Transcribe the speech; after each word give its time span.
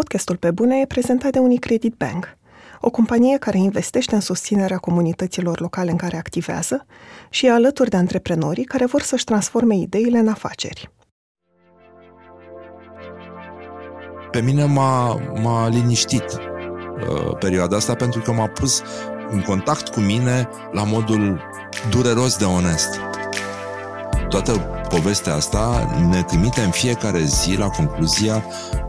Podcastul 0.00 0.36
Pe 0.36 0.50
Bune 0.50 0.80
e 0.80 0.86
prezentat 0.86 1.32
de 1.32 1.38
Unicredit 1.38 1.94
Bank, 1.94 2.36
o 2.80 2.90
companie 2.90 3.38
care 3.38 3.58
investește 3.58 4.14
în 4.14 4.20
susținerea 4.20 4.76
comunităților 4.76 5.60
locale 5.60 5.90
în 5.90 5.96
care 5.96 6.16
activează 6.16 6.86
și 7.30 7.46
e 7.46 7.50
alături 7.50 7.90
de 7.90 7.96
antreprenorii 7.96 8.64
care 8.64 8.86
vor 8.86 9.02
să-și 9.02 9.24
transforme 9.24 9.76
ideile 9.76 10.18
în 10.18 10.28
afaceri. 10.28 10.90
Pe 14.30 14.40
mine 14.40 14.64
m-a, 14.64 15.14
m-a 15.42 15.68
liniștit 15.68 16.24
uh, 16.24 17.36
perioada 17.38 17.76
asta 17.76 17.94
pentru 17.94 18.20
că 18.20 18.32
m-a 18.32 18.48
pus 18.48 18.82
în 19.30 19.40
contact 19.40 19.88
cu 19.88 20.00
mine 20.00 20.48
la 20.72 20.84
modul 20.84 21.40
dureros 21.90 22.36
de 22.36 22.44
onest. 22.44 23.00
Toată 24.28 24.52
povestea 24.88 25.34
asta 25.34 25.90
ne 26.10 26.22
trimite 26.22 26.60
în 26.60 26.70
fiecare 26.70 27.20
zi 27.20 27.56
la 27.56 27.68
concluzia 27.68 28.44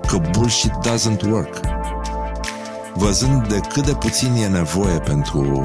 că 0.06 0.18
bullshit 0.32 0.72
doesn't 0.72 1.22
work. 1.32 1.60
Văzând 2.94 3.48
de 3.48 3.60
cât 3.60 3.86
de 3.86 3.94
puțin 3.94 4.34
e 4.34 4.48
nevoie 4.48 5.00
pentru 5.00 5.60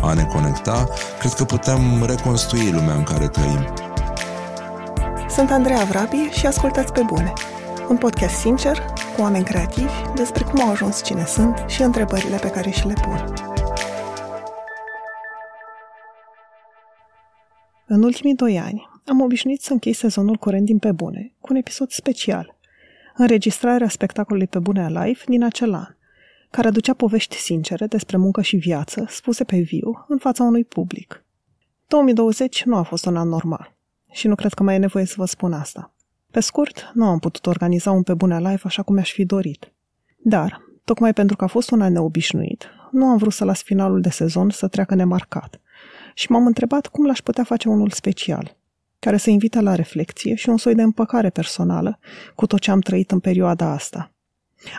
a 0.00 0.12
ne 0.12 0.24
conecta, 0.24 0.88
cred 1.18 1.32
că 1.32 1.44
putem 1.44 2.04
reconstrui 2.06 2.70
lumea 2.70 2.94
în 2.94 3.02
care 3.02 3.28
trăim. 3.28 3.66
Sunt 5.28 5.50
Andreea 5.50 5.84
Vrabi 5.84 6.16
și 6.16 6.46
ascultați 6.46 6.92
pe 6.92 7.02
bune. 7.06 7.32
Un 7.88 7.96
podcast 7.96 8.34
sincer, 8.34 8.78
cu 9.16 9.22
oameni 9.22 9.44
creativi, 9.44 9.92
despre 10.14 10.44
cum 10.44 10.60
au 10.60 10.70
ajuns 10.70 11.02
cine 11.04 11.24
sunt 11.26 11.64
și 11.66 11.82
întrebările 11.82 12.36
pe 12.36 12.50
care 12.50 12.70
și 12.70 12.86
le 12.86 12.94
pun. 13.02 13.34
În 17.86 18.02
ultimii 18.02 18.34
doi 18.34 18.58
ani, 18.58 18.88
am 19.06 19.20
obișnuit 19.20 19.62
să 19.62 19.72
închei 19.72 19.92
sezonul 19.92 20.36
curent 20.36 20.64
din 20.64 20.78
Pe 20.78 20.92
Bune 20.92 21.32
cu 21.40 21.46
un 21.50 21.56
episod 21.56 21.90
special, 21.90 22.57
înregistrarea 23.18 23.88
spectacolului 23.88 24.46
Pe 24.46 24.58
Bune 24.58 24.88
Live 24.88 25.20
din 25.26 25.44
acel 25.44 25.74
an, 25.74 25.94
care 26.50 26.68
aducea 26.68 26.94
povești 26.94 27.36
sincere 27.36 27.86
despre 27.86 28.16
muncă 28.16 28.42
și 28.42 28.56
viață, 28.56 29.06
spuse 29.08 29.44
pe 29.44 29.58
viu, 29.58 30.04
în 30.08 30.18
fața 30.18 30.44
unui 30.44 30.64
public. 30.64 31.24
2020 31.88 32.64
nu 32.64 32.76
a 32.76 32.82
fost 32.82 33.06
un 33.06 33.16
an 33.16 33.28
normal 33.28 33.74
și 34.10 34.26
nu 34.26 34.34
cred 34.34 34.54
că 34.54 34.62
mai 34.62 34.74
e 34.74 34.78
nevoie 34.78 35.04
să 35.04 35.14
vă 35.16 35.24
spun 35.24 35.52
asta. 35.52 35.92
Pe 36.30 36.40
scurt, 36.40 36.90
nu 36.94 37.04
am 37.04 37.18
putut 37.18 37.46
organiza 37.46 37.90
un 37.90 38.02
Pe 38.02 38.14
Bune 38.14 38.36
Live 38.38 38.60
așa 38.64 38.82
cum 38.82 38.94
mi-aș 38.94 39.12
fi 39.12 39.24
dorit. 39.24 39.72
Dar, 40.16 40.62
tocmai 40.84 41.12
pentru 41.12 41.36
că 41.36 41.44
a 41.44 41.48
fost 41.48 41.70
un 41.70 41.80
an 41.80 41.92
neobișnuit, 41.92 42.66
nu 42.90 43.04
am 43.04 43.16
vrut 43.16 43.32
să 43.32 43.44
las 43.44 43.62
finalul 43.62 44.00
de 44.00 44.10
sezon 44.10 44.50
să 44.50 44.68
treacă 44.68 44.94
nemarcat 44.94 45.60
și 46.14 46.30
m-am 46.30 46.46
întrebat 46.46 46.86
cum 46.86 47.06
l-aș 47.06 47.20
putea 47.20 47.44
face 47.44 47.68
unul 47.68 47.90
special, 47.90 48.56
care 48.98 49.16
să 49.16 49.30
invite 49.30 49.60
la 49.60 49.74
reflexie 49.74 50.34
și 50.34 50.48
un 50.48 50.56
soi 50.56 50.74
de 50.74 50.82
împăcare 50.82 51.30
personală 51.30 51.98
cu 52.34 52.46
tot 52.46 52.60
ce 52.60 52.70
am 52.70 52.80
trăit 52.80 53.10
în 53.10 53.20
perioada 53.20 53.70
asta. 53.70 54.12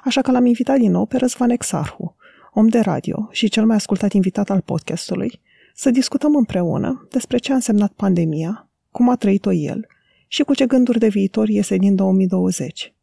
Așa 0.03 0.21
că 0.21 0.31
l-am 0.31 0.45
invitat 0.45 0.77
din 0.77 0.91
nou 0.91 1.05
pe 1.05 1.17
Răzvan 1.17 1.49
Exarhu, 1.49 2.15
om 2.53 2.67
de 2.67 2.79
radio 2.79 3.27
și 3.31 3.49
cel 3.49 3.65
mai 3.65 3.75
ascultat 3.75 4.11
invitat 4.11 4.49
al 4.49 4.61
podcastului, 4.61 5.41
să 5.75 5.89
discutăm 5.89 6.35
împreună 6.35 7.07
despre 7.11 7.37
ce 7.37 7.51
a 7.51 7.55
însemnat 7.55 7.91
pandemia, 7.91 8.69
cum 8.91 9.09
a 9.09 9.15
trăit-o 9.15 9.51
el 9.51 9.87
și 10.27 10.43
cu 10.43 10.53
ce 10.53 10.65
gânduri 10.65 10.99
de 10.99 11.07
viitor 11.07 11.49
iese 11.49 11.77
din 11.77 11.95
2020. 11.95 12.93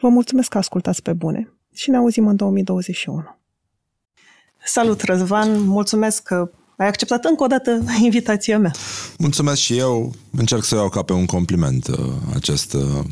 Vă 0.00 0.08
mulțumesc 0.08 0.48
că 0.48 0.58
ascultați 0.58 1.02
pe 1.02 1.12
bune 1.12 1.52
și 1.72 1.90
ne 1.90 1.96
auzim 1.96 2.26
în 2.26 2.36
2021. 2.36 3.24
Salut, 4.64 5.00
Răzvan! 5.00 5.62
Mulțumesc 5.62 6.22
că 6.22 6.50
ai 6.76 6.86
acceptat 6.86 7.24
încă 7.24 7.42
o 7.42 7.46
dată 7.46 7.84
invitația 8.02 8.58
mea. 8.58 8.72
Mulțumesc 9.18 9.60
și 9.60 9.78
eu. 9.78 10.14
Încerc 10.30 10.64
să 10.64 10.74
iau 10.74 10.88
ca 10.88 11.02
pe 11.02 11.12
un 11.12 11.26
compliment 11.26 11.86
uh, 11.86 11.98
acest 12.34 12.72
uh, 12.72 13.04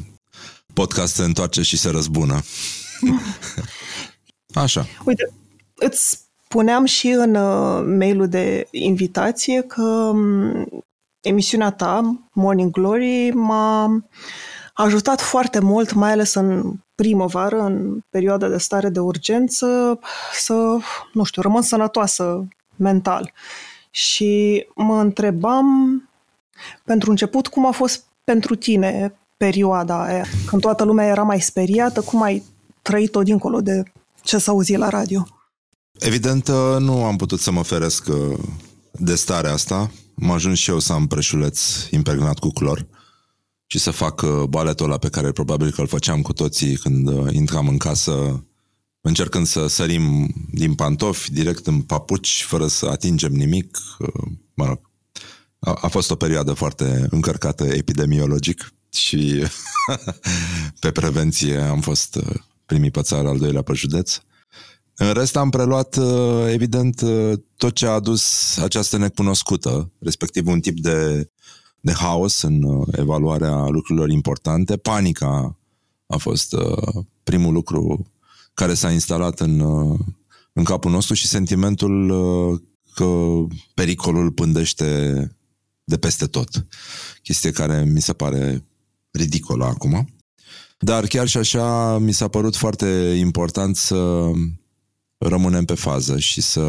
podcast 0.72 1.14
se 1.14 1.22
întoarce 1.22 1.62
și 1.62 1.76
se 1.76 1.90
răzbună. 1.90 2.40
Așa. 4.54 4.86
Uite, 5.04 5.32
îți 5.74 6.28
spuneam 6.44 6.84
și 6.84 7.08
în 7.08 7.34
uh, 7.34 7.84
mailul 7.98 8.28
de 8.28 8.68
invitație 8.70 9.62
că 9.62 9.82
um, 9.82 10.68
emisiunea 11.20 11.70
ta, 11.70 12.20
Morning 12.32 12.70
Glory, 12.70 13.30
m-a 13.30 14.04
ajutat 14.74 15.20
foarte 15.20 15.58
mult, 15.58 15.92
mai 15.92 16.10
ales 16.10 16.34
în 16.34 16.72
primăvară, 16.94 17.60
în 17.60 17.98
perioada 18.10 18.48
de 18.48 18.58
stare 18.58 18.88
de 18.88 19.00
urgență, 19.00 19.98
să, 20.32 20.76
nu 21.12 21.24
știu, 21.24 21.42
rămân 21.42 21.62
sănătoasă 21.62 22.48
mental. 22.76 23.32
Și 23.90 24.66
mă 24.74 25.00
întrebam, 25.00 26.02
pentru 26.84 27.10
început, 27.10 27.46
cum 27.46 27.66
a 27.66 27.70
fost 27.70 28.04
pentru 28.24 28.54
tine 28.54 29.14
perioada 29.36 30.04
aia, 30.04 30.24
când 30.46 30.62
toată 30.62 30.84
lumea 30.84 31.06
era 31.06 31.22
mai 31.22 31.40
speriată, 31.40 32.00
cum 32.00 32.22
ai 32.22 32.42
trăit-o 32.82 33.22
dincolo 33.22 33.60
de 33.60 33.82
ce 34.22 34.38
s-a 34.38 34.50
auzit 34.50 34.76
la 34.76 34.88
radio? 34.88 35.26
Evident, 35.92 36.48
nu 36.78 37.04
am 37.04 37.16
putut 37.16 37.40
să 37.40 37.50
mă 37.50 37.62
feresc 37.62 38.06
uh, 38.08 38.38
de 38.92 39.14
starea 39.14 39.52
asta. 39.52 39.90
M-a 40.14 40.34
ajuns 40.34 40.58
și 40.58 40.70
eu 40.70 40.78
să 40.78 40.92
am 40.92 41.06
preșuleț 41.06 41.88
impregnat 41.90 42.38
cu 42.38 42.48
clor 42.48 42.86
și 43.66 43.78
să 43.78 43.90
fac 43.90 44.22
uh, 44.22 44.42
baletul 44.48 44.86
ăla 44.86 44.98
pe 44.98 45.08
care 45.08 45.32
probabil 45.32 45.70
că 45.70 45.80
îl 45.80 45.86
făceam 45.86 46.22
cu 46.22 46.32
toții 46.32 46.76
când 46.76 47.08
uh, 47.08 47.32
intram 47.32 47.68
în 47.68 47.76
casă 47.76 48.44
încercând 49.06 49.46
să 49.46 49.66
sărim 49.66 50.34
din 50.50 50.74
pantofi 50.74 51.32
direct 51.32 51.66
în 51.66 51.82
papuci, 51.82 52.44
fără 52.46 52.66
să 52.66 52.86
atingem 52.86 53.32
nimic. 53.32 53.78
Mă 54.54 54.66
rog, 54.66 54.80
a, 55.58 55.78
a 55.80 55.88
fost 55.88 56.10
o 56.10 56.16
perioadă 56.16 56.52
foarte 56.52 57.06
încărcată 57.10 57.64
epidemiologic 57.64 58.72
și 58.92 59.42
pe 60.80 60.90
prevenție 60.90 61.56
am 61.56 61.80
fost 61.80 62.14
uh, 62.14 62.34
primii 62.66 62.90
pe 62.90 63.02
țară, 63.02 63.28
al 63.28 63.38
doilea 63.38 63.62
pe 63.62 63.72
județ. 63.72 64.20
În 64.94 65.12
rest 65.12 65.36
am 65.36 65.50
preluat, 65.50 65.96
uh, 65.96 66.46
evident, 66.48 67.00
uh, 67.00 67.32
tot 67.56 67.74
ce 67.74 67.86
a 67.86 67.90
adus 67.90 68.56
această 68.58 68.96
necunoscută, 68.96 69.90
respectiv 69.98 70.46
un 70.46 70.60
tip 70.60 70.78
de, 70.78 71.30
de 71.80 71.92
haos 71.92 72.42
în 72.42 72.84
evaluarea 72.92 73.66
lucrurilor 73.66 74.10
importante. 74.10 74.76
Panica 74.76 75.58
a 76.06 76.16
fost 76.16 76.54
primul 77.22 77.52
lucru 77.52 78.13
care 78.54 78.74
s-a 78.74 78.90
instalat 78.90 79.40
în, 79.40 79.60
uh, 79.60 79.98
în 80.52 80.64
capul 80.64 80.90
nostru 80.90 81.14
și 81.14 81.26
sentimentul 81.26 82.10
uh, 82.10 82.60
că 82.94 83.06
pericolul 83.74 84.30
pândește 84.30 85.14
de 85.84 85.96
peste 85.96 86.26
tot. 86.26 86.66
Chestie 87.22 87.50
care 87.50 87.84
mi 87.84 88.00
se 88.00 88.12
pare 88.12 88.64
ridicolă 89.10 89.64
acum. 89.64 90.08
Dar 90.78 91.06
chiar 91.06 91.26
și 91.26 91.36
așa 91.36 91.98
mi 91.98 92.12
s-a 92.12 92.28
părut 92.28 92.56
foarte 92.56 92.86
important 93.18 93.76
să 93.76 94.30
rămânem 95.18 95.64
pe 95.64 95.74
fază 95.74 96.18
și 96.18 96.40
să 96.40 96.60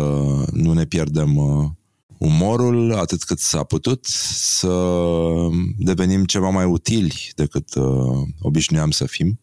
nu 0.52 0.73
ne 0.73 0.85
pierdem 0.85 1.38
uh, 1.38 1.69
umorul 2.17 2.94
atât 2.94 3.23
cât 3.23 3.40
s-a 3.40 3.63
putut, 3.63 4.06
să 4.06 4.78
devenim 5.78 6.25
ceva 6.25 6.50
mai 6.50 6.66
utili 6.66 7.31
decât 7.35 7.73
obișnuiam 8.40 8.91
să 8.91 9.06
fim 9.06 9.40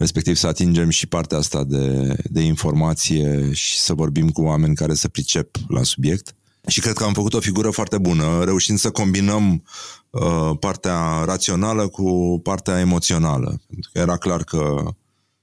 respectiv 0.00 0.36
să 0.36 0.46
atingem 0.46 0.88
și 0.88 1.06
partea 1.06 1.38
asta 1.38 1.64
de, 1.64 2.16
de 2.30 2.40
informație 2.40 3.52
și 3.52 3.78
să 3.78 3.94
vorbim 3.94 4.30
cu 4.30 4.42
oameni 4.42 4.74
care 4.74 4.94
să 4.94 5.08
pricep 5.08 5.56
la 5.68 5.82
subiect. 5.82 6.34
Și 6.66 6.80
cred 6.80 6.94
că 6.94 7.04
am 7.04 7.12
făcut 7.12 7.34
o 7.34 7.40
figură 7.40 7.70
foarte 7.70 7.98
bună, 7.98 8.44
reușind 8.44 8.78
să 8.78 8.90
combinăm 8.90 9.64
uh, 10.10 10.50
partea 10.60 11.22
rațională 11.24 11.88
cu 11.88 12.40
partea 12.42 12.78
emoțională. 12.78 13.60
Pentru 13.66 13.90
că 13.92 13.98
era 13.98 14.16
clar 14.16 14.44
că 14.44 14.94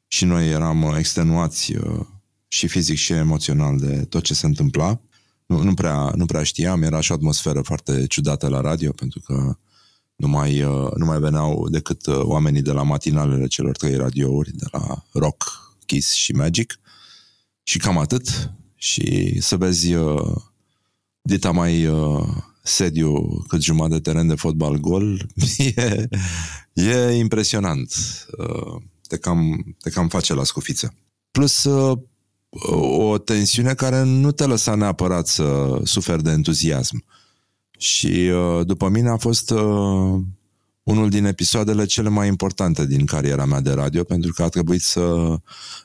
și 0.08 0.26
noi 0.26 0.50
eram 0.50 0.96
extenuați 0.98 1.76
uh, 1.76 2.00
și 2.48 2.68
fizic 2.68 2.98
și 2.98 3.14
emoțional 3.14 3.78
de 3.78 4.06
tot 4.10 4.24
ce 4.24 4.34
se 4.34 4.46
întâmpla. 4.46 5.02
Nu, 5.46 5.64
nu, 5.64 5.74
prea, 5.74 6.12
nu 6.16 6.26
prea 6.26 6.44
știam, 6.44 6.82
era 6.82 7.00
și 7.00 7.12
o 7.12 7.16
atmosferă 7.16 7.62
foarte 7.62 8.08
ciudată 8.08 8.48
la 8.48 8.62
radio, 8.62 8.92
pentru 8.92 9.20
că 9.20 9.58
nu 10.18 10.28
mai, 10.28 10.64
uh, 10.64 10.92
nu 10.96 11.06
mai 11.06 11.20
veneau 11.20 11.70
decât 11.70 12.06
uh, 12.06 12.20
oamenii 12.22 12.62
de 12.62 12.72
la 12.72 12.84
matinalele 12.84 13.48
celor 13.48 13.76
trei 13.78 13.96
radiouri, 13.96 14.52
de 14.56 14.66
la 14.72 15.04
Rock, 15.12 15.76
Kiss 15.86 16.14
și 16.14 16.32
Magic. 16.32 16.80
Și 17.64 17.78
cam 17.78 17.98
atât. 17.98 18.52
Și 18.76 19.38
să 19.42 19.58
vezi 19.58 19.94
uh, 19.94 20.36
dita 21.22 21.52
mai 21.52 21.90
sediu 22.64 23.42
cât 23.48 23.62
jumătate 23.62 23.94
de 23.94 24.00
teren 24.00 24.28
de 24.28 24.36
fotbal 24.36 24.78
gol, 24.78 25.30
e, 25.76 26.08
e 26.74 27.12
impresionant. 27.12 27.94
Te 29.08 29.18
cam, 29.18 29.76
te 29.80 29.90
cam 29.90 30.08
face 30.08 30.34
la 30.34 30.44
scufiță. 30.44 30.94
Plus 31.32 31.68
o 32.80 33.18
tensiune 33.18 33.74
care 33.74 34.04
nu 34.04 34.32
te 34.32 34.46
lăsa 34.46 34.76
neapărat 34.76 35.28
să 35.28 35.80
suferi 35.84 36.24
de 36.24 36.32
entuziasm. 36.32 37.04
Și 37.78 38.32
uh, 38.34 38.66
după 38.66 38.90
mine 38.90 39.10
a 39.10 39.18
fost 39.18 39.50
uh, 39.50 40.20
unul 40.84 41.10
din 41.10 41.26
episoadele 41.26 41.86
cele 41.86 42.10
mai 42.10 42.28
importante 42.28 42.86
din 42.86 43.06
cariera 43.06 43.46
mea 43.46 43.62
de 43.62 43.72
radio, 43.72 44.04
pentru 44.04 44.32
că 44.34 44.44
a 44.44 44.48
trebuit 44.48 44.82
să 44.82 45.36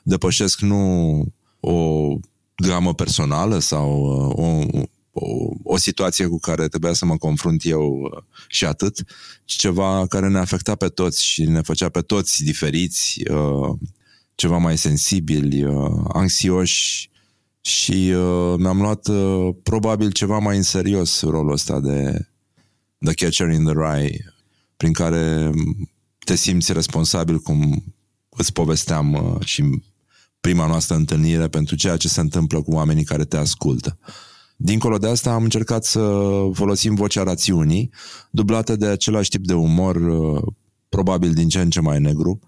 depășesc 0.03 0.59
nu 0.59 1.25
o 1.59 2.07
dramă 2.55 2.93
personală 2.93 3.59
sau 3.59 4.01
uh, 4.01 4.45
o, 4.45 4.79
o, 5.11 5.49
o 5.63 5.77
situație 5.77 6.27
cu 6.27 6.39
care 6.39 6.67
trebuia 6.67 6.93
să 6.93 7.05
mă 7.05 7.17
confrunt 7.17 7.65
eu 7.65 8.09
și 8.47 8.65
atât, 8.65 9.03
ci 9.45 9.53
ceva 9.53 10.05
care 10.07 10.27
ne 10.27 10.39
afecta 10.39 10.75
pe 10.75 10.87
toți 10.87 11.25
și 11.25 11.43
ne 11.43 11.61
făcea 11.61 11.89
pe 11.89 12.01
toți 12.01 12.43
diferiți 12.43 13.23
ceva 14.35 14.57
mai 14.57 14.77
sensibili, 14.77 15.63
uh, 15.63 16.05
anxioși 16.07 17.09
și 17.65 18.13
uh, 18.15 18.53
mi-am 18.57 18.81
luat 18.81 19.07
uh, 19.07 19.55
probabil 19.63 20.11
ceva 20.11 20.37
mai 20.37 20.55
în 20.55 20.63
serios 20.63 21.21
rolul 21.21 21.51
ăsta 21.51 21.79
de 21.79 22.27
The 22.97 23.13
Catcher 23.13 23.49
in 23.49 23.63
the 23.63 23.73
Rye, 23.73 24.33
prin 24.77 24.93
care 24.93 25.51
te 26.19 26.35
simți 26.35 26.73
responsabil 26.73 27.39
cum 27.39 27.83
îți 28.29 28.53
povesteam 28.53 29.13
uh, 29.13 29.45
și 29.45 29.81
prima 30.39 30.67
noastră 30.67 30.95
întâlnire 30.95 31.47
pentru 31.47 31.75
ceea 31.75 31.97
ce 31.97 32.07
se 32.07 32.19
întâmplă 32.19 32.61
cu 32.61 32.71
oamenii 32.71 33.03
care 33.03 33.25
te 33.25 33.37
ascultă. 33.37 33.97
Dincolo 34.55 34.97
de 34.97 35.07
asta 35.07 35.33
am 35.33 35.43
încercat 35.43 35.85
să 35.85 36.21
folosim 36.53 36.95
vocea 36.95 37.23
rațiunii, 37.23 37.89
dublată 38.29 38.75
de 38.75 38.85
același 38.85 39.29
tip 39.29 39.45
de 39.45 39.53
umor, 39.53 39.95
uh, 39.95 40.41
probabil 40.89 41.33
din 41.33 41.49
ce 41.49 41.61
în 41.61 41.69
ce 41.69 41.79
mai 41.79 41.99
negru 41.99 42.39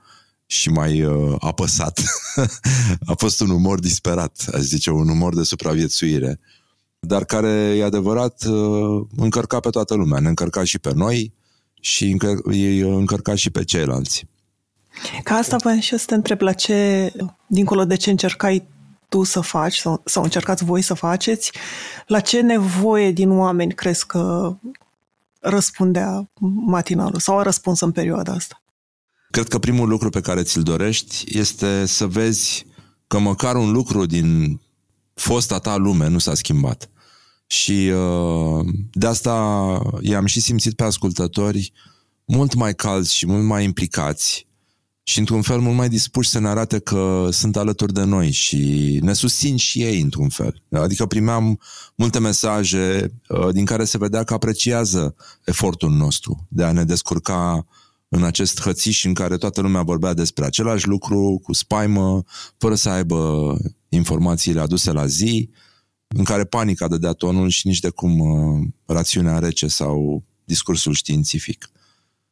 și 0.46 0.70
mai 0.70 1.04
uh, 1.04 1.36
apăsat. 1.40 2.02
A 3.12 3.14
fost 3.18 3.42
un 3.42 3.50
umor 3.50 3.80
disperat, 3.80 4.46
aș 4.54 4.62
zice, 4.62 4.92
un 4.92 5.10
umor 5.10 5.36
de 5.36 5.44
supraviețuire, 5.44 6.40
dar 7.00 7.26
care, 7.26 7.76
e 7.78 7.84
adevărat, 7.84 8.44
uh, 8.44 9.06
încărca 9.18 9.60
pe 9.60 9.70
toată 9.70 9.94
lumea, 9.94 10.20
ne 10.20 10.28
încărca 10.28 10.64
și 10.64 10.80
pe 10.80 10.94
noi 10.94 11.34
și 11.82 12.10
încă, 12.10 12.40
îi 12.44 12.80
încărca 12.80 13.36
și 13.36 13.50
pe 13.50 13.64
ceilalți. 13.64 14.28
Ca 15.24 15.36
asta 15.36 15.58
voiam 15.58 15.80
și 15.80 15.98
să 15.98 16.06
te 16.08 16.16
întreb 16.16 16.42
la 16.42 16.54
ce, 16.54 17.12
dincolo 17.48 17.86
de 17.86 17.96
ce 17.96 18.10
încercai 18.10 18.68
tu 19.10 19.24
să 19.24 19.40
faci 19.40 19.78
sau, 19.78 20.02
sau 20.06 20.24
încercați 20.24 20.64
voi 20.64 20.82
să 20.82 20.94
faceți, 20.94 21.52
la 22.08 22.20
ce 22.20 22.42
nevoie 22.42 23.12
din 23.12 23.30
oameni 23.32 23.74
crezi 23.74 24.06
că 24.06 24.56
răspundea 25.40 26.30
matinalul 26.66 27.20
sau 27.20 27.38
a 27.38 27.44
răspuns 27.44 27.80
în 27.80 27.92
perioada 27.92 28.32
asta? 28.32 28.62
Cred 29.36 29.48
că 29.48 29.60
primul 29.60 29.88
lucru 29.88 30.10
pe 30.10 30.22
care 30.22 30.44
ți-l 30.44 30.62
dorești 30.62 31.38
este 31.38 31.86
să 31.86 32.08
vezi 32.08 32.66
că 33.08 33.20
măcar 33.20 33.56
un 33.56 33.72
lucru 33.72 34.06
din 34.06 34.62
fosta 35.14 35.60
ta 35.60 35.76
lume 35.76 36.08
nu 36.08 36.18
s-a 36.18 36.34
schimbat. 36.34 36.90
Și 37.48 37.92
uh, 37.94 38.66
de 38.92 39.08
asta 39.08 39.34
i-am 40.02 40.26
și 40.26 40.42
simțit 40.42 40.74
pe 40.74 40.84
ascultători 40.84 41.72
mult 42.26 42.54
mai 42.54 42.76
calzi 42.76 43.16
și 43.16 43.26
mult 43.28 43.44
mai 43.44 43.64
implicați 43.64 44.48
și 45.04 45.20
într-un 45.20 45.42
fel 45.42 45.60
mult 45.60 45.76
mai 45.76 45.90
dispuși 45.90 46.30
să 46.30 46.40
ne 46.40 46.48
arate 46.48 46.80
că 46.80 47.30
sunt 47.32 47.58
alături 47.58 47.94
de 47.94 48.04
noi 48.04 48.32
și 48.32 48.60
ne 49.02 49.14
susțin 49.14 49.58
și 49.58 49.82
ei 49.82 50.02
într-un 50.02 50.30
fel. 50.30 50.64
Adică 50.72 51.06
primeam 51.06 51.60
multe 51.96 52.20
mesaje 52.20 53.14
uh, 53.28 53.50
din 53.52 53.66
care 53.66 53.84
se 53.86 53.98
vedea 53.98 54.24
că 54.24 54.34
apreciază 54.34 55.16
efortul 55.44 55.92
nostru 55.92 56.48
de 56.50 56.64
a 56.64 56.72
ne 56.72 56.84
descurca 56.84 57.66
în 58.16 58.24
acest 58.24 58.62
hățiș 58.62 59.04
în 59.04 59.14
care 59.14 59.38
toată 59.38 59.62
lumea 59.62 59.82
vorbea 59.82 60.14
despre 60.14 60.46
același 60.46 60.88
lucru, 60.88 61.40
cu 61.44 61.54
spaimă, 61.54 62.24
fără 62.58 62.76
să 62.76 62.90
aibă 62.90 63.54
informațiile 63.90 64.60
aduse 64.60 64.92
la 64.92 65.06
zi, 65.06 65.50
în 66.08 66.24
care 66.24 66.44
panica 66.44 66.88
dădea 66.88 67.12
tonul 67.12 67.50
și 67.50 67.68
nici 67.68 67.80
de 67.80 67.90
cum 67.90 68.20
uh, 68.20 68.68
rațiunea 68.86 69.40
rece 69.40 69.68
sau 69.68 70.24
discursul 70.44 70.94
științific. 70.94 71.70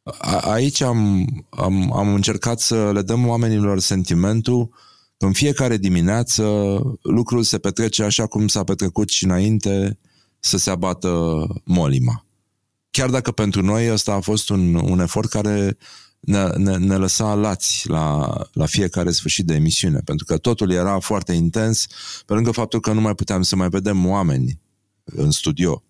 A, 0.02 0.36
aici 0.38 0.80
am, 0.80 1.26
am, 1.50 1.92
am 1.92 2.14
încercat 2.14 2.60
să 2.60 2.92
le 2.92 3.02
dăm 3.02 3.26
oamenilor 3.26 3.78
sentimentul 3.80 4.68
că 5.16 5.26
în 5.26 5.32
fiecare 5.32 5.76
dimineață 5.76 6.42
lucrul 7.02 7.42
se 7.42 7.58
petrece 7.58 8.02
așa 8.02 8.26
cum 8.26 8.48
s-a 8.48 8.64
petrecut 8.64 9.08
și 9.08 9.24
înainte 9.24 9.98
să 10.40 10.56
se 10.56 10.70
abată 10.70 11.46
molima. 11.64 12.23
Chiar 12.94 13.10
dacă 13.10 13.30
pentru 13.30 13.62
noi 13.62 13.92
ăsta 13.92 14.12
a 14.12 14.20
fost 14.20 14.48
un, 14.48 14.74
un 14.74 15.00
efort 15.00 15.28
care 15.28 15.76
ne, 16.20 16.48
ne, 16.56 16.76
ne 16.76 16.96
lăsa 16.96 17.34
lați 17.34 17.88
la, 17.88 18.34
la 18.52 18.66
fiecare 18.66 19.10
sfârșit 19.10 19.46
de 19.46 19.54
emisiune, 19.54 19.98
pentru 20.04 20.24
că 20.24 20.38
totul 20.38 20.70
era 20.70 20.98
foarte 20.98 21.32
intens, 21.32 21.86
pe 22.26 22.34
lângă 22.34 22.50
faptul 22.50 22.80
că 22.80 22.92
nu 22.92 23.00
mai 23.00 23.14
puteam 23.14 23.42
să 23.42 23.56
mai 23.56 23.68
vedem 23.68 24.06
oameni 24.06 24.60
în 25.04 25.30
studio. 25.30 25.82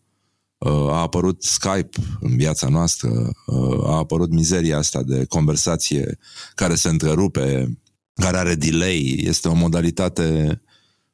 Uh, 0.58 0.70
a 0.70 1.00
apărut 1.00 1.42
Skype 1.42 1.98
în 2.20 2.36
viața 2.36 2.68
noastră, 2.68 3.32
uh, 3.46 3.88
a 3.88 3.96
apărut 3.96 4.30
mizeria 4.30 4.78
asta 4.78 5.02
de 5.02 5.24
conversație 5.24 6.18
care 6.54 6.74
se 6.74 6.88
întrerupe, 6.88 7.78
care 8.14 8.36
are 8.36 8.54
delay, 8.54 9.14
este 9.16 9.48
o 9.48 9.54
modalitate 9.54 10.60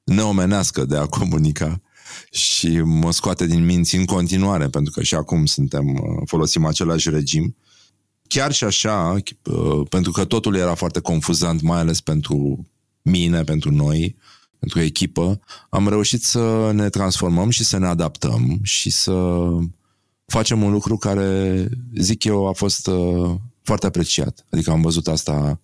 neomenească 0.05 0.85
de 0.85 0.97
a 0.97 1.07
comunica 1.07 1.81
și 2.31 2.81
mă 2.81 3.13
scoate 3.13 3.47
din 3.47 3.65
minți 3.65 3.97
în 3.97 4.05
continuare, 4.05 4.69
pentru 4.69 4.93
că 4.93 5.03
și 5.03 5.15
acum 5.15 5.47
suntem, 5.47 5.89
uh, 5.89 6.23
folosim 6.25 6.65
același 6.65 7.11
regim. 7.11 7.57
Chiar 8.29 8.53
și 8.53 8.65
așa, 8.65 9.17
pentru 9.89 10.13
că 10.13 10.25
totul 10.25 10.57
era 10.57 10.75
foarte 10.75 11.01
confuzant, 11.01 11.61
mai 11.61 11.79
ales 11.79 12.01
pentru 12.01 12.67
mine, 13.03 13.43
pentru 13.43 13.71
noi, 13.71 14.17
pentru 14.59 14.81
echipă, 14.81 15.41
am 15.69 15.89
reușit 15.89 16.23
să 16.23 16.71
ne 16.75 16.89
transformăm 16.89 17.51
și 17.51 17.65
să 17.65 17.79
ne 17.79 17.87
adaptăm 17.87 18.59
și 18.63 18.91
să 18.91 19.47
facem 20.27 20.63
un 20.63 20.71
lucru 20.71 20.97
care, 20.97 21.69
zic 21.95 22.25
eu, 22.25 22.49
a 22.49 22.53
fost 22.53 22.87
uh, 22.87 23.35
foarte 23.63 23.87
apreciat. 23.87 24.45
Adică 24.51 24.71
am 24.71 24.81
văzut 24.81 25.09
asta 25.09 25.61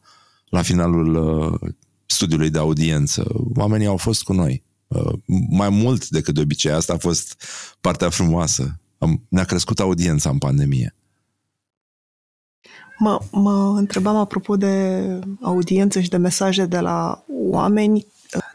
la 0.49 0.63
finalul 0.63 1.15
uh, 1.15 1.71
studiului 2.07 2.51
de 2.51 2.59
audiență. 2.59 3.27
Oamenii 3.55 3.87
au 3.87 3.97
fost 3.97 4.23
cu 4.23 4.33
noi. 4.33 4.63
Uh, 4.87 5.13
mai 5.51 5.69
mult 5.69 6.09
decât 6.09 6.35
de 6.35 6.41
obicei. 6.41 6.71
Asta 6.71 6.93
a 6.93 6.99
fost 6.99 7.43
partea 7.81 8.11
frumoasă. 8.11 8.81
Am, 8.99 9.23
ne-a 9.29 9.45
crescut 9.45 9.81
audiența 9.81 10.31
în 10.31 10.39
pandemie. 10.39 10.95
Mă, 12.99 13.21
mă 13.31 13.75
întrebam 13.77 14.17
apropo 14.17 14.57
de 14.57 15.05
audiență 15.41 16.01
și 16.01 16.09
de 16.09 16.17
mesaje 16.17 16.67
de 16.67 16.79
la 16.79 17.25
oameni 17.29 18.07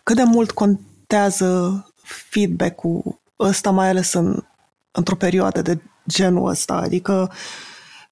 cât 0.03 0.15
de 0.15 0.23
mult 0.23 0.51
contează 0.51 1.85
feedback-ul 2.03 3.21
ăsta, 3.39 3.69
mai 3.69 3.89
ales 3.89 4.13
în, 4.13 4.43
într-o 4.91 5.15
perioadă 5.15 5.61
de 5.61 5.81
genul 6.07 6.49
ăsta? 6.49 6.73
Adică 6.73 7.31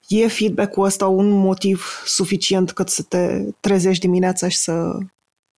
e 0.08 0.28
feedback-ul 0.28 0.84
ăsta 0.84 1.06
un 1.06 1.30
motiv 1.30 2.02
suficient 2.06 2.72
cât 2.72 2.88
să 2.88 3.02
te 3.02 3.44
trezești 3.60 4.06
dimineața 4.06 4.48
și 4.48 4.58
să 4.58 4.98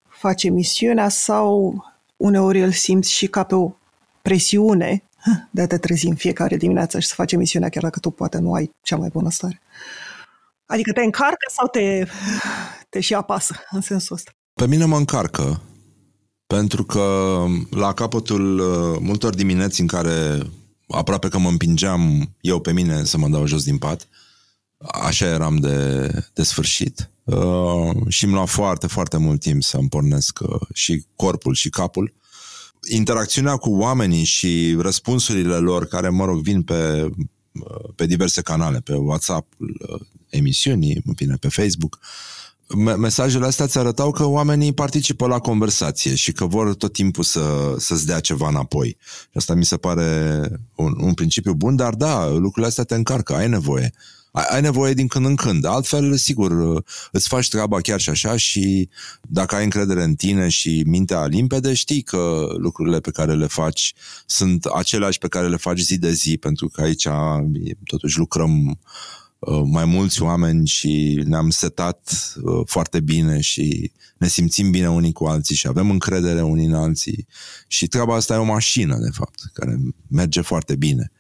faci 0.09 0.43
emisiunea 0.45 1.09
sau 1.09 1.85
uneori 2.23 2.63
îl 2.63 2.73
simți 2.73 3.13
și 3.13 3.27
ca 3.27 3.43
pe 3.43 3.55
o 3.55 3.73
presiune 4.23 5.03
de 5.51 5.63
a 5.63 5.67
te 5.67 5.79
trezi 5.79 6.07
în 6.07 6.15
fiecare 6.15 6.57
dimineață 6.57 7.01
și 7.01 7.07
să 7.07 7.15
faci 7.15 7.33
emisiunea 7.33 7.69
chiar 7.69 7.83
dacă 7.83 7.99
tu 7.99 8.11
poate 8.11 8.39
nu 8.39 8.53
ai 8.53 8.71
cea 8.83 8.97
mai 8.97 9.09
bună 9.13 9.31
stare? 9.31 9.61
Adică 10.67 10.93
te 10.93 11.03
încarcă 11.03 11.47
sau 11.57 11.67
te, 11.67 12.07
te 12.89 13.01
și 13.01 13.15
apasă 13.15 13.55
în 13.71 13.81
sensul 13.81 14.17
ăsta? 14.17 14.31
Pe 14.55 14.67
mine 14.67 14.85
mă 14.85 14.97
încarcă 14.97 15.61
pentru 16.47 16.85
că 16.85 17.37
la 17.71 17.93
capătul 17.93 18.59
uh, 18.59 18.99
multor 19.01 19.35
dimineți 19.35 19.81
în 19.81 19.87
care 19.87 20.39
aproape 20.89 21.29
că 21.29 21.39
mă 21.39 21.49
împingeam 21.49 22.35
eu 22.41 22.61
pe 22.61 22.73
mine 22.73 23.05
să 23.05 23.19
mă 23.19 23.29
dau 23.29 23.47
jos 23.47 23.65
din 23.65 23.79
pat, 23.79 24.09
așa 24.79 25.27
eram 25.27 25.57
de, 25.57 26.09
de 26.33 26.43
sfârșit 26.43 27.12
uh, 27.25 27.91
și 28.09 28.25
îmi 28.25 28.33
lua 28.33 28.45
foarte, 28.45 28.87
foarte 28.87 29.17
mult 29.17 29.41
timp 29.41 29.63
să 29.63 29.77
îmi 29.77 29.89
pornesc 29.89 30.39
uh, 30.43 30.61
și 30.75 31.05
corpul 31.17 31.55
și 31.55 31.71
capul. 31.71 32.15
Interacțiunea 32.89 33.57
cu 33.57 33.71
oamenii 33.71 34.25
și 34.25 34.77
răspunsurile 34.79 35.57
lor, 35.57 35.87
care, 35.87 36.09
mă 36.09 36.25
rog, 36.25 36.41
vin 36.43 36.63
pe, 36.63 37.11
uh, 37.53 37.93
pe 37.95 38.07
diverse 38.07 38.41
canale, 38.41 38.81
pe 38.81 38.95
WhatsApp, 38.95 39.53
uh, 39.59 40.01
emisiunii, 40.29 41.03
în 41.05 41.15
fine, 41.15 41.37
pe 41.41 41.49
Facebook, 41.49 41.99
uh, 42.01 42.33
mesajele 42.97 43.47
astea 43.47 43.67
ți 43.67 43.79
arătau 43.79 44.11
că 44.11 44.25
oamenii 44.25 44.73
participă 44.73 45.27
la 45.27 45.39
conversație 45.39 46.15
și 46.15 46.33
că 46.33 46.47
vor 46.47 46.75
tot 46.75 46.93
timpul 46.93 47.25
să, 47.25 47.75
să-ți 47.79 48.07
dea 48.07 48.21
ceva 48.21 48.49
înapoi. 48.49 48.97
Și 49.05 49.37
asta 49.37 49.55
mi 49.55 49.65
se 49.65 49.77
pare 49.77 50.41
un, 50.75 50.95
un 51.01 51.15
principiu 51.15 51.55
bun, 51.55 51.77
dar 51.77 51.95
da, 51.95 52.29
lucrurile 52.29 52.67
astea 52.67 52.85
te 52.85 52.95
încarcă, 52.95 53.35
ai 53.35 53.49
nevoie. 53.49 53.83
Ai, 53.83 53.91
ai 54.33 54.61
nevoie 54.61 54.95
din 54.95 55.07
când 55.07 55.27
în 55.27 55.37
când. 55.37 55.65
Altfel, 55.65 56.17
sigur, 56.17 56.83
îți 57.11 57.29
faci 57.29 57.49
treaba 57.49 57.81
chiar 57.81 58.01
și 58.01 58.11
așa 58.11 58.37
și 58.37 58.89
dacă 59.29 59.55
ai 59.55 59.65
încredere 59.65 60.03
în 60.03 60.15
tine 60.15 60.49
și 60.49 60.83
mintea 60.87 61.27
limpede, 61.27 61.75
știi 61.75 62.03
că 62.03 62.47
lucrurile 62.57 63.01
pe 63.01 63.11
care 63.11 63.35
le 63.35 63.47
faci 63.47 63.95
sunt 64.27 64.65
aceleași 64.65 65.19
pe 65.19 65.29
care 65.29 65.49
le 65.49 65.57
faci 65.57 65.79
zi 65.79 65.99
de 65.99 66.13
zi, 66.13 66.37
pentru 66.37 66.69
că 66.69 66.81
aici 66.81 67.09
totuși 67.85 68.19
lucrăm 68.19 68.79
Uh, 69.43 69.63
mai 69.65 69.85
mulți 69.85 70.23
oameni 70.23 70.67
și 70.67 71.23
ne-am 71.27 71.51
setat 71.51 72.33
uh, 72.43 72.63
foarte 72.67 73.01
bine 73.01 73.41
și 73.41 73.93
ne 74.17 74.29
simțim 74.29 74.71
bine 74.71 74.91
unii 74.91 75.13
cu 75.13 75.25
alții 75.25 75.55
și 75.55 75.67
avem 75.67 75.91
încredere 75.91 76.43
unii 76.43 76.67
în 76.67 76.75
alții 76.75 77.27
și 77.67 77.87
treaba 77.87 78.15
asta 78.15 78.35
e 78.35 78.37
o 78.37 78.45
mașină, 78.45 78.99
de 78.99 79.11
fapt, 79.13 79.41
care 79.53 79.79
merge 80.09 80.41
foarte 80.41 80.77
bine. 80.77 81.13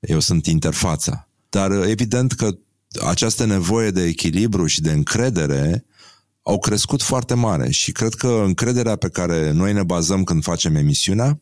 Eu 0.00 0.20
sunt 0.20 0.46
interfața. 0.46 1.25
Dar 1.48 1.70
uh, 1.70 1.84
evident 1.86 2.32
că 2.32 2.58
această 3.06 3.44
nevoie 3.44 3.90
de 3.90 4.02
echilibru 4.02 4.66
și 4.66 4.80
de 4.80 4.92
încredere 4.92 5.84
au 6.42 6.58
crescut 6.58 7.02
foarte 7.02 7.34
mare 7.34 7.70
și 7.70 7.92
cred 7.92 8.14
că 8.14 8.42
încrederea 8.44 8.96
pe 8.96 9.08
care 9.08 9.50
noi 9.50 9.72
ne 9.72 9.82
bazăm 9.82 10.24
când 10.24 10.42
facem 10.42 10.74
emisiunea 10.74 11.40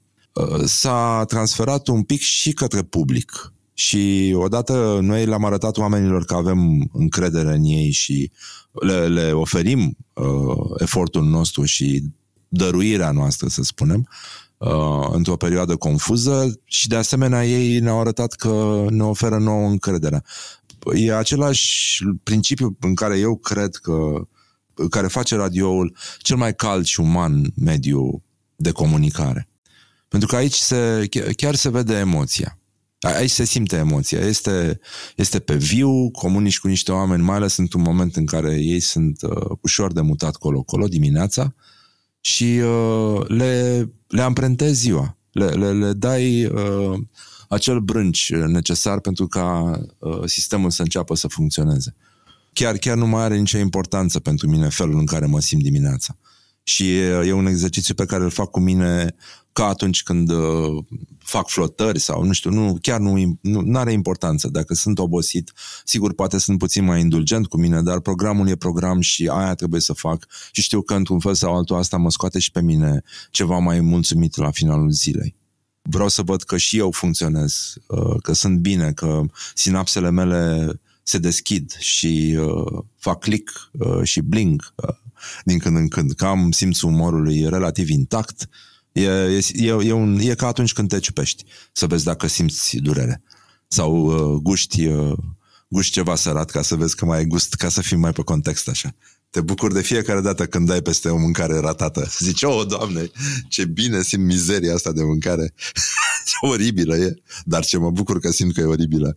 s-a 0.65 1.25
transferat 1.29 1.87
un 1.87 2.03
pic 2.03 2.21
și 2.21 2.53
către 2.53 2.83
public. 2.83 3.53
Și 3.75 4.35
odată 4.37 4.99
noi 5.03 5.27
le-am 5.27 5.45
arătat 5.45 5.77
oamenilor 5.77 6.25
că 6.25 6.35
avem 6.35 6.91
încredere 6.93 7.55
în 7.55 7.65
ei 7.65 7.91
și 7.91 8.31
le, 8.73 9.07
le 9.07 9.33
oferim 9.33 9.97
uh, 10.13 10.75
efortul 10.79 11.25
nostru 11.25 11.65
și 11.65 12.03
dăruirea 12.49 13.11
noastră, 13.11 13.49
să 13.49 13.63
spunem, 13.63 14.09
uh, 14.65 15.09
într-o 15.13 15.37
perioadă 15.37 15.77
confuză 15.77 16.61
și 16.65 16.89
de 16.89 16.97
asemenea 16.97 17.47
ei 17.47 17.79
ne-au 17.79 18.01
arătat 18.01 18.33
că 18.33 18.85
ne 18.89 19.03
oferă 19.03 19.39
nouă 19.39 19.69
încredere. 19.69 20.23
E 20.95 21.15
același 21.15 21.99
principiu 22.23 22.77
în 22.81 22.95
care 22.95 23.19
eu 23.19 23.37
cred 23.37 23.75
că 23.75 24.27
care 24.91 25.07
face 25.07 25.37
radioul 25.37 25.97
cel 26.19 26.37
mai 26.37 26.55
cald 26.55 26.85
și 26.85 27.01
uman 27.01 27.53
mediu 27.57 28.23
de 28.57 28.71
comunicare. 28.71 29.49
Pentru 30.09 30.29
că 30.29 30.37
aici 30.37 30.55
se, 30.55 31.09
chiar 31.37 31.55
se 31.55 31.71
vede 31.71 31.95
emoția. 31.95 32.59
Aici 33.01 33.31
se 33.31 33.45
simte 33.45 33.77
emoția. 33.77 34.19
Este, 34.19 34.81
este 35.17 35.39
pe 35.39 35.55
viu, 35.57 36.11
comunici 36.11 36.59
cu 36.59 36.69
niște 36.69 36.93
oameni, 36.93 37.23
mai 37.23 37.37
ales 37.37 37.57
într-un 37.57 37.83
moment 37.83 38.17
în 38.17 38.27
care 38.27 38.55
ei 38.55 38.81
sunt 38.81 39.23
uh, 39.23 39.57
ușor 39.61 39.93
de 39.93 40.01
mutat 40.01 40.37
colo-colo 40.37 40.87
dimineața 40.87 41.55
și 42.25 42.45
uh, 42.45 43.29
le, 43.29 43.85
le 44.09 44.23
amprentezi 44.23 44.81
ziua. 44.81 45.17
Le, 45.33 45.47
le, 45.47 45.73
le 45.73 45.93
dai 45.93 46.45
uh, 46.45 46.99
acel 47.49 47.81
brânci 47.81 48.33
necesar 48.35 49.01
pentru 49.01 49.27
ca 49.27 49.79
uh, 49.99 50.23
sistemul 50.25 50.71
să 50.71 50.83
înceapă 50.83 51.15
să 51.15 51.29
funcționeze. 51.29 51.95
Chiar, 52.53 52.77
chiar 52.77 52.97
nu 52.97 53.07
mai 53.07 53.23
are 53.23 53.37
nicio 53.37 53.59
importanță 53.59 54.21
pentru 54.21 54.49
mine 54.49 54.69
felul 54.69 54.99
în 54.99 55.07
care 55.07 55.27
mă 55.27 55.41
simt 55.41 55.63
dimineața. 55.63 56.19
Și 56.65 56.97
e, 56.97 57.05
e 57.05 57.33
un 57.33 57.47
exercițiu 57.47 57.95
pe 57.95 58.05
care 58.05 58.25
îl 58.25 58.31
fac 58.31 58.51
cu 58.51 58.61
mine 58.61 59.15
ca 59.55 59.67
atunci 59.67 60.03
când 60.03 60.31
uh, 60.31 60.85
fac 61.19 61.49
flotări 61.49 61.99
sau 61.99 62.23
nu 62.23 62.33
știu, 62.33 62.51
nu, 62.51 62.79
chiar 62.81 63.01
nu, 63.01 63.39
nu 63.41 63.79
are 63.79 63.93
importanță. 63.93 64.49
Dacă 64.49 64.75
sunt 64.75 64.99
obosit, 64.99 65.53
sigur, 65.85 66.15
poate 66.15 66.39
sunt 66.39 66.59
puțin 66.59 66.85
mai 66.85 67.01
indulgent 67.01 67.47
cu 67.47 67.57
mine, 67.57 67.83
dar 67.83 68.01
programul 68.01 68.49
e 68.49 68.57
program 68.57 69.01
și 69.01 69.29
aia 69.29 69.55
trebuie 69.55 69.81
să 69.81 69.93
fac 69.93 70.27
și 70.53 70.63
știu 70.63 70.83
că 70.83 70.95
într-un 70.95 71.19
fel 71.19 71.35
sau 71.35 71.57
altul 71.57 71.77
asta 71.77 71.97
mă 71.97 72.11
scoate 72.11 72.39
și 72.39 72.51
pe 72.51 72.63
mine 72.63 73.03
ceva 73.31 73.59
mai 73.59 73.81
mulțumit 73.81 74.37
la 74.37 74.51
finalul 74.51 74.91
zilei. 74.91 75.35
Vreau 75.83 76.09
să 76.09 76.23
văd 76.23 76.43
că 76.43 76.57
și 76.57 76.79
eu 76.79 76.91
funcționez, 76.91 77.75
uh, 77.87 78.17
că 78.23 78.33
sunt 78.33 78.59
bine, 78.59 78.93
că 78.93 79.21
sinapsele 79.55 80.11
mele 80.11 80.73
se 81.03 81.19
deschid 81.19 81.77
și 81.79 82.37
uh, 82.39 82.83
fac 82.97 83.21
click 83.21 83.71
uh, 83.73 84.03
și 84.03 84.21
bling 84.21 84.73
uh, 84.75 84.95
din 85.45 85.59
când 85.59 85.77
în 85.77 85.89
când, 85.89 86.13
că 86.13 86.25
am 86.25 86.51
simțul 86.51 86.89
umorului 86.89 87.49
relativ 87.49 87.89
intact, 87.89 88.49
E, 88.95 89.03
e, 89.03 89.41
e, 89.53 89.77
e, 89.83 89.93
un, 89.93 90.19
e 90.19 90.35
ca 90.35 90.47
atunci 90.47 90.73
când 90.73 90.89
te 90.89 90.99
ciupești, 90.99 91.45
să 91.73 91.87
vezi 91.87 92.05
dacă 92.05 92.27
simți 92.27 92.77
durere. 92.77 93.23
Sau 93.69 93.95
uh, 93.95 94.41
guști, 94.43 94.87
uh, 94.87 95.17
guști 95.69 95.93
ceva 95.93 96.15
sărat 96.15 96.51
ca 96.51 96.63
să 96.63 96.75
vezi 96.75 96.97
că 96.97 97.05
mai 97.05 97.19
ai 97.19 97.25
gust, 97.25 97.55
ca 97.55 97.69
să 97.69 97.81
fii 97.81 97.97
mai 97.97 98.13
pe 98.13 98.23
context 98.23 98.69
așa. 98.69 98.95
Te 99.31 99.41
bucuri 99.41 99.75
de 99.75 99.83
fiecare 99.83 100.21
dată 100.21 100.47
când 100.47 100.67
dai 100.67 100.83
peste 100.83 101.09
o 101.09 101.19
mâncare 101.19 101.59
ratată. 101.59 102.09
Zici, 102.19 102.43
oh, 102.43 102.67
doamne, 102.67 103.11
ce 103.49 103.65
bine 103.65 104.03
simt 104.03 104.25
mizeria 104.25 104.75
asta 104.75 104.93
de 104.93 105.03
mâncare. 105.03 105.55
ce 106.27 106.47
oribilă 106.47 106.97
e, 106.97 107.15
dar 107.45 107.65
ce 107.65 107.79
mă 107.79 107.91
bucur 107.91 108.21
că 108.21 108.31
simt 108.31 108.55
că 108.55 108.61
e 108.61 108.65
oribilă. 108.65 109.17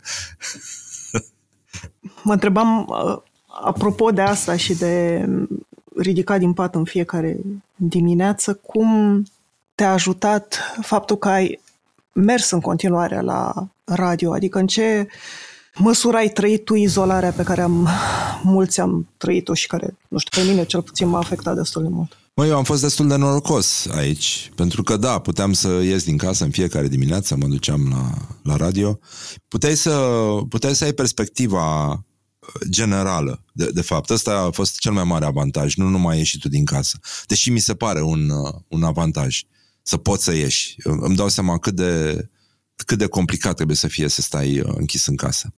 mă 2.24 2.32
întrebam, 2.32 2.86
uh, 2.88 3.22
apropo 3.64 4.10
de 4.10 4.20
asta 4.20 4.56
și 4.56 4.74
de 4.74 5.24
ridicat 5.98 6.38
din 6.38 6.52
pat 6.52 6.74
în 6.74 6.84
fiecare 6.84 7.36
dimineață, 7.76 8.54
cum 8.54 9.22
te-a 9.74 9.92
ajutat 9.92 10.58
faptul 10.80 11.16
că 11.16 11.28
ai 11.28 11.60
mers 12.12 12.50
în 12.50 12.60
continuare 12.60 13.20
la 13.20 13.68
radio? 13.84 14.32
Adică 14.32 14.58
în 14.58 14.66
ce 14.66 15.08
măsură 15.74 16.16
ai 16.16 16.28
trăit 16.28 16.64
tu 16.64 16.74
izolarea 16.74 17.30
pe 17.30 17.42
care 17.42 17.60
am, 17.60 17.88
mulți 18.42 18.80
am 18.80 19.08
trăit-o 19.16 19.54
și 19.54 19.66
care, 19.66 19.96
nu 20.08 20.18
știu, 20.18 20.42
pe 20.42 20.48
mine 20.48 20.64
cel 20.64 20.82
puțin 20.82 21.08
m-a 21.08 21.18
afectat 21.18 21.54
destul 21.54 21.82
de 21.82 21.88
mult? 21.88 22.16
Mă, 22.34 22.46
eu 22.46 22.56
am 22.56 22.64
fost 22.64 22.82
destul 22.82 23.08
de 23.08 23.16
norocos 23.16 23.86
aici, 23.96 24.50
pentru 24.54 24.82
că 24.82 24.96
da, 24.96 25.18
puteam 25.18 25.52
să 25.52 25.68
ies 25.68 26.04
din 26.04 26.16
casă 26.16 26.44
în 26.44 26.50
fiecare 26.50 26.88
dimineață, 26.88 27.36
mă 27.36 27.46
duceam 27.46 27.88
la, 27.90 28.10
la 28.42 28.56
radio. 28.56 28.98
Puteai 29.48 29.74
să, 29.74 29.90
puteai 30.48 30.74
să 30.74 30.84
ai 30.84 30.92
perspectiva 30.92 31.86
uh, 31.88 31.98
generală, 32.68 33.44
de, 33.52 33.70
de 33.70 33.82
fapt. 33.82 34.10
Ăsta 34.10 34.38
a 34.38 34.50
fost 34.50 34.78
cel 34.78 34.92
mai 34.92 35.04
mare 35.04 35.24
avantaj, 35.24 35.74
nu 35.74 35.88
numai 35.88 36.16
ieși 36.16 36.38
tu 36.38 36.48
din 36.48 36.64
casă. 36.64 36.98
Deși 37.26 37.50
mi 37.50 37.58
se 37.58 37.74
pare 37.74 38.02
un, 38.02 38.30
uh, 38.30 38.54
un 38.68 38.82
avantaj. 38.82 39.40
Uh, 39.40 39.56
să 39.88 39.96
poți 39.96 40.24
să 40.24 40.34
ieși. 40.34 40.76
Îmi 40.82 41.16
dau 41.16 41.28
seama 41.28 41.58
cât 41.58 41.74
de, 41.74 42.28
cât 42.76 42.98
de 42.98 43.06
complicat 43.06 43.54
trebuie 43.54 43.76
să 43.76 43.88
fie 43.88 44.08
să 44.08 44.22
stai 44.22 44.60
uh, 44.60 44.72
închis 44.76 45.06
în 45.06 45.16
casă. 45.16 45.54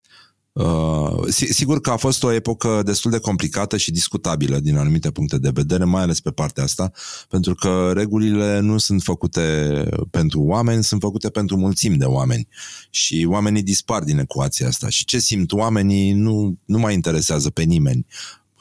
Uh, 0.58 1.28
sigur 1.28 1.80
că 1.80 1.90
a 1.90 1.96
fost 1.96 2.22
o 2.22 2.32
epocă 2.32 2.82
destul 2.84 3.10
de 3.10 3.18
complicată 3.18 3.76
și 3.76 3.90
discutabilă 3.90 4.58
din 4.58 4.76
anumite 4.76 5.10
puncte 5.10 5.38
de 5.38 5.50
vedere, 5.52 5.84
mai 5.84 6.02
ales 6.02 6.20
pe 6.20 6.30
partea 6.30 6.62
asta, 6.62 6.92
pentru 7.28 7.54
că 7.54 7.90
regulile 7.94 8.60
nu 8.60 8.78
sunt 8.78 9.02
făcute 9.02 9.88
pentru 10.10 10.40
oameni, 10.40 10.84
sunt 10.84 11.00
făcute 11.00 11.28
pentru 11.30 11.56
mulțimi 11.56 11.96
de 11.96 12.04
oameni 12.04 12.48
și 12.90 13.26
oamenii 13.28 13.62
dispar 13.62 14.02
din 14.02 14.18
ecuația 14.18 14.66
asta 14.66 14.88
și 14.88 15.04
ce 15.04 15.18
simt 15.18 15.52
oamenii 15.52 16.12
nu, 16.12 16.58
nu 16.64 16.78
mai 16.78 16.94
interesează 16.94 17.50
pe 17.50 17.62
nimeni 17.62 18.06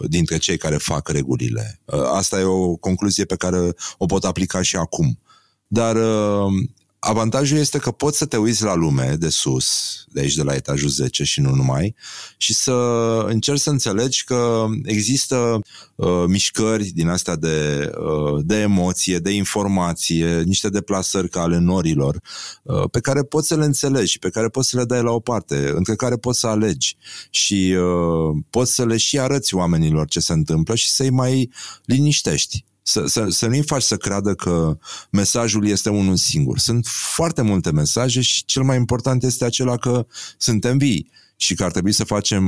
dintre 0.08 0.38
cei 0.38 0.58
care 0.58 0.76
fac 0.78 1.10
regulile. 1.10 1.80
Uh, 1.86 2.00
asta 2.14 2.40
e 2.40 2.44
o 2.44 2.76
concluzie 2.76 3.26
pe 3.26 3.36
care 3.36 3.74
o 3.98 4.06
pot 4.06 4.24
aplica 4.24 4.62
și 4.62 4.76
acum. 4.76 5.20
Dar 5.68 5.96
uh, 5.96 6.52
avantajul 7.00 7.58
este 7.58 7.78
că 7.78 7.92
poți 7.92 8.18
să 8.18 8.26
te 8.26 8.38
uiți 8.38 8.64
la 8.64 8.76
lume 8.76 9.16
de 9.20 9.30
sus, 9.30 9.68
de 10.08 10.20
aici 10.20 10.36
de 10.36 10.44
la 10.44 10.54
etajul 10.54 10.90
10 10.90 11.24
și 11.24 11.42
nu 11.42 11.56
numai, 11.56 11.96
și 12.38 12.54
să 12.54 12.72
încerci 13.28 13.60
să 13.60 13.70
înțelegi 13.70 14.24
că 14.24 14.66
există 14.84 15.60
uh, 15.96 16.24
mișcări 16.28 16.84
din 16.84 17.08
astea 17.08 17.36
de, 17.36 17.90
uh, 17.98 18.42
de 18.46 18.56
emoție, 18.56 19.18
de 19.18 19.32
informație, 19.32 20.42
niște 20.42 20.70
deplasări 20.70 21.30
ca 21.30 21.42
ale 21.42 21.58
norilor, 21.58 22.22
uh, 22.64 22.84
pe 22.92 23.00
care 23.00 23.24
poți 23.24 23.48
să 23.48 23.56
le 23.56 23.66
înțelegi 23.66 24.12
și 24.12 24.20
pe 24.20 24.30
care 24.30 24.48
poți 24.48 24.70
să 24.70 24.78
le 24.78 24.86
dai 24.86 25.04
la 25.04 25.12
o 25.12 25.20
parte, 25.20 25.72
între 25.76 25.96
care 25.96 26.16
poți 26.16 26.40
să 26.40 26.48
alegi. 26.48 26.98
Și 27.30 27.76
uh, 27.78 28.44
poți 28.50 28.74
să 28.74 28.86
le 28.86 28.98
și 28.98 29.20
arăți 29.20 29.56
oamenilor 29.56 30.08
ce 30.08 30.20
se 30.20 30.34
întâmplă 30.34 30.76
și 30.76 30.90
să-i 30.90 31.10
mai 31.10 31.50
liniștești 31.86 32.66
să, 32.88 33.06
să, 33.06 33.26
să 33.30 33.48
nu-i 33.48 33.64
faci 33.64 33.82
să 33.82 33.98
creadă 33.98 34.34
că 34.34 34.78
mesajul 35.12 35.68
este 35.68 35.90
unul 35.90 36.16
singur. 36.16 36.58
Sunt 36.58 36.86
foarte 36.86 37.42
multe 37.42 37.72
mesaje 37.72 38.22
și 38.22 38.46
cel 38.46 38.64
mai 38.64 38.78
important 38.78 39.24
este 39.24 39.46
acela 39.46 39.78
că 39.78 40.06
suntem 40.38 40.78
vii 40.78 41.12
și 41.36 41.56
că 41.56 41.64
ar 41.64 41.72
trebui 41.72 41.92
să 41.92 42.04
facem 42.04 42.44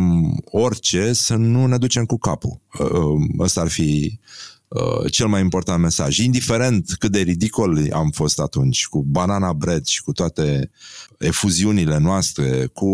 orice 0.46 1.14
să 1.14 1.36
nu 1.36 1.66
ne 1.66 1.78
ducem 1.78 2.06
cu 2.06 2.18
capul. 2.18 2.62
Ă, 2.80 2.84
ă, 2.84 3.16
ăsta 3.40 3.62
ar 3.62 3.68
fi 3.68 4.20
Uh, 4.70 5.12
cel 5.12 5.28
mai 5.28 5.42
important 5.42 5.82
mesaj. 5.82 6.18
Indiferent 6.18 6.96
cât 7.00 7.12
de 7.12 7.20
ridicol 7.20 7.88
am 7.92 8.10
fost 8.10 8.40
atunci, 8.40 8.88
cu 8.88 9.04
banana 9.04 9.54
bread 9.54 9.86
și 9.86 10.02
cu 10.02 10.12
toate 10.12 10.72
efuziunile 11.18 11.98
noastre, 11.98 12.66
cu 12.74 12.86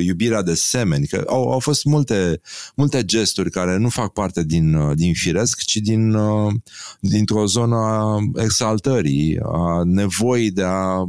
iubirea 0.00 0.42
de 0.42 0.54
semeni, 0.54 1.06
că 1.06 1.24
au, 1.26 1.52
au 1.52 1.58
fost 1.58 1.84
multe, 1.84 2.40
multe 2.74 3.04
gesturi 3.04 3.50
care 3.50 3.76
nu 3.76 3.88
fac 3.88 4.12
parte 4.12 4.44
din, 4.44 4.74
uh, 4.74 4.96
din 4.96 5.14
firesc, 5.14 5.62
ci 5.62 5.76
din, 5.76 6.14
uh, 6.14 6.52
dintr-o 7.00 7.46
zonă 7.46 7.76
a 7.76 8.18
exaltării, 8.34 9.38
a 9.42 9.82
nevoii 9.84 10.50
de 10.50 10.62
a 10.62 11.04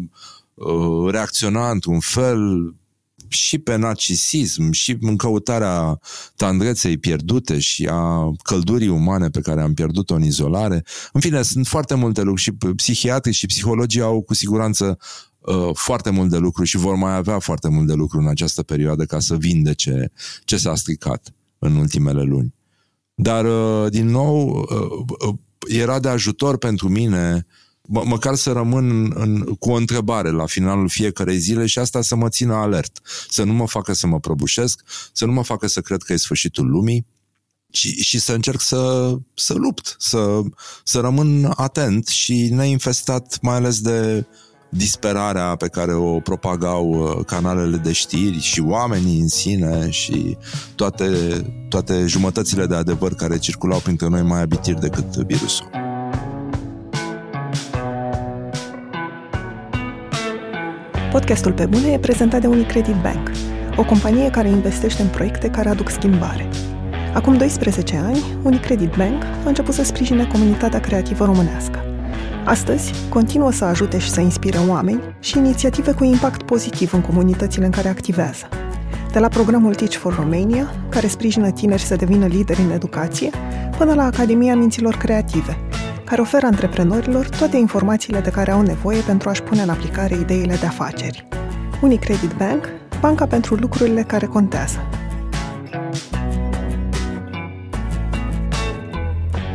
reacționa 1.10 1.72
într-un 1.72 2.00
fel 2.00 2.74
și 3.28 3.58
pe 3.58 3.76
narcisism, 3.76 4.72
și 4.72 4.98
în 5.02 5.16
căutarea 5.16 6.00
tandreței 6.36 6.98
pierdute 6.98 7.60
și 7.60 7.88
a 7.92 8.32
căldurii 8.44 8.88
umane 8.88 9.30
pe 9.30 9.40
care 9.40 9.62
am 9.62 9.74
pierdut-o 9.74 10.14
în 10.14 10.24
izolare. 10.24 10.84
În 11.14 11.22
fine, 11.22 11.42
sunt 11.42 11.68
foarte 11.68 11.96
multe 11.96 12.22
lucruri 12.22 12.42
și 12.42 12.52
psihiatrii 12.76 13.34
și 13.34 13.46
psihologii 13.46 14.02
au 14.02 14.22
cu 14.22 14.34
siguranță 14.34 14.98
uh, 15.40 15.70
foarte 15.74 16.10
mult 16.10 16.30
de 16.30 16.38
lucru 16.38 16.64
și 16.64 16.78
vor 16.78 16.96
mai 16.96 17.16
avea 17.16 17.40
foarte 17.40 17.70
mult 17.70 17.88
de 17.88 17.94
lucru 17.94 18.20
în 18.20 18.28
această 18.28 18.64
perioadă 18.64 19.06
ca 19.06 19.20
să 19.20 19.36
vindece 19.36 20.12
ce 20.44 20.58
s-a 20.58 20.76
stricat 20.76 21.34
în 21.60 21.76
ultimele 21.76 22.22
luni. 22.22 22.54
Dar, 23.14 23.46
uh, 23.46 23.92
din 23.92 24.08
nou, 24.08 24.50
uh, 24.50 25.28
uh 25.28 25.36
era 25.68 26.00
de 26.00 26.10
ajutor 26.10 26.58
pentru 26.58 26.90
mine 26.90 27.46
uh, 27.48 27.65
mă, 27.86 28.04
măcar 28.06 28.36
să 28.36 28.52
rămân 28.52 29.14
în, 29.16 29.42
cu 29.60 29.72
o 29.72 29.76
întrebare 29.76 30.32
la 30.32 30.46
finalul 30.46 30.90
fiecarei 30.90 31.38
zile 31.38 31.66
și 31.66 31.80
asta 31.80 32.02
să 32.02 32.16
mă 32.16 32.30
țină 32.30 32.54
alert, 32.54 33.00
să 33.30 33.44
nu 33.44 33.54
mă 33.54 33.68
facă 33.68 33.94
să 33.94 34.08
mă 34.08 34.20
prăbușesc, 34.20 34.82
să 35.14 35.26
nu 35.26 35.32
mă 35.32 35.44
facă 35.44 35.68
să 35.68 35.82
cred 35.82 36.02
că 36.02 36.14
e 36.14 36.18
sfârșitul 36.18 36.70
lumii 36.70 37.06
și, 37.72 38.04
și 38.04 38.20
să 38.20 38.34
încerc 38.34 38.62
să, 38.62 39.14
să 39.34 39.54
lupt, 39.54 39.96
să, 40.00 40.42
să 40.84 41.00
rămân 41.00 41.52
atent 41.56 42.08
și 42.08 42.50
neinfestat 42.52 43.38
mai 43.42 43.56
ales 43.56 43.80
de 43.80 44.26
disperarea 44.70 45.56
pe 45.56 45.68
care 45.68 45.94
o 45.94 46.20
propagau 46.20 46.90
uh, 46.90 47.26
canalele 47.26 47.78
de 47.78 47.92
știri 47.92 48.40
și 48.40 48.60
oamenii 48.60 49.20
în 49.20 49.28
sine 49.28 49.90
și 49.90 50.38
toate, 50.76 51.10
toate 51.70 52.06
jumătățile 52.08 52.66
de 52.66 52.76
adevăr 52.76 53.14
care 53.14 53.38
circulau 53.38 53.80
printre 53.80 54.08
noi 54.08 54.22
mai 54.22 54.42
abitiri 54.42 54.80
decât 54.80 55.06
virusul. 55.06 55.85
Podcastul 61.16 61.54
Pe 61.54 61.66
Bune 61.66 61.88
e 61.92 62.00
prezentat 62.00 62.42
de 62.42 62.48
Unicredit 62.48 62.96
Bank, 63.02 63.32
o 63.76 63.84
companie 63.84 64.30
care 64.30 64.50
investește 64.50 65.02
în 65.02 65.08
proiecte 65.08 65.50
care 65.50 65.70
aduc 65.70 65.90
schimbare. 65.90 66.50
Acum 67.14 67.38
12 67.38 67.98
ani, 67.98 68.24
Unicredit 68.44 68.96
Bank 68.98 69.24
a 69.24 69.48
început 69.48 69.74
să 69.74 69.84
sprijine 69.84 70.26
comunitatea 70.26 70.80
creativă 70.80 71.26
românească. 71.26 71.80
Astăzi, 72.46 72.92
continuă 73.10 73.52
să 73.52 73.66
ajute 73.66 74.00
și 74.00 74.10
să 74.10 74.22
inspire 74.22 74.58
oameni 74.68 75.02
și 75.20 75.38
inițiative 75.38 75.92
cu 75.92 76.04
impact 76.04 76.44
pozitiv 76.44 76.94
în 76.94 77.02
comunitățile 77.02 77.66
în 77.66 77.72
care 77.72 77.88
activează. 77.88 78.48
De 79.12 79.20
la 79.20 79.28
programul 79.28 79.76
Teach 79.76 79.94
for 79.94 80.16
Romania, 80.16 80.74
care 80.90 81.08
sprijină 81.08 81.52
tineri 81.52 81.82
să 81.82 81.96
devină 81.96 82.26
lideri 82.26 82.62
în 82.62 82.72
educație, 82.72 83.30
până 83.78 83.94
la 83.94 84.04
Academia 84.04 84.56
Minților 84.56 84.96
Creative, 84.96 85.58
care 86.06 86.22
oferă 86.22 86.46
antreprenorilor 86.46 87.30
toate 87.30 87.58
informațiile 87.58 88.20
de 88.20 88.30
care 88.30 88.52
au 88.52 88.62
nevoie 88.62 89.02
pentru 89.02 89.30
a-și 89.30 89.44
pune 89.44 89.62
în 89.62 89.70
aplicare 89.70 90.16
ideile 90.16 90.56
de 90.56 90.66
afaceri. 90.66 91.28
Unicredit 91.82 92.32
Bank, 92.38 92.70
banca 93.00 93.26
pentru 93.26 93.56
lucrurile 93.56 94.02
care 94.02 94.26
contează. 94.26 94.80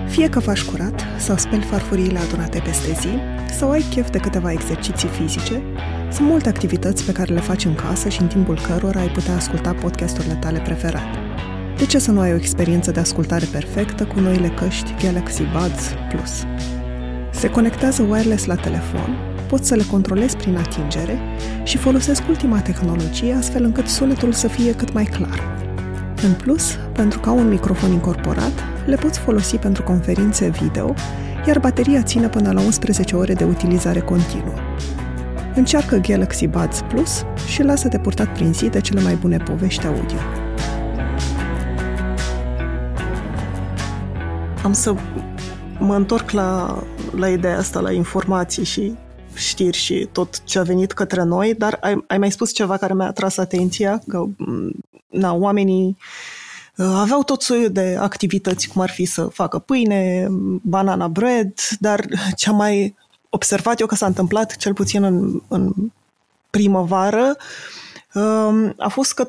Fie 0.08 0.28
că 0.28 0.40
faci 0.40 0.62
curat 0.62 1.00
sau 1.18 1.36
speli 1.36 1.62
farfuriile 1.62 2.18
adunate 2.18 2.62
peste 2.64 2.92
zi, 2.92 3.18
sau 3.58 3.70
ai 3.70 3.84
chef 3.90 4.10
de 4.10 4.18
câteva 4.18 4.52
exerciții 4.52 5.08
fizice, 5.08 5.62
sunt 6.12 6.28
multe 6.28 6.48
activități 6.48 7.04
pe 7.04 7.12
care 7.12 7.32
le 7.34 7.40
faci 7.40 7.64
în 7.64 7.74
casă 7.74 8.08
și 8.08 8.20
în 8.20 8.26
timpul 8.26 8.58
cărora 8.60 9.00
ai 9.00 9.08
putea 9.08 9.34
asculta 9.34 9.72
podcasturile 9.72 10.34
tale 10.34 10.58
preferate. 10.58 11.29
De 11.80 11.86
ce 11.86 11.98
să 11.98 12.10
nu 12.10 12.20
ai 12.20 12.32
o 12.32 12.36
experiență 12.36 12.90
de 12.90 13.00
ascultare 13.00 13.46
perfectă 13.52 14.04
cu 14.04 14.20
noile 14.20 14.48
căști 14.48 14.94
Galaxy 15.04 15.42
Buds 15.42 15.94
Plus? 16.08 16.44
Se 17.32 17.50
conectează 17.50 18.02
wireless 18.02 18.44
la 18.44 18.54
telefon, 18.54 19.16
poți 19.48 19.68
să 19.68 19.74
le 19.74 19.82
controlezi 19.90 20.36
prin 20.36 20.56
atingere 20.56 21.18
și 21.64 21.76
folosesc 21.76 22.28
ultima 22.28 22.60
tehnologie 22.60 23.32
astfel 23.32 23.64
încât 23.64 23.86
sunetul 23.86 24.32
să 24.32 24.48
fie 24.48 24.74
cât 24.74 24.92
mai 24.92 25.04
clar. 25.04 25.56
În 26.22 26.32
plus, 26.32 26.78
pentru 26.92 27.20
că 27.20 27.28
au 27.28 27.38
un 27.38 27.48
microfon 27.48 27.92
incorporat, 27.92 28.52
le 28.86 28.96
poți 28.96 29.18
folosi 29.18 29.56
pentru 29.56 29.82
conferințe 29.82 30.48
video, 30.48 30.94
iar 31.46 31.58
bateria 31.58 32.02
ține 32.02 32.28
până 32.28 32.52
la 32.52 32.60
11 32.60 33.16
ore 33.16 33.32
de 33.32 33.44
utilizare 33.44 34.00
continuă. 34.00 34.54
Încearcă 35.54 35.96
Galaxy 35.96 36.46
Buds 36.46 36.80
Plus 36.88 37.24
și 37.46 37.62
lasă-te 37.62 37.98
purtat 37.98 38.32
prin 38.32 38.52
zi 38.52 38.68
de 38.68 38.80
cele 38.80 39.00
mai 39.00 39.14
bune 39.14 39.36
povești 39.36 39.86
audio. 39.86 40.49
Am 44.62 44.72
să 44.72 44.94
mă 45.78 45.94
întorc 45.94 46.30
la, 46.30 46.82
la 47.16 47.28
ideea 47.28 47.58
asta, 47.58 47.80
la 47.80 47.92
informații 47.92 48.64
și 48.64 48.94
știri 49.34 49.76
și 49.76 50.08
tot 50.12 50.44
ce 50.44 50.58
a 50.58 50.62
venit 50.62 50.92
către 50.92 51.22
noi, 51.22 51.54
dar 51.54 51.78
ai, 51.80 52.04
ai 52.06 52.18
mai 52.18 52.30
spus 52.30 52.52
ceva 52.52 52.76
care 52.76 52.94
mi-a 52.94 53.06
atras 53.06 53.36
atenția, 53.36 54.02
că 54.08 54.24
na, 55.08 55.32
oamenii 55.32 55.96
uh, 56.76 56.86
aveau 56.86 57.22
tot 57.22 57.42
soiul 57.42 57.70
de 57.70 57.96
activități, 58.00 58.68
cum 58.68 58.82
ar 58.82 58.90
fi 58.90 59.04
să 59.04 59.24
facă 59.24 59.58
pâine, 59.58 60.28
banana 60.62 61.08
bread, 61.08 61.52
dar 61.78 62.06
ce 62.36 62.48
am 62.48 62.56
mai 62.56 62.94
observat 63.28 63.80
eu 63.80 63.86
că 63.86 63.94
s-a 63.94 64.06
întâmplat, 64.06 64.56
cel 64.56 64.74
puțin 64.74 65.02
în, 65.02 65.42
în 65.48 65.72
primăvară, 66.50 67.36
um, 68.14 68.74
a 68.78 68.88
fost 68.88 69.14
că 69.14 69.28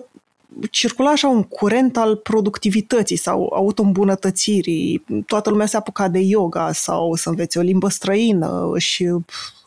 circula 0.72 1.10
așa 1.10 1.28
un 1.28 1.44
curent 1.44 1.98
al 1.98 2.16
productivității 2.16 3.16
sau 3.16 3.52
auto-îmbunătățirii. 3.54 5.06
Toată 5.26 5.50
lumea 5.50 5.66
se 5.66 5.78
apuca 5.78 6.08
de 6.08 6.20
yoga 6.20 6.72
sau 6.72 7.16
să 7.16 7.30
învețe 7.30 7.60
o 7.60 7.62
limbă 7.62 7.90
străină 7.90 8.72
și 8.78 9.10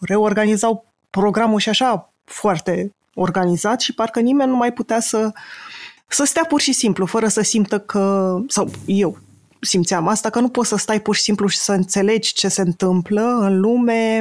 reorganizau 0.00 0.84
programul 1.10 1.58
și 1.58 1.68
așa 1.68 2.12
foarte 2.24 2.94
organizat 3.14 3.80
și 3.80 3.94
parcă 3.94 4.20
nimeni 4.20 4.50
nu 4.50 4.56
mai 4.56 4.72
putea 4.72 5.00
să, 5.00 5.32
să 6.08 6.24
stea 6.24 6.44
pur 6.48 6.60
și 6.60 6.72
simplu, 6.72 7.06
fără 7.06 7.28
să 7.28 7.40
simtă 7.40 7.78
că, 7.78 8.36
sau 8.48 8.70
eu 8.86 9.18
simțeam 9.60 10.08
asta, 10.08 10.30
că 10.30 10.40
nu 10.40 10.48
poți 10.48 10.68
să 10.68 10.76
stai 10.76 11.00
pur 11.00 11.14
și 11.14 11.22
simplu 11.22 11.46
și 11.46 11.58
să 11.58 11.72
înțelegi 11.72 12.32
ce 12.32 12.48
se 12.48 12.60
întâmplă 12.60 13.38
în 13.40 13.60
lume 13.60 14.20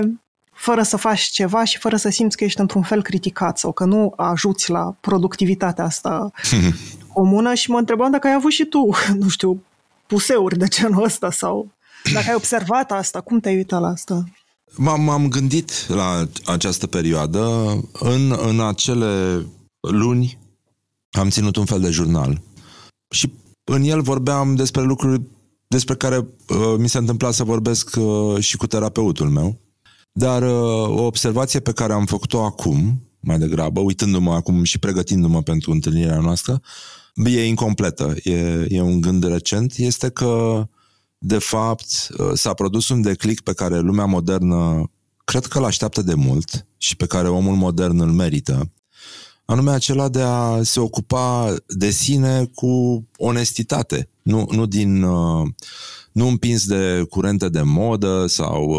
fără 0.63 0.83
să 0.83 0.97
faci 0.97 1.21
ceva 1.21 1.63
și 1.63 1.77
fără 1.77 1.95
să 1.95 2.09
simți 2.09 2.37
că 2.37 2.43
ești 2.43 2.59
într-un 2.59 2.81
fel 2.81 3.01
criticat 3.01 3.57
sau 3.57 3.71
că 3.71 3.85
nu 3.85 4.13
ajuți 4.17 4.69
la 4.69 4.95
productivitatea 5.01 5.83
asta 5.83 6.31
comună 7.13 7.53
și 7.53 7.69
mă 7.69 7.77
întrebam 7.77 8.11
dacă 8.11 8.27
ai 8.27 8.33
avut 8.33 8.51
și 8.51 8.65
tu, 8.65 8.89
nu 9.21 9.29
știu, 9.29 9.63
puseuri 10.07 10.57
de 10.57 10.67
genul 10.67 11.03
ăsta 11.03 11.31
sau 11.31 11.71
dacă 12.13 12.29
ai 12.29 12.35
observat 12.35 12.91
asta, 12.91 13.21
cum 13.21 13.39
te-ai 13.39 13.55
uitat 13.55 13.81
la 13.81 13.87
asta? 13.87 14.23
M-am, 14.75 15.01
m-am 15.01 15.27
gândit 15.27 15.87
la 15.87 16.27
această 16.45 16.87
perioadă. 16.87 17.41
În, 17.93 18.35
în 18.47 18.61
acele 18.61 19.45
luni 19.79 20.37
am 21.11 21.29
ținut 21.29 21.55
un 21.55 21.65
fel 21.65 21.79
de 21.79 21.89
jurnal 21.89 22.41
și 23.09 23.33
în 23.63 23.83
el 23.83 24.01
vorbeam 24.01 24.55
despre 24.55 24.81
lucruri 24.81 25.21
despre 25.67 25.95
care 25.95 26.17
uh, 26.17 26.75
mi 26.77 26.89
se 26.89 26.97
întâmpla 26.97 27.31
să 27.31 27.43
vorbesc 27.43 27.95
uh, 27.95 28.39
și 28.39 28.57
cu 28.57 28.67
terapeutul 28.67 29.29
meu. 29.29 29.62
Dar 30.15 30.41
uh, 30.41 30.97
o 30.97 31.01
observație 31.01 31.59
pe 31.59 31.71
care 31.71 31.93
am 31.93 32.05
făcut-o 32.05 32.43
acum, 32.43 33.07
mai 33.19 33.39
degrabă, 33.39 33.79
uitându-mă 33.79 34.33
acum 34.33 34.63
și 34.63 34.79
pregătindu-mă 34.79 35.41
pentru 35.41 35.71
întâlnirea 35.71 36.19
noastră, 36.19 36.61
e 37.15 37.45
incompletă, 37.45 38.15
e, 38.23 38.65
e 38.69 38.81
un 38.81 39.01
gând 39.01 39.23
recent, 39.23 39.73
este 39.77 40.09
că, 40.09 40.63
de 41.17 41.37
fapt, 41.37 41.85
uh, 42.17 42.31
s-a 42.33 42.53
produs 42.53 42.89
un 42.89 43.01
declic 43.01 43.41
pe 43.41 43.53
care 43.53 43.79
lumea 43.79 44.05
modernă 44.05 44.91
cred 45.25 45.45
că 45.45 45.57
îl 45.57 45.65
așteaptă 45.65 46.01
de 46.01 46.13
mult 46.13 46.67
și 46.77 46.95
pe 46.95 47.05
care 47.05 47.27
omul 47.27 47.55
modern 47.55 47.99
îl 47.99 48.11
merită, 48.11 48.71
anume 49.45 49.71
acela 49.71 50.09
de 50.09 50.21
a 50.21 50.63
se 50.63 50.79
ocupa 50.79 51.55
de 51.67 51.89
sine 51.89 52.45
cu 52.55 53.03
onestitate, 53.17 54.09
nu, 54.21 54.47
nu 54.51 54.65
din... 54.65 55.03
Uh, 55.03 55.47
nu 56.11 56.27
împins 56.27 56.65
de 56.67 57.05
curente 57.09 57.49
de 57.49 57.61
modă 57.61 58.25
sau 58.27 58.75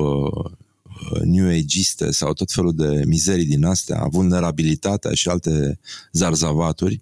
new 1.24 1.48
ageiste 1.48 2.10
sau 2.10 2.32
tot 2.32 2.52
felul 2.52 2.74
de 2.74 3.02
mizerii 3.06 3.44
din 3.44 3.64
astea, 3.64 4.06
vulnerabilitatea 4.10 5.12
și 5.12 5.28
alte 5.28 5.78
zarzavaturi, 6.12 7.00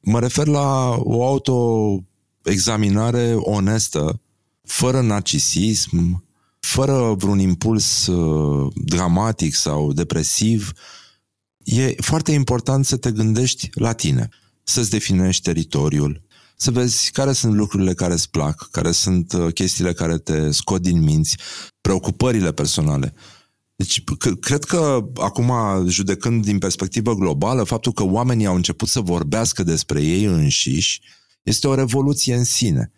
mă 0.00 0.20
refer 0.20 0.46
la 0.46 0.96
o 0.98 1.26
autoexaminare 1.26 3.32
onestă, 3.34 4.20
fără 4.62 5.00
narcisism, 5.00 6.24
fără 6.60 7.14
vreun 7.18 7.38
impuls 7.38 8.06
uh, 8.06 8.72
dramatic 8.74 9.54
sau 9.54 9.92
depresiv. 9.92 10.72
E 11.64 11.94
foarte 12.00 12.32
important 12.32 12.86
să 12.86 12.96
te 12.96 13.10
gândești 13.10 13.70
la 13.74 13.92
tine, 13.92 14.28
să-ți 14.62 14.90
definești 14.90 15.42
teritoriul, 15.42 16.22
să 16.56 16.70
vezi 16.70 17.10
care 17.10 17.32
sunt 17.32 17.54
lucrurile 17.54 17.94
care 17.94 18.12
îți 18.12 18.30
plac, 18.30 18.68
care 18.70 18.90
sunt 18.90 19.32
uh, 19.32 19.52
chestiile 19.52 19.92
care 19.92 20.18
te 20.18 20.50
scot 20.50 20.82
din 20.82 21.02
minți, 21.02 21.36
preocupările 21.80 22.52
personale. 22.52 23.14
Deci, 23.76 24.04
cred 24.40 24.64
că 24.64 25.04
acum, 25.14 25.52
judecând 25.88 26.44
din 26.44 26.58
perspectivă 26.58 27.14
globală, 27.14 27.62
faptul 27.62 27.92
că 27.92 28.02
oamenii 28.04 28.46
au 28.46 28.54
început 28.54 28.88
să 28.88 29.00
vorbească 29.00 29.62
despre 29.62 30.02
ei 30.02 30.24
înșiși 30.24 31.00
este 31.42 31.68
o 31.68 31.74
revoluție 31.74 32.34
în 32.34 32.44
sine. 32.44 32.92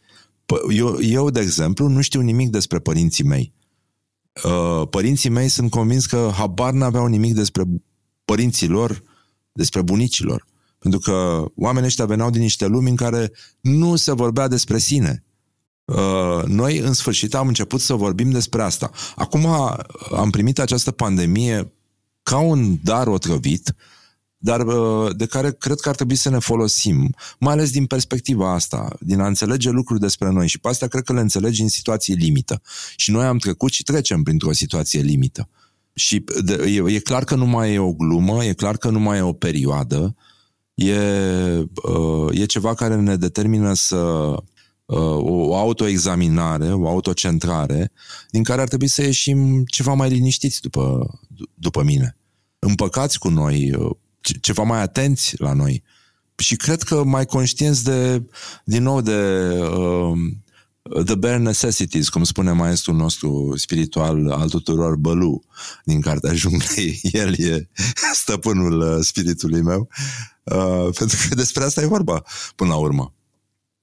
Eu, 0.70 1.02
eu, 1.02 1.30
de 1.30 1.40
exemplu, 1.40 1.88
nu 1.88 2.00
știu 2.00 2.20
nimic 2.20 2.50
despre 2.50 2.78
părinții 2.78 3.24
mei. 3.24 3.52
Uh, 4.44 4.88
părinții 4.90 5.30
mei 5.30 5.48
sunt 5.48 5.70
convins 5.70 6.06
că 6.06 6.30
habar 6.34 6.72
n-aveau 6.72 7.06
nimic 7.06 7.34
despre 7.34 7.62
părinții 8.24 8.68
lor, 8.68 9.02
despre 9.52 9.82
bunicilor. 9.82 10.46
Pentru 10.78 11.00
că 11.00 11.44
oamenii 11.54 11.88
ăștia 11.88 12.06
veneau 12.06 12.30
din 12.30 12.40
niște 12.40 12.66
lumi 12.66 12.90
în 12.90 12.96
care 12.96 13.32
nu 13.60 13.96
se 13.96 14.12
vorbea 14.12 14.48
despre 14.48 14.78
sine. 14.78 15.24
Uh, 15.86 16.42
noi, 16.46 16.78
în 16.78 16.92
sfârșit, 16.92 17.34
am 17.34 17.48
început 17.48 17.80
să 17.80 17.94
vorbim 17.94 18.30
despre 18.30 18.62
asta. 18.62 18.90
Acum 19.16 19.46
am 20.16 20.30
primit 20.30 20.58
această 20.58 20.90
pandemie 20.90 21.72
ca 22.22 22.38
un 22.38 22.78
dar 22.82 23.06
otrăvit, 23.06 23.74
dar 24.38 24.60
uh, 24.60 25.16
de 25.16 25.26
care 25.26 25.52
cred 25.52 25.80
că 25.80 25.88
ar 25.88 25.94
trebui 25.94 26.14
să 26.14 26.30
ne 26.30 26.38
folosim, 26.38 27.14
mai 27.38 27.52
ales 27.52 27.70
din 27.70 27.86
perspectiva 27.86 28.52
asta, 28.52 28.96
din 29.00 29.20
a 29.20 29.26
înțelege 29.26 29.70
lucruri 29.70 30.00
despre 30.00 30.30
noi 30.30 30.48
și 30.48 30.58
pe 30.58 30.68
astea 30.68 30.88
cred 30.88 31.02
că 31.02 31.12
le 31.12 31.20
înțelegi 31.20 31.62
în 31.62 31.68
situații 31.68 32.14
limită. 32.14 32.62
Și 32.96 33.10
noi 33.10 33.24
am 33.24 33.38
trecut 33.38 33.72
și 33.72 33.82
trecem 33.82 34.22
printr-o 34.22 34.52
situație 34.52 35.00
limită. 35.00 35.48
Și 35.94 36.24
de, 36.44 36.54
e, 36.54 36.94
e 36.94 36.98
clar 36.98 37.24
că 37.24 37.34
nu 37.34 37.46
mai 37.46 37.72
e 37.72 37.78
o 37.78 37.92
glumă, 37.92 38.44
e 38.44 38.52
clar 38.52 38.76
că 38.76 38.90
nu 38.90 39.00
mai 39.00 39.18
e 39.18 39.22
o 39.22 39.32
perioadă, 39.32 40.16
e, 40.74 40.98
uh, 41.82 42.28
e 42.30 42.44
ceva 42.44 42.74
care 42.74 42.96
ne 42.96 43.16
determină 43.16 43.74
să 43.74 44.34
o 44.86 45.56
autoexaminare, 45.56 46.72
o 46.72 46.88
autocentrare, 46.88 47.92
din 48.30 48.42
care 48.42 48.60
ar 48.60 48.68
trebui 48.68 48.88
să 48.88 49.02
ieșim 49.02 49.64
ceva 49.64 49.92
mai 49.92 50.08
liniștiți 50.08 50.60
după, 50.60 51.06
după 51.54 51.82
mine. 51.82 52.16
Împăcați 52.58 53.18
cu 53.18 53.28
noi, 53.28 53.74
uh, 53.74 53.90
ceva 54.40 54.62
mai 54.62 54.80
atenți 54.80 55.40
la 55.40 55.52
noi. 55.52 55.82
Și 56.36 56.56
cred 56.56 56.82
că 56.82 57.04
mai 57.04 57.26
conștienți 57.26 57.84
de, 57.84 58.22
din 58.64 58.82
nou, 58.82 59.00
de 59.00 59.48
uh, 59.60 60.18
the 61.04 61.14
bare 61.14 61.36
necessities, 61.36 62.08
cum 62.08 62.24
spune 62.24 62.52
maestrul 62.52 62.94
nostru 62.94 63.52
spiritual 63.56 64.30
al 64.30 64.48
tuturor, 64.48 64.96
Bălu, 64.96 65.42
din 65.84 66.00
Cartea 66.00 66.34
Junglei. 66.34 67.00
El 67.12 67.34
e 67.38 67.68
stăpânul 68.12 68.80
uh, 68.80 68.98
spiritului 69.00 69.62
meu. 69.62 69.88
Uh, 70.42 70.88
pentru 70.98 71.16
că 71.28 71.34
despre 71.34 71.64
asta 71.64 71.80
e 71.80 71.86
vorba, 71.86 72.22
până 72.56 72.70
la 72.70 72.76
urmă. 72.76 73.15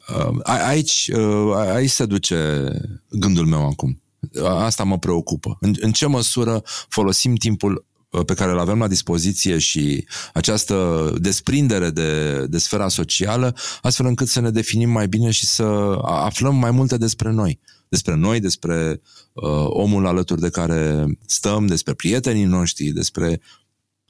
Uh, 0.08 0.38
aici, 0.44 1.12
uh, 1.16 1.56
aici 1.56 1.89
se 1.89 2.06
duce 2.06 2.68
gândul 3.10 3.46
meu 3.46 3.68
acum. 3.68 4.02
Asta 4.44 4.84
mă 4.84 5.00
preocupă. 5.00 5.58
În, 5.60 5.74
în 5.80 5.92
ce 5.92 6.06
măsură 6.06 6.63
folosim 6.89 7.36
timpul 7.36 7.86
uh, 8.10 8.26
pe 8.26 8.34
care 8.34 8.52
îl 8.52 8.60
avem 8.60 8.80
la 8.80 8.88
dispoziție 8.88 9.58
și 9.58 10.06
această 10.34 11.10
desprindere 11.18 11.89
de, 11.89 12.46
de 12.46 12.58
sfera 12.58 12.88
socială, 12.88 13.56
astfel 13.82 14.06
încât 14.06 14.28
să 14.28 14.39
ne 14.39 14.50
definim 14.50 14.89
mai 14.89 15.08
bine 15.08 15.32
și 15.32 15.46
să 15.46 15.63
aflăm 16.02 16.56
mai 16.56 16.72
multe 16.72 16.98
despre 16.98 17.32
noi. 17.32 17.60
Despre 17.89 18.16
noi, 18.16 18.39
despre 18.39 19.02
uh, 19.34 19.66
omul 19.68 20.06
alături 20.06 20.42
de 20.42 20.50
care 20.50 21.06
stăm, 21.26 21.66
despre 21.66 21.94
prietenii 21.94 22.44
noștri, 22.44 22.88
despre 22.88 23.42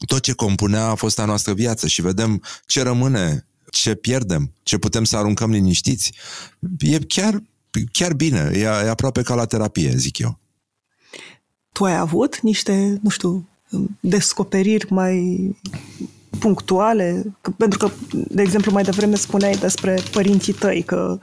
tot 0.05 0.21
ce 0.21 0.33
compunea 0.33 0.95
fosta 0.95 1.25
noastră 1.25 1.53
viață 1.53 1.87
și 1.87 2.01
vedem 2.01 2.43
ce 2.65 2.81
rămâne, 2.81 3.47
ce 3.73 3.95
pierdem, 3.95 4.51
ce 4.63 4.77
putem 4.77 5.03
să 5.03 5.17
aruncăm 5.17 5.51
liniștiți. 5.51 6.13
E 6.79 6.99
chiar 6.99 7.41
chiar 7.91 8.13
bine, 8.13 8.51
e, 8.53 8.59
e 8.59 8.89
aproape 8.89 9.21
ca 9.21 9.35
la 9.35 9.45
terapie, 9.45 9.93
zic 9.95 10.17
eu. 10.17 10.39
Tu 11.71 11.83
ai 11.83 11.97
avut 11.97 12.39
niște, 12.39 12.99
nu 13.01 13.09
știu, 13.09 13.49
descoperiri 13.99 14.93
mai 14.93 15.37
punctuale? 16.39 17.35
Pentru 17.57 17.77
că, 17.77 17.91
de 18.11 18.41
exemplu, 18.41 18.71
mai 18.71 18.83
devreme 18.83 19.15
spuneai 19.15 19.55
despre 19.55 20.01
părinții 20.11 20.53
tăi, 20.53 20.83
că 20.83 21.19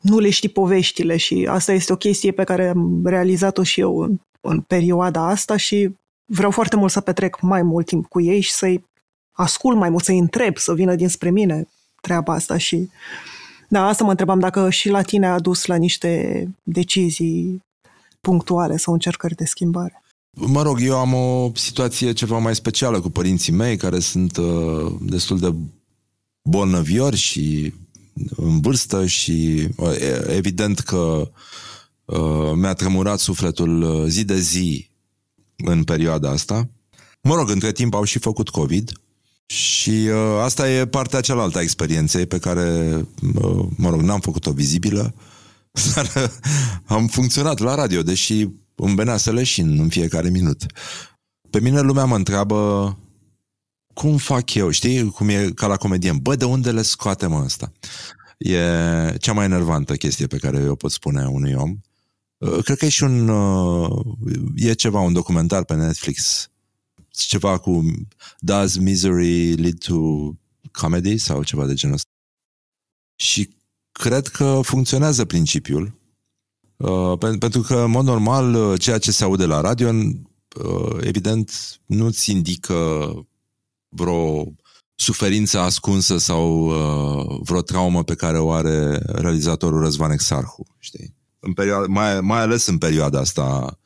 nu 0.00 0.18
le 0.18 0.30
știi 0.30 0.48
poveștile 0.48 1.16
și 1.16 1.46
asta 1.50 1.72
este 1.72 1.92
o 1.92 1.96
chestie 1.96 2.32
pe 2.32 2.44
care 2.44 2.68
am 2.68 3.00
realizat-o 3.04 3.62
și 3.62 3.80
eu 3.80 3.98
în, 3.98 4.20
în 4.40 4.60
perioada 4.60 5.28
asta 5.28 5.56
și 5.56 5.96
vreau 6.24 6.50
foarte 6.50 6.76
mult 6.76 6.90
să 6.90 7.00
petrec 7.00 7.40
mai 7.40 7.62
mult 7.62 7.86
timp 7.86 8.06
cu 8.06 8.20
ei 8.20 8.40
și 8.40 8.52
să-i 8.52 8.84
ascult 9.32 9.76
mai 9.76 9.90
mult, 9.90 10.04
să-i 10.04 10.18
întreb, 10.18 10.56
să 10.56 10.74
vină 10.74 10.94
dinspre 10.94 11.30
mine 11.30 11.68
treaba 12.02 12.34
asta 12.34 12.56
și 12.56 12.74
uh, 12.74 12.88
da, 13.72 13.86
asta 13.86 14.04
mă 14.04 14.10
întrebam 14.10 14.38
dacă 14.38 14.70
și 14.70 14.88
la 14.88 15.02
tine 15.02 15.26
a 15.26 15.38
dus 15.38 15.64
la 15.64 15.76
niște 15.76 16.48
decizii 16.62 17.62
punctuale 18.20 18.76
sau 18.76 18.92
încercări 18.92 19.34
de 19.34 19.44
schimbare. 19.44 20.02
Mă 20.30 20.62
rog, 20.62 20.80
eu 20.80 20.96
am 20.96 21.14
o 21.14 21.50
situație 21.54 22.12
ceva 22.12 22.38
mai 22.38 22.54
specială 22.54 23.00
cu 23.00 23.10
părinții 23.10 23.52
mei, 23.52 23.76
care 23.76 23.98
sunt 23.98 24.36
uh, 24.36 24.92
destul 25.00 25.38
de 25.38 25.54
bolnăviori 26.42 27.16
și 27.16 27.74
în 28.36 28.60
vârstă 28.60 29.06
și 29.06 29.68
uh, 29.76 29.90
evident 30.26 30.78
că 30.78 31.30
uh, 32.04 32.52
mi-a 32.54 32.74
tremurat 32.74 33.18
sufletul 33.18 33.82
uh, 33.82 34.04
zi 34.08 34.24
de 34.24 34.38
zi 34.38 34.88
în 35.56 35.84
perioada 35.84 36.30
asta. 36.30 36.68
Mă 37.22 37.34
rog, 37.34 37.50
între 37.50 37.72
timp 37.72 37.94
au 37.94 38.04
și 38.04 38.18
făcut 38.18 38.48
COVID 38.48 38.92
și 39.52 39.90
uh, 39.90 40.40
asta 40.42 40.70
e 40.70 40.86
partea 40.86 41.20
cealaltă 41.20 41.58
a 41.58 41.62
experienței 41.62 42.26
pe 42.26 42.38
care, 42.38 42.96
uh, 43.34 43.66
mă 43.76 43.90
rog, 43.90 44.00
n-am 44.00 44.20
făcut-o 44.20 44.52
vizibilă, 44.52 45.14
dar 45.94 46.12
uh, 46.16 46.30
am 46.84 47.06
funcționat 47.06 47.58
la 47.58 47.74
radio, 47.74 48.02
deși 48.02 48.48
îmi 48.74 48.94
venea 48.94 49.16
să 49.16 49.32
leșin 49.32 49.78
în 49.78 49.88
fiecare 49.88 50.28
minut. 50.28 50.66
Pe 51.50 51.60
mine 51.60 51.80
lumea 51.80 52.04
mă 52.04 52.16
întreabă 52.16 52.98
cum 53.94 54.16
fac 54.16 54.54
eu, 54.54 54.70
știi, 54.70 55.10
cum 55.10 55.28
e 55.28 55.50
ca 55.54 55.66
la 55.66 55.76
comedien, 55.76 56.16
bă, 56.16 56.36
de 56.36 56.44
unde 56.44 56.70
le 56.70 56.82
scoate 56.82 57.26
mă 57.26 57.42
ăsta? 57.44 57.72
E 58.38 58.60
cea 59.18 59.32
mai 59.32 59.44
enervantă 59.44 59.94
chestie 59.94 60.26
pe 60.26 60.36
care 60.36 60.58
eu 60.58 60.74
pot 60.74 60.90
spune 60.90 61.26
unui 61.26 61.52
om. 61.52 61.76
Uh, 62.38 62.64
cred 62.64 62.76
că 62.76 62.84
e 62.84 62.88
și 62.88 63.02
un, 63.02 63.28
uh, 63.28 64.04
e 64.56 64.72
ceva, 64.72 65.00
un 65.00 65.12
documentar 65.12 65.64
pe 65.64 65.74
Netflix 65.74 66.50
ceva 67.12 67.58
cu 67.58 67.84
Does 68.38 68.76
misery 68.76 69.54
lead 69.54 69.78
to 69.78 69.94
comedy 70.72 71.18
sau 71.18 71.42
ceva 71.42 71.66
de 71.66 71.74
genul 71.74 71.94
ăsta. 71.94 72.08
Și 73.16 73.56
cred 73.92 74.26
că 74.26 74.60
funcționează 74.62 75.24
principiul, 75.24 76.00
uh, 76.76 77.18
pentru 77.38 77.60
că, 77.60 77.76
în 77.76 77.90
mod 77.90 78.04
normal, 78.04 78.54
uh, 78.54 78.80
ceea 78.80 78.98
ce 78.98 79.12
se 79.12 79.24
aude 79.24 79.44
la 79.44 79.60
radio, 79.60 79.88
uh, 79.88 80.96
evident, 81.00 81.80
nu-ți 81.86 82.30
indică 82.30 83.10
vreo 83.88 84.52
suferință 84.94 85.58
ascunsă 85.58 86.18
sau 86.18 86.66
uh, 86.66 87.40
vreo 87.42 87.60
traumă 87.60 88.04
pe 88.04 88.14
care 88.14 88.38
o 88.38 88.50
are 88.50 88.98
realizatorul 88.98 89.80
Răzvan 89.80 90.10
Exarhu, 90.10 90.66
știi? 90.78 91.14
În 91.38 91.52
perioada, 91.52 91.86
mai, 91.86 92.20
mai 92.20 92.40
ales 92.40 92.66
în 92.66 92.78
perioada 92.78 93.18
asta, 93.18 93.78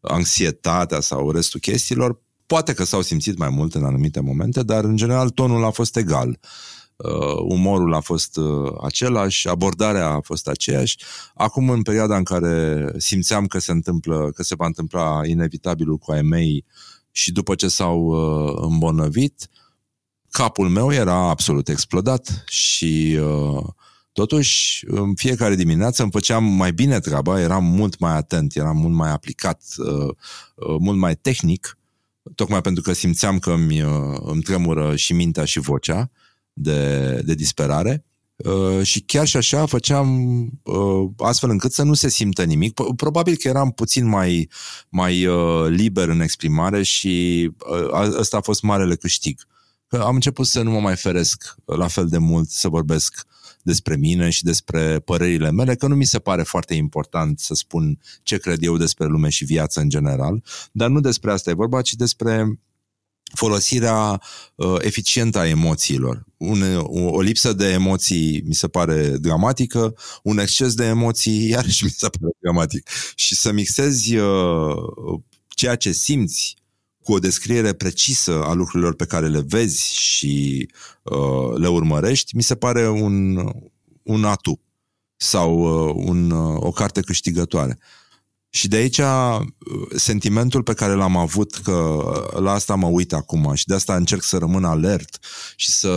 anxietatea 0.00 1.00
sau 1.00 1.30
restul 1.30 1.60
chestiilor, 1.60 2.22
Poate 2.46 2.72
că 2.74 2.84
s-au 2.84 3.02
simțit 3.02 3.38
mai 3.38 3.48
mult 3.48 3.74
în 3.74 3.84
anumite 3.84 4.20
momente, 4.20 4.62
dar 4.62 4.84
în 4.84 4.96
general 4.96 5.28
tonul 5.28 5.64
a 5.64 5.70
fost 5.70 5.96
egal. 5.96 6.38
Uh, 6.96 7.36
umorul 7.48 7.94
a 7.94 8.00
fost 8.00 8.36
uh, 8.36 8.72
același, 8.82 9.48
abordarea 9.48 10.08
a 10.08 10.20
fost 10.20 10.48
aceeași. 10.48 10.96
Acum, 11.34 11.70
în 11.70 11.82
perioada 11.82 12.16
în 12.16 12.22
care 12.22 12.86
simțeam 12.96 13.46
că 13.46 13.58
se 13.58 13.72
întâmplă, 13.72 14.30
că 14.34 14.42
se 14.42 14.54
va 14.54 14.66
întâmpla 14.66 15.20
inevitabilul 15.24 15.96
cu 15.96 16.12
ai 16.12 16.22
mei 16.22 16.64
și 17.10 17.32
după 17.32 17.54
ce 17.54 17.68
s-au 17.68 18.00
uh, 18.00 18.54
îmbolnăvit, 18.60 19.48
capul 20.30 20.68
meu 20.68 20.92
era 20.92 21.28
absolut 21.28 21.68
explodat 21.68 22.44
și 22.46 23.18
uh, 23.20 23.64
totuși 24.12 24.84
în 24.88 25.14
fiecare 25.14 25.54
dimineață 25.54 26.02
îmi 26.02 26.10
făceam 26.10 26.44
mai 26.44 26.72
bine 26.72 27.00
treaba, 27.00 27.40
eram 27.40 27.64
mult 27.64 27.98
mai 27.98 28.16
atent, 28.16 28.56
eram 28.56 28.76
mult 28.76 28.94
mai 28.94 29.10
aplicat, 29.10 29.62
uh, 29.76 30.08
uh, 30.54 30.76
mult 30.78 30.98
mai 30.98 31.16
tehnic 31.16 31.78
tocmai 32.34 32.60
pentru 32.60 32.82
că 32.82 32.92
simțeam 32.92 33.38
că 33.38 33.50
îmi, 33.50 33.82
uh, 33.82 34.18
îmi 34.20 34.42
tremură 34.42 34.96
și 34.96 35.12
mintea 35.12 35.44
și 35.44 35.60
vocea 35.60 36.10
de, 36.52 37.10
de 37.24 37.34
disperare. 37.34 38.04
Uh, 38.36 38.82
și 38.82 39.00
chiar 39.00 39.26
și 39.26 39.36
așa 39.36 39.66
făceam 39.66 40.40
uh, 40.62 41.08
astfel 41.16 41.50
încât 41.50 41.72
să 41.72 41.82
nu 41.82 41.94
se 41.94 42.08
simtă 42.08 42.44
nimic. 42.44 42.80
Probabil 42.96 43.36
că 43.36 43.48
eram 43.48 43.70
puțin 43.70 44.06
mai, 44.06 44.48
mai 44.88 45.26
uh, 45.26 45.68
liber 45.68 46.08
în 46.08 46.20
exprimare 46.20 46.82
și 46.82 47.50
uh, 47.70 48.10
ăsta 48.18 48.36
a 48.36 48.40
fost 48.40 48.62
marele 48.62 48.96
câștig. 48.96 49.40
Că 49.86 49.96
am 49.96 50.14
început 50.14 50.46
să 50.46 50.62
nu 50.62 50.70
mă 50.70 50.80
mai 50.80 50.96
feresc 50.96 51.54
la 51.64 51.86
fel 51.86 52.06
de 52.08 52.18
mult 52.18 52.48
să 52.48 52.68
vorbesc 52.68 53.26
despre 53.66 53.96
mine 53.96 54.30
și 54.30 54.44
despre 54.44 54.98
părerile 54.98 55.50
mele, 55.50 55.74
că 55.74 55.86
nu 55.86 55.94
mi 55.94 56.04
se 56.04 56.18
pare 56.18 56.42
foarte 56.42 56.74
important 56.74 57.38
să 57.38 57.54
spun 57.54 57.98
ce 58.22 58.38
cred 58.38 58.62
eu 58.62 58.76
despre 58.76 59.06
lume 59.06 59.28
și 59.28 59.44
viață 59.44 59.80
în 59.80 59.88
general, 59.88 60.44
dar 60.72 60.88
nu 60.88 61.00
despre 61.00 61.32
asta 61.32 61.50
e 61.50 61.54
vorba, 61.54 61.82
ci 61.82 61.94
despre 61.94 62.60
folosirea 63.34 64.22
uh, 64.54 64.76
eficientă 64.78 65.38
a 65.38 65.48
emoțiilor. 65.48 66.24
Une, 66.36 66.76
o, 66.76 67.10
o 67.10 67.20
lipsă 67.20 67.52
de 67.52 67.68
emoții 67.72 68.42
mi 68.46 68.54
se 68.54 68.68
pare 68.68 69.16
dramatică, 69.16 69.94
un 70.22 70.38
exces 70.38 70.74
de 70.74 70.84
emoții 70.84 71.48
iarăși 71.54 71.84
mi 71.84 71.90
se 71.90 72.08
pare 72.08 72.32
dramatic. 72.40 72.88
Și 73.14 73.36
să 73.36 73.52
mixezi 73.52 74.16
uh, 74.16 75.20
ceea 75.48 75.76
ce 75.76 75.92
simți 75.92 76.56
cu 77.06 77.12
o 77.12 77.18
descriere 77.18 77.72
precisă 77.72 78.42
a 78.42 78.52
lucrurilor 78.52 78.94
pe 78.94 79.04
care 79.04 79.28
le 79.28 79.44
vezi 79.48 79.94
și 79.94 80.68
uh, 81.02 81.58
le 81.58 81.68
urmărești, 81.68 82.36
mi 82.36 82.42
se 82.42 82.54
pare 82.54 82.88
un, 82.88 83.36
un 84.02 84.24
atu 84.24 84.60
sau 85.16 85.58
uh, 85.58 85.94
un, 86.06 86.30
uh, 86.30 86.56
o 86.60 86.70
carte 86.70 87.00
câștigătoare. 87.00 87.78
Și 88.48 88.68
de 88.68 88.76
aici 88.76 88.98
uh, 88.98 89.40
sentimentul 89.96 90.62
pe 90.62 90.74
care 90.74 90.92
l-am 90.92 91.16
avut 91.16 91.54
că 91.54 92.04
la 92.38 92.52
asta 92.52 92.74
mă 92.74 92.86
uit 92.86 93.12
acum 93.12 93.54
și 93.54 93.66
de 93.66 93.74
asta 93.74 93.96
încerc 93.96 94.22
să 94.22 94.38
rămân 94.38 94.64
alert 94.64 95.18
și 95.56 95.70
să 95.70 95.88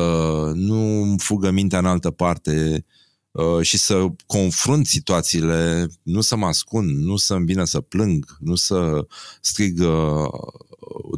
nu 0.55 1.01
îmi 1.01 1.19
fugă 1.19 1.51
mintea 1.51 1.79
în 1.79 1.85
altă 1.85 2.11
parte 2.11 2.85
uh, 3.31 3.61
și 3.61 3.77
să 3.77 4.05
confrunt 4.25 4.87
situațiile, 4.87 5.87
nu 6.03 6.21
să 6.21 6.35
mă 6.35 6.45
ascund, 6.45 6.97
nu 6.97 7.17
să-mi 7.17 7.45
vină 7.45 7.63
să 7.63 7.81
plâng, 7.81 8.37
nu 8.39 8.55
să 8.55 9.05
strig 9.41 9.79
uh, 9.79 10.29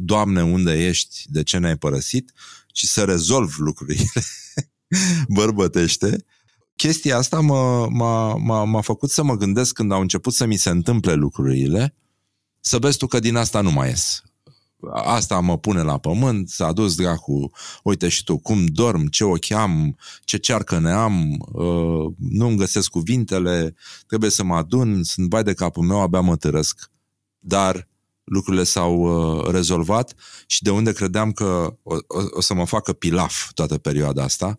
Doamne, 0.02 0.42
unde 0.42 0.86
ești? 0.86 1.24
De 1.28 1.42
ce 1.42 1.58
ne-ai 1.58 1.76
părăsit? 1.76 2.32
Și 2.72 2.86
să 2.86 3.04
rezolv 3.04 3.54
lucrurile 3.58 4.04
bărbătește. 5.28 6.24
Chestia 6.76 7.16
asta 7.16 7.40
m-a, 7.40 7.86
m-a, 7.86 8.36
m-a, 8.36 8.64
m-a 8.64 8.80
făcut 8.80 9.10
să 9.10 9.22
mă 9.22 9.36
gândesc 9.36 9.74
când 9.74 9.92
au 9.92 10.00
început 10.00 10.32
să 10.32 10.44
mi 10.44 10.56
se 10.56 10.70
întâmple 10.70 11.14
lucrurile, 11.14 11.94
să 12.60 12.78
vezi 12.78 12.98
tu 12.98 13.06
că 13.06 13.18
din 13.18 13.36
asta 13.36 13.60
nu 13.60 13.70
mai 13.70 13.88
ies. 13.88 14.22
Asta 14.92 15.40
mă 15.40 15.58
pune 15.58 15.82
la 15.82 15.98
pământ, 15.98 16.48
s-a 16.48 16.72
dus 16.72 16.94
dracu, 16.94 17.50
uite 17.82 18.08
și 18.08 18.24
tu, 18.24 18.38
cum 18.38 18.66
dorm, 18.66 19.06
ce 19.06 19.24
ochi 19.24 19.50
am, 19.50 19.96
ce 20.24 20.36
cearcă 20.36 20.78
ne 20.78 20.90
am, 20.90 21.46
uh, 21.52 22.12
nu-mi 22.18 22.56
găsesc 22.56 22.90
cuvintele, 22.90 23.74
trebuie 24.06 24.30
să 24.30 24.44
mă 24.44 24.54
adun, 24.54 25.02
sunt 25.02 25.28
bai 25.28 25.42
de 25.42 25.52
capul 25.52 25.84
meu, 25.84 26.00
abia 26.00 26.20
mă 26.20 26.36
târăsc. 26.36 26.90
Dar 27.38 27.88
lucrurile 28.32 28.64
s-au 28.64 28.94
uh, 28.94 29.48
rezolvat 29.50 30.14
și 30.46 30.62
de 30.62 30.70
unde 30.70 30.92
credeam 30.92 31.32
că 31.32 31.76
o, 31.82 31.94
o, 31.94 32.22
o 32.30 32.40
să 32.40 32.54
mă 32.54 32.64
facă 32.64 32.92
pilaf 32.92 33.52
toată 33.52 33.78
perioada 33.78 34.22
asta, 34.22 34.58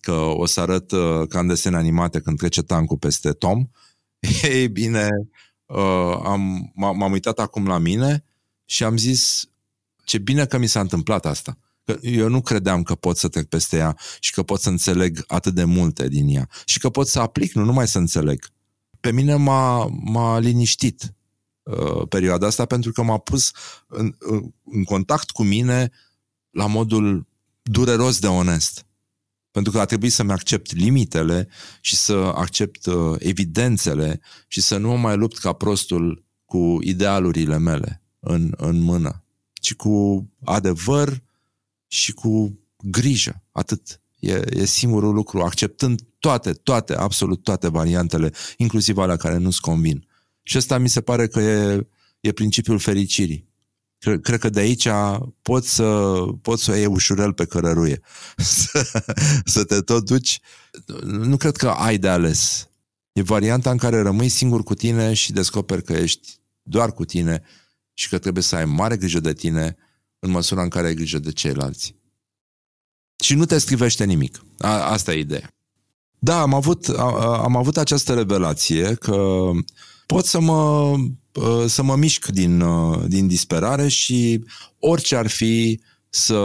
că 0.00 0.12
o 0.12 0.46
să 0.46 0.60
arăt 0.60 0.90
uh, 0.90 1.28
ca 1.28 1.38
în 1.38 1.46
desene 1.46 1.76
animate 1.76 2.20
când 2.20 2.38
trece 2.38 2.62
tancul 2.62 2.96
peste 2.96 3.32
Tom, 3.32 3.68
Ei 4.42 4.68
bine, 4.68 5.08
uh, 5.66 6.20
am, 6.24 6.72
m-am 6.74 7.12
uitat 7.12 7.38
acum 7.38 7.66
la 7.66 7.78
mine 7.78 8.24
și 8.64 8.84
am 8.84 8.96
zis 8.96 9.48
ce 10.04 10.18
bine 10.18 10.46
că 10.46 10.58
mi 10.58 10.66
s-a 10.66 10.80
întâmplat 10.80 11.26
asta. 11.26 11.58
Că 11.84 11.98
eu 12.00 12.28
nu 12.28 12.40
credeam 12.40 12.82
că 12.82 12.94
pot 12.94 13.16
să 13.16 13.28
trec 13.28 13.46
peste 13.48 13.76
ea 13.76 13.96
și 14.20 14.32
că 14.32 14.42
pot 14.42 14.60
să 14.60 14.68
înțeleg 14.68 15.24
atât 15.26 15.54
de 15.54 15.64
multe 15.64 16.08
din 16.08 16.28
ea 16.28 16.48
și 16.64 16.78
că 16.78 16.90
pot 16.90 17.08
să 17.08 17.20
aplic, 17.20 17.52
nu 17.52 17.64
numai 17.64 17.88
să 17.88 17.98
înțeleg. 17.98 18.46
Pe 19.00 19.12
mine 19.12 19.34
m-a, 19.34 19.86
m-a 19.86 20.38
liniștit 20.38 21.02
uh, 21.02 21.23
perioada 22.08 22.46
asta 22.46 22.64
pentru 22.64 22.92
că 22.92 23.02
m-a 23.02 23.18
pus 23.18 23.52
în, 23.86 24.14
în 24.64 24.84
contact 24.84 25.30
cu 25.30 25.42
mine 25.42 25.90
la 26.50 26.66
modul 26.66 27.26
dureros 27.62 28.18
de 28.18 28.26
onest. 28.26 28.86
Pentru 29.50 29.72
că 29.72 29.80
a 29.80 29.84
trebuit 29.84 30.12
să-mi 30.12 30.32
accept 30.32 30.72
limitele 30.72 31.48
și 31.80 31.96
să 31.96 32.12
accept 32.12 32.86
uh, 32.86 33.16
evidențele 33.18 34.20
și 34.48 34.60
să 34.60 34.76
nu 34.76 34.88
mă 34.88 34.96
mai 34.96 35.16
lupt 35.16 35.38
ca 35.38 35.52
prostul 35.52 36.24
cu 36.44 36.78
idealurile 36.80 37.58
mele 37.58 38.02
în, 38.20 38.54
în 38.56 38.80
mână, 38.80 39.24
ci 39.52 39.74
cu 39.74 40.26
adevăr 40.44 41.22
și 41.86 42.12
cu 42.12 42.58
grijă. 42.76 43.42
Atât. 43.52 44.00
E, 44.18 44.42
e 44.50 44.64
singurul 44.64 45.14
lucru, 45.14 45.40
acceptând 45.40 46.00
toate, 46.18 46.52
toate, 46.52 46.94
absolut 46.94 47.42
toate 47.42 47.68
variantele, 47.68 48.32
inclusiv 48.56 48.98
alea 48.98 49.16
care 49.16 49.36
nu-ți 49.36 49.60
convin. 49.60 50.06
Și 50.46 50.58
ăsta 50.58 50.78
mi 50.78 50.88
se 50.88 51.00
pare 51.00 51.26
că 51.26 51.40
e, 51.40 51.86
e 52.20 52.32
principiul 52.32 52.78
fericirii. 52.78 53.52
Cred, 53.98 54.20
cred 54.20 54.38
că 54.38 54.48
de 54.48 54.60
aici 54.60 54.88
poți 55.42 55.74
să, 55.74 56.20
poți 56.42 56.64
să 56.64 56.70
o 56.70 56.74
iei 56.74 56.86
ușurel 56.86 57.32
pe 57.32 57.44
cărăruie. 57.44 58.00
să, 58.36 59.02
să 59.44 59.64
te 59.64 59.80
tot 59.80 60.04
duci. 60.04 60.40
Nu 61.04 61.36
cred 61.36 61.56
că 61.56 61.68
ai 61.68 61.98
de 61.98 62.08
ales. 62.08 62.68
E 63.12 63.22
varianta 63.22 63.70
în 63.70 63.76
care 63.76 64.02
rămâi 64.02 64.28
singur 64.28 64.62
cu 64.62 64.74
tine 64.74 65.12
și 65.12 65.32
descoperi 65.32 65.82
că 65.82 65.92
ești 65.92 66.38
doar 66.62 66.92
cu 66.92 67.04
tine 67.04 67.42
și 67.94 68.08
că 68.08 68.18
trebuie 68.18 68.42
să 68.42 68.56
ai 68.56 68.64
mare 68.64 68.96
grijă 68.96 69.20
de 69.20 69.32
tine 69.32 69.76
în 70.18 70.30
măsura 70.30 70.62
în 70.62 70.68
care 70.68 70.86
ai 70.86 70.94
grijă 70.94 71.18
de 71.18 71.32
ceilalți. 71.32 71.96
Și 73.22 73.34
nu 73.34 73.44
te 73.44 73.58
scrivește 73.58 74.04
nimic. 74.04 74.44
A, 74.58 74.68
asta 74.68 75.14
e 75.14 75.18
ideea. 75.18 75.54
Da, 76.18 76.40
am 76.40 76.54
avut, 76.54 76.88
a, 76.88 77.42
am 77.42 77.56
avut 77.56 77.76
această 77.76 78.14
revelație 78.14 78.94
că 78.94 79.50
pot 80.06 80.26
să 80.26 80.40
mă, 80.40 80.94
să 81.66 81.82
mă 81.82 81.96
mișc 81.96 82.26
din, 82.26 82.64
din 83.06 83.26
disperare 83.26 83.88
și 83.88 84.44
orice 84.78 85.16
ar 85.16 85.26
fi 85.26 85.80
să, 86.10 86.40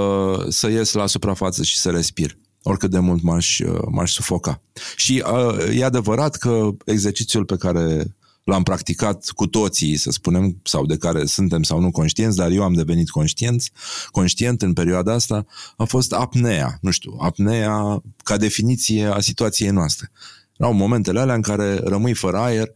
să 0.49 0.69
ies 0.69 0.93
la 0.93 1.07
suprafață 1.07 1.63
și 1.63 1.77
să 1.77 1.89
respir 1.89 2.37
oricât 2.63 2.91
de 2.91 2.99
mult 2.99 3.21
m-aș, 3.21 3.59
m-aș 3.89 4.11
sufoca. 4.11 4.61
Și 4.95 5.23
uh, 5.31 5.77
e 5.77 5.83
adevărat 5.83 6.35
că 6.35 6.69
exercițiul 6.85 7.45
pe 7.45 7.55
care 7.55 8.15
l-am 8.43 8.63
practicat 8.63 9.29
cu 9.35 9.47
toții, 9.47 9.97
să 9.97 10.11
spunem, 10.11 10.59
sau 10.63 10.85
de 10.85 10.97
care 10.97 11.25
suntem 11.25 11.63
sau 11.63 11.79
nu 11.79 11.91
conștienți, 11.91 12.37
dar 12.37 12.51
eu 12.51 12.63
am 12.63 12.73
devenit 12.73 13.09
conștient, 13.09 13.63
conștient 14.11 14.61
în 14.61 14.73
perioada 14.73 15.13
asta, 15.13 15.45
a 15.77 15.83
fost 15.83 16.13
apnea, 16.13 16.77
nu 16.81 16.91
știu, 16.91 17.15
apnea 17.19 18.01
ca 18.23 18.37
definiție 18.37 19.05
a 19.05 19.19
situației 19.19 19.69
noastre. 19.69 20.11
Erau 20.57 20.73
momentele 20.73 21.19
alea 21.19 21.35
în 21.35 21.41
care 21.41 21.79
rămâi 21.83 22.13
fără 22.13 22.37
aer 22.37 22.71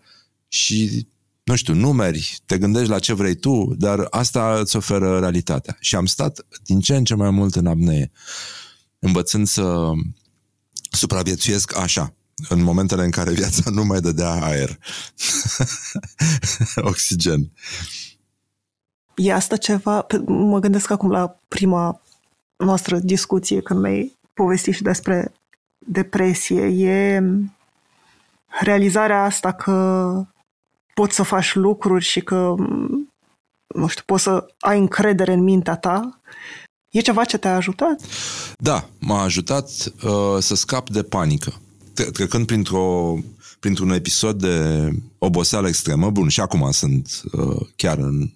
și 0.54 1.08
nu 1.44 1.56
știu, 1.56 1.74
numeri, 1.74 2.40
te 2.46 2.58
gândești 2.58 2.90
la 2.90 3.00
ce 3.00 3.14
vrei 3.14 3.36
tu, 3.36 3.74
dar 3.78 4.08
asta 4.10 4.60
îți 4.60 4.76
oferă 4.76 5.20
realitatea. 5.20 5.78
Și 5.80 5.96
am 5.96 6.06
stat 6.06 6.46
din 6.64 6.80
ce 6.80 6.96
în 6.96 7.04
ce 7.04 7.16
mai 7.16 7.30
mult 7.30 7.56
în 7.56 7.68
apnee, 7.68 8.12
învățând 9.00 9.48
să 9.48 9.92
supraviețuiesc 10.92 11.78
așa, 11.78 12.14
în 12.50 12.64
momentele 12.64 13.04
în 13.04 13.12
care 13.12 13.32
viața 13.32 13.70
nu 13.70 13.86
mai 13.86 14.00
dădea 14.00 14.32
aer, 14.32 14.80
oxigen. 16.92 17.52
E 19.16 19.34
asta 19.34 19.58
ceva, 19.58 20.06
mă 20.26 20.60
gândesc 20.60 20.90
acum 20.90 21.12
la 21.12 21.40
prima 21.48 22.02
noastră 22.58 23.00
discuție 23.00 23.62
când 23.62 23.80
mi-ai 23.80 24.18
povestit 24.34 24.74
și 24.74 24.82
despre 24.82 25.34
depresie, 25.78 26.66
e 26.66 27.24
realizarea 28.62 29.24
asta 29.24 29.52
că 29.52 30.28
poți 30.94 31.16
să 31.16 31.24
faci 31.24 31.56
lucruri 31.56 32.04
și 32.04 32.22
că, 32.22 32.56
nu 33.68 33.88
știu, 33.88 34.04
poți 34.06 34.24
să 34.24 34.46
ai 34.60 34.80
încredere 34.80 35.34
în 35.34 35.44
mintea 35.44 35.76
ta. 35.76 36.20
E 36.90 37.02
ceva 37.02 37.24
ce 37.24 37.38
te-a 37.38 37.56
ajutat? 37.56 38.02
Da, 38.58 38.90
m-a 39.00 39.22
ajutat 39.22 39.70
uh, 40.04 40.38
să 40.40 40.56
scap 40.56 40.90
de 40.90 41.04
panică 41.04 41.54
trecând 41.94 42.46
printr-o, 42.46 43.16
printr-un 43.60 43.92
episod 43.92 44.42
de 44.42 44.90
oboseală 45.18 45.68
extremă, 45.68 46.10
bun, 46.10 46.28
și 46.28 46.40
acum 46.40 46.72
sunt 46.72 47.22
uh, 47.32 47.68
chiar 47.76 47.98
în, 47.98 48.30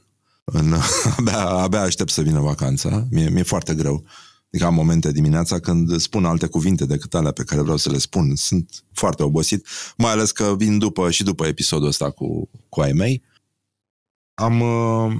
în 0.43 0.73
abia, 1.17 1.39
abia 1.39 1.81
aștept 1.81 2.11
să 2.11 2.21
vină 2.21 2.39
vacanța, 2.39 3.07
mi-e, 3.11 3.29
mi-e 3.29 3.43
foarte 3.43 3.73
greu. 3.73 4.03
Adică 4.57 4.71
am 4.71 4.77
momente 4.77 5.11
dimineața 5.11 5.59
când 5.59 5.99
spun 5.99 6.25
alte 6.25 6.47
cuvinte 6.47 6.85
decât 6.85 7.13
alea 7.13 7.31
pe 7.31 7.43
care 7.43 7.61
vreau 7.61 7.77
să 7.77 7.89
le 7.89 7.97
spun. 7.97 8.35
Sunt 8.35 8.83
foarte 8.93 9.23
obosit, 9.23 9.67
mai 9.97 10.11
ales 10.11 10.31
că 10.31 10.55
vin 10.57 10.77
după 10.77 11.11
și 11.11 11.23
după 11.23 11.45
episodul 11.45 11.87
ăsta 11.87 12.09
cu, 12.09 12.49
cu 12.69 12.81
ai 12.81 12.91
mei. 12.91 13.23
Am, 14.33 14.59
uh, 14.61 15.13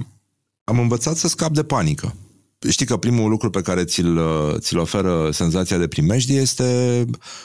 am 0.64 0.78
învățat 0.78 1.16
să 1.16 1.28
scap 1.28 1.52
de 1.52 1.64
panică 1.64 2.14
știi 2.68 2.86
că 2.86 2.96
primul 2.96 3.30
lucru 3.30 3.50
pe 3.50 3.60
care 3.60 3.84
ți-l, 3.84 4.20
ți-l 4.58 4.78
oferă 4.78 5.30
senzația 5.32 5.78
de 5.78 5.88
primejdie 5.88 6.40
este 6.40 7.04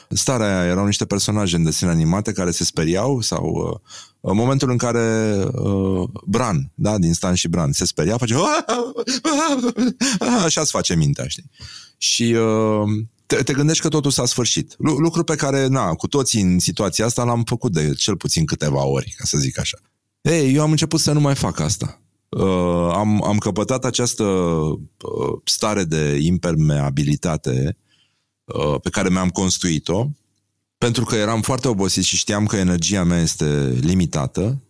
starea 0.10 0.60
aia. 0.60 0.70
Erau 0.70 0.86
niște 0.86 1.06
personaje 1.06 1.56
în 1.56 1.64
desene 1.64 1.92
animate 1.92 2.32
care 2.32 2.52
se 2.52 2.64
speriau 2.64 3.22
sau 3.22 3.46
uh, 3.46 3.80
în 4.22 4.36
momentul 4.36 4.70
în 4.70 4.78
care 4.78 5.36
uh, 5.54 6.10
Bran, 6.26 6.72
da, 6.76 6.98
din 6.98 7.14
Stan 7.14 7.34
și 7.34 7.48
Bran, 7.48 7.72
se 7.72 7.86
speria, 7.86 8.18
face 8.18 8.36
așa 10.46 10.62
îți 10.62 10.72
face 10.72 10.96
mintea, 10.96 11.28
știi? 11.28 11.50
Și 11.98 12.36
uh, 12.38 13.06
te, 13.26 13.36
te 13.36 13.54
gândești 13.54 13.82
că 13.82 13.88
totul 13.88 14.12
s-a 14.12 14.26
sfârșit. 14.26 14.76
Lucru 14.78 15.24
pe 15.24 15.36
care, 15.36 15.68
na, 15.68 15.94
cu 15.94 16.08
toții 16.08 16.42
în 16.42 16.60
situația 16.60 17.06
asta 17.06 17.24
l-am 17.24 17.44
făcut 17.46 17.72
de 17.72 17.94
cel 17.94 18.18
puțin 18.18 18.46
câteva 18.46 18.86
ori, 18.86 19.14
ca 19.18 19.24
să 19.26 19.38
zic 19.38 19.60
așa. 19.60 19.78
Ei, 20.22 20.56
eu 20.56 20.62
am 20.62 20.72
început 20.72 21.00
să 21.00 21.12
nu 21.12 21.20
mai 21.20 21.36
fac 21.36 21.60
asta 21.60 22.03
uh, 22.38 22.94
am, 22.94 23.24
am 23.24 23.38
căpătat 23.38 23.86
această 23.86 24.24
uh, 24.24 25.40
stare 25.44 25.84
de 25.84 26.18
impermeabilitate 26.22 27.78
uh, 28.44 28.76
pe 28.82 28.90
care 28.90 29.10
mi-am 29.10 29.30
construit-o, 29.30 30.08
pentru 30.78 31.04
că 31.04 31.16
eram 31.16 31.42
foarte 31.42 31.68
obosit 31.68 32.04
și 32.04 32.18
știam 32.18 32.46
că 32.46 32.56
energia 32.56 33.04
mea 33.04 33.22
este 33.22 33.78
limitată, 33.82 34.62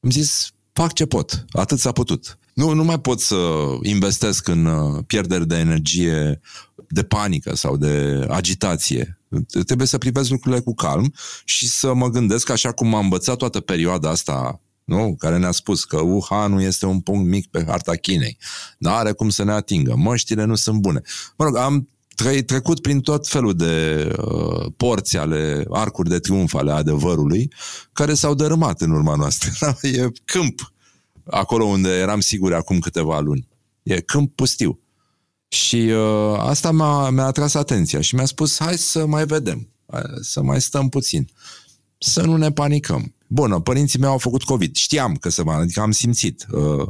am 0.00 0.10
zis, 0.10 0.50
fac 0.72 0.92
ce 0.92 1.06
pot, 1.06 1.44
atât 1.50 1.78
s-a 1.78 1.92
putut. 1.92 2.38
Nu, 2.54 2.72
nu 2.72 2.84
mai 2.84 3.00
pot 3.00 3.20
să 3.20 3.36
investesc 3.82 4.48
în 4.48 4.64
uh, 4.64 5.04
pierderi 5.06 5.46
de 5.46 5.56
energie, 5.56 6.40
de 6.88 7.02
panică 7.02 7.54
sau 7.54 7.76
de 7.76 8.26
agitație. 8.28 9.20
Trebuie 9.66 9.86
să 9.86 9.98
privesc 9.98 10.30
lucrurile 10.30 10.60
cu 10.60 10.74
calm 10.74 11.14
și 11.44 11.68
să 11.68 11.94
mă 11.94 12.08
gândesc, 12.08 12.50
așa 12.50 12.72
cum 12.72 12.94
am 12.94 13.02
învățat 13.02 13.36
toată 13.36 13.60
perioada 13.60 14.10
asta 14.10 14.60
nu? 14.90 15.14
care 15.18 15.38
ne-a 15.38 15.50
spus 15.50 15.84
că 15.84 15.96
Wuhan 16.00 16.58
este 16.58 16.86
un 16.86 17.00
punct 17.00 17.28
mic 17.28 17.50
pe 17.50 17.64
harta 17.66 17.94
Chinei. 17.94 18.38
Dar 18.78 18.94
are 18.94 19.12
cum 19.12 19.28
să 19.28 19.44
ne 19.44 19.52
atingă. 19.52 19.94
Măștile 19.96 20.44
nu 20.44 20.54
sunt 20.54 20.80
bune. 20.80 21.00
Mă 21.36 21.44
rog, 21.44 21.56
am 21.56 21.88
tre- 22.14 22.42
trecut 22.42 22.80
prin 22.80 23.00
tot 23.00 23.28
felul 23.28 23.54
de 23.54 24.06
uh, 24.18 24.72
porți 24.76 25.16
ale 25.16 25.64
arcuri 25.70 26.08
de 26.08 26.18
triumf 26.18 26.54
ale 26.54 26.72
adevărului 26.72 27.52
care 27.92 28.14
s-au 28.14 28.34
dărâmat 28.34 28.80
în 28.80 28.90
urma 28.90 29.14
noastră. 29.14 29.76
e 29.88 30.08
câmp 30.24 30.72
acolo 31.24 31.64
unde 31.64 31.88
eram 31.88 32.20
siguri 32.20 32.54
acum 32.54 32.78
câteva 32.78 33.20
luni. 33.20 33.48
E 33.82 34.00
câmp 34.00 34.34
pustiu. 34.34 34.80
Și 35.48 35.76
uh, 35.76 36.38
asta 36.38 36.70
m-a, 36.70 37.10
mi-a 37.10 37.24
atras 37.24 37.54
atenția 37.54 38.00
și 38.00 38.14
mi-a 38.14 38.24
spus, 38.24 38.58
hai 38.58 38.76
să 38.76 39.06
mai 39.06 39.26
vedem, 39.26 39.68
să 40.20 40.42
mai 40.42 40.60
stăm 40.60 40.88
puțin, 40.88 41.28
să 41.98 42.22
nu 42.22 42.36
ne 42.36 42.52
panicăm. 42.52 43.14
Bună, 43.32 43.60
părinții 43.60 43.98
mei 43.98 44.08
au 44.08 44.18
făcut 44.18 44.42
COVID. 44.42 44.74
Știam 44.74 45.14
că 45.14 45.28
se 45.28 45.42
va, 45.42 45.54
adică 45.54 45.80
am 45.80 45.90
simțit 45.90 46.46
uh, 46.50 46.88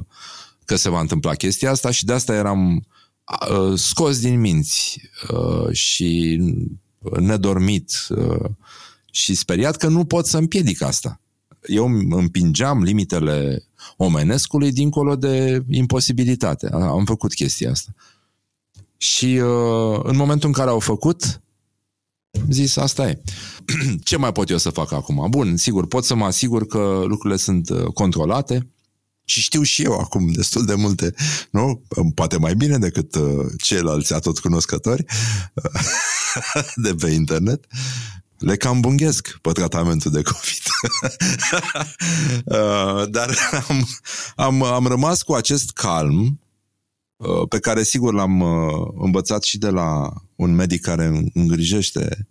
că 0.64 0.76
se 0.76 0.88
va 0.88 1.00
întâmpla 1.00 1.34
chestia 1.34 1.70
asta 1.70 1.90
și 1.90 2.04
de 2.04 2.12
asta 2.12 2.34
eram 2.34 2.86
uh, 3.50 3.78
scos 3.78 4.20
din 4.20 4.40
minți 4.40 5.00
uh, 5.32 5.72
și 5.72 6.40
nedormit 7.20 7.92
uh, 8.08 8.50
și 9.10 9.34
speriat 9.34 9.76
că 9.76 9.88
nu 9.88 10.04
pot 10.04 10.26
să 10.26 10.38
împiedic 10.38 10.82
asta. 10.82 11.20
Eu 11.66 11.84
împingeam 12.10 12.82
limitele 12.82 13.64
omenescului 13.96 14.72
dincolo 14.72 15.16
de 15.16 15.64
imposibilitate. 15.70 16.68
Am 16.72 17.04
făcut 17.04 17.34
chestia 17.34 17.70
asta. 17.70 17.94
Și 18.96 19.26
uh, 19.26 20.00
în 20.02 20.16
momentul 20.16 20.48
în 20.48 20.54
care 20.54 20.70
au 20.70 20.78
făcut, 20.78 21.40
zis, 22.50 22.76
asta 22.76 23.08
e. 23.08 23.22
Ce 24.04 24.16
mai 24.16 24.32
pot 24.32 24.50
eu 24.50 24.58
să 24.58 24.70
fac 24.70 24.92
acum? 24.92 25.26
Bun, 25.30 25.56
sigur, 25.56 25.86
pot 25.86 26.04
să 26.04 26.14
mă 26.14 26.24
asigur 26.24 26.66
că 26.66 27.02
lucrurile 27.06 27.36
sunt 27.38 27.70
uh, 27.70 27.84
controlate 27.84 28.68
și 29.24 29.40
știu 29.40 29.62
și 29.62 29.82
eu 29.82 29.92
acum 29.92 30.32
destul 30.32 30.64
de 30.64 30.74
multe, 30.74 31.14
nu? 31.50 31.82
Poate 32.14 32.38
mai 32.38 32.54
bine 32.54 32.78
decât 32.78 33.14
uh, 33.14 33.46
ceilalți 33.62 34.14
atot 34.14 34.38
cunoscători 34.38 35.04
de 36.84 36.94
pe 36.94 37.10
internet. 37.10 37.64
le 38.38 38.56
cam 38.56 38.80
bunghesc 38.80 39.38
pe 39.42 39.52
tratamentul 39.52 40.10
de 40.10 40.22
COVID. 40.22 40.62
uh, 42.44 43.10
dar 43.10 43.36
am, 43.68 43.88
am, 44.36 44.62
am 44.62 44.86
rămas 44.86 45.22
cu 45.22 45.32
acest 45.32 45.70
calm 45.70 46.20
uh, 46.20 46.49
pe 47.48 47.58
care 47.58 47.82
sigur 47.82 48.14
l-am 48.14 48.40
uh, 48.40 48.88
învățat 48.98 49.42
și 49.42 49.58
de 49.58 49.68
la 49.68 50.12
un 50.36 50.54
medic 50.54 50.80
care 50.80 51.30
îngrijește 51.34 52.28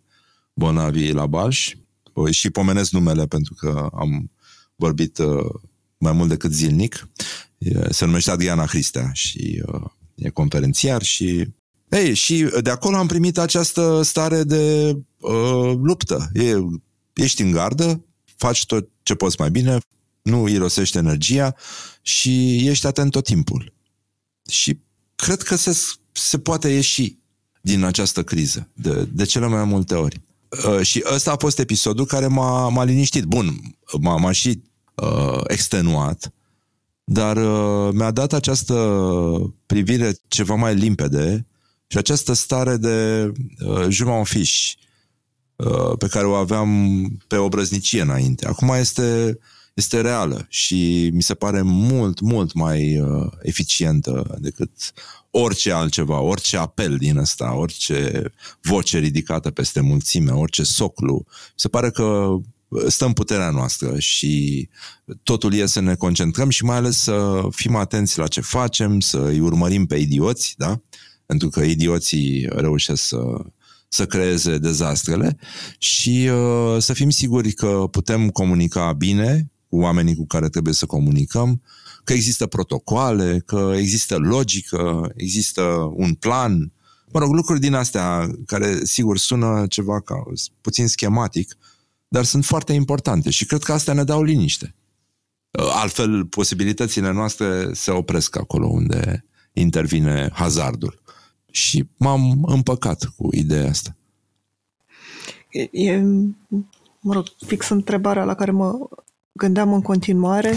bolnavii 0.54 1.12
la 1.12 1.26
Balș 1.26 1.76
și 2.30 2.50
pomenesc 2.50 2.92
numele 2.92 3.26
pentru 3.26 3.54
că 3.54 3.90
am 3.94 4.32
vorbit 4.76 5.18
uh, 5.18 5.50
mai 5.98 6.12
mult 6.12 6.30
decât 6.30 6.54
zilnic. 6.54 7.10
Se 7.90 8.06
numește 8.06 8.32
Adriana 8.32 8.66
Cristea 8.66 9.10
și 9.14 9.64
uh, 9.66 9.82
e 10.16 10.30
conferențiar 10.30 11.04
și 11.04 11.48
ei, 11.90 12.14
și 12.14 12.50
de 12.62 12.70
acolo 12.70 12.96
am 12.96 13.08
primit 13.08 13.38
această 13.38 14.02
stare 14.04 14.44
de 14.44 14.96
uh, 15.20 15.74
luptă. 15.82 16.30
E, 16.34 16.56
ești 17.14 17.42
în 17.42 17.52
gardă, 17.52 18.06
faci 18.36 18.66
tot 18.66 18.90
ce 19.04 19.16
poți 19.16 19.36
mai 19.40 19.52
bine, 19.52 19.78
nu 20.22 20.48
irosești 20.48 20.98
energia 20.98 21.56
și 22.02 22.68
ești 22.68 22.86
atent 22.88 23.12
tot 23.12 23.24
timpul. 23.24 23.74
Și 24.50 24.80
cred 25.16 25.42
că 25.42 25.56
se, 25.56 25.78
se 26.12 26.40
poate 26.40 26.70
ieși 26.70 27.18
din 27.62 27.84
această 27.84 28.24
criză 28.24 28.70
de, 28.74 29.08
de 29.12 29.26
cele 29.26 29.48
mai 29.48 29.64
multe 29.64 29.96
ori. 29.96 30.22
Uh, 30.68 30.82
și 30.82 31.04
ăsta 31.14 31.32
a 31.32 31.38
fost 31.38 31.60
episodul 31.60 32.06
care 32.06 32.28
m-a, 32.28 32.70
m-a 32.70 32.84
liniștit. 32.84 33.24
Bun, 33.24 33.76
m-a, 34.00 34.16
m-a 34.16 34.32
și 34.32 34.62
uh, 34.96 35.42
extenuat, 35.48 36.34
dar 37.04 37.38
uh, 37.38 37.94
mi-a 37.94 38.12
dat 38.12 38.34
această 38.34 38.76
privire 39.66 40.18
ceva 40.28 40.56
mai 40.56 40.76
limpede 40.76 41.46
și 41.88 41.98
această 41.98 42.34
stare 42.34 42.78
de 42.78 43.32
uh, 43.66 43.86
je 43.90 44.04
m'en 44.04 44.24
fiche, 44.24 44.76
uh, 45.56 45.98
pe 45.98 46.08
care 46.08 46.26
o 46.26 46.34
aveam 46.34 46.70
pe 47.28 47.36
obrăznicie 47.36 48.02
înainte. 48.02 48.48
Acum 48.48 48.70
este, 48.70 49.38
este 49.80 50.02
reală 50.02 50.46
și 50.50 51.10
mi 51.14 51.22
se 51.22 51.34
pare 51.34 51.62
mult, 51.62 52.20
mult 52.20 52.54
mai 52.54 53.00
uh, 53.00 53.28
eficientă 53.42 54.38
decât 54.40 54.72
orice 55.32 55.72
altceva, 55.72 56.20
orice 56.20 56.58
apel 56.58 56.98
din 56.98 57.18
ăsta, 57.18 57.56
orice 57.56 58.32
voce 58.62 58.98
ridicată 58.98 59.52
peste 59.52 59.80
mulțime, 59.80 60.32
orice 60.32 60.64
soclu. 60.64 61.26
Mi 61.26 61.54
se 61.56 61.68
pare 61.68 61.90
că 61.92 62.38
stă 62.88 63.06
în 63.06 63.14
puterea 63.14 63.50
noastră 63.50 64.00
și 64.00 64.68
totul 65.24 65.54
e 65.54 65.66
să 65.66 65.80
ne 65.80 65.96
concentrăm 65.96 66.50
și 66.50 66.64
mai 66.64 66.76
ales 66.76 66.98
să 66.98 67.48
fim 67.52 67.76
atenți 67.76 68.18
la 68.18 68.28
ce 68.28 68.42
facem, 68.42 69.00
să 69.00 69.20
îi 69.20 69.40
urmărim 69.40 69.86
pe 69.86 69.96
idioți, 69.96 70.54
da? 70.58 70.82
pentru 71.26 71.50
că 71.50 71.62
idioții 71.62 72.48
reușesc 72.50 73.04
să, 73.04 73.22
să 73.88 74.06
creeze 74.06 74.58
dezastrele 74.58 75.38
și 75.78 76.30
uh, 76.32 76.82
să 76.82 76.94
fim 76.94 77.10
siguri 77.10 77.52
că 77.52 77.88
putem 77.92 78.30
comunica 78.30 78.94
bine 78.94 79.52
cu 79.70 79.78
oamenii 79.78 80.16
cu 80.16 80.26
care 80.26 80.50
trebuie 80.50 80.74
să 80.74 80.86
comunicăm, 80.86 81.62
că 82.04 82.14
există 82.14 82.48
protocoale, 82.48 83.42
că 83.46 83.74
există 83.76 84.18
logică, 84.18 85.12
există 85.16 85.64
un 85.94 86.14
plan, 86.14 86.72
mă 87.12 87.20
rog, 87.20 87.34
lucruri 87.34 87.60
din 87.60 87.74
astea 87.74 88.30
care, 88.46 88.84
sigur, 88.84 89.18
sună 89.18 89.66
ceva 89.68 90.02
ca 90.02 90.24
puțin 90.62 90.88
schematic, 90.88 91.58
dar 92.08 92.24
sunt 92.24 92.46
foarte 92.46 92.74
importante 92.74 93.30
și 93.30 93.46
cred 93.46 93.64
că 93.64 93.74
astea 93.74 93.94
ne 93.94 94.04
dau 94.04 94.24
liniște. 94.24 94.76
Uh, 95.52 95.72
altfel, 95.74 96.26
posibilitățile 96.26 97.12
noastre 97.12 97.74
se 97.74 97.92
opresc 97.92 98.38
acolo 98.38 98.68
unde 98.68 99.26
intervine 99.54 100.30
hazardul. 100.34 101.02
Și 101.52 101.88
m-am 101.98 102.44
împăcat 102.48 103.04
cu 103.16 103.30
ideea 103.32 103.70
asta. 103.70 103.96
E, 105.50 105.70
e 105.72 106.02
mă 107.00 107.14
rog, 107.14 107.26
fix 107.46 107.70
întrebarea 107.70 108.24
la 108.24 108.36
care 108.36 108.52
mă 108.52 108.88
gândeam 109.32 109.74
în 109.74 109.82
continuare, 109.82 110.54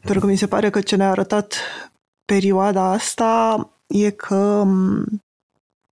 pentru 0.00 0.20
că 0.20 0.26
mi 0.26 0.36
se 0.36 0.46
pare 0.46 0.70
că 0.70 0.80
ce 0.80 0.96
ne-a 0.96 1.10
arătat 1.10 1.54
perioada 2.24 2.92
asta 2.92 3.70
e 3.86 4.10
că 4.10 4.64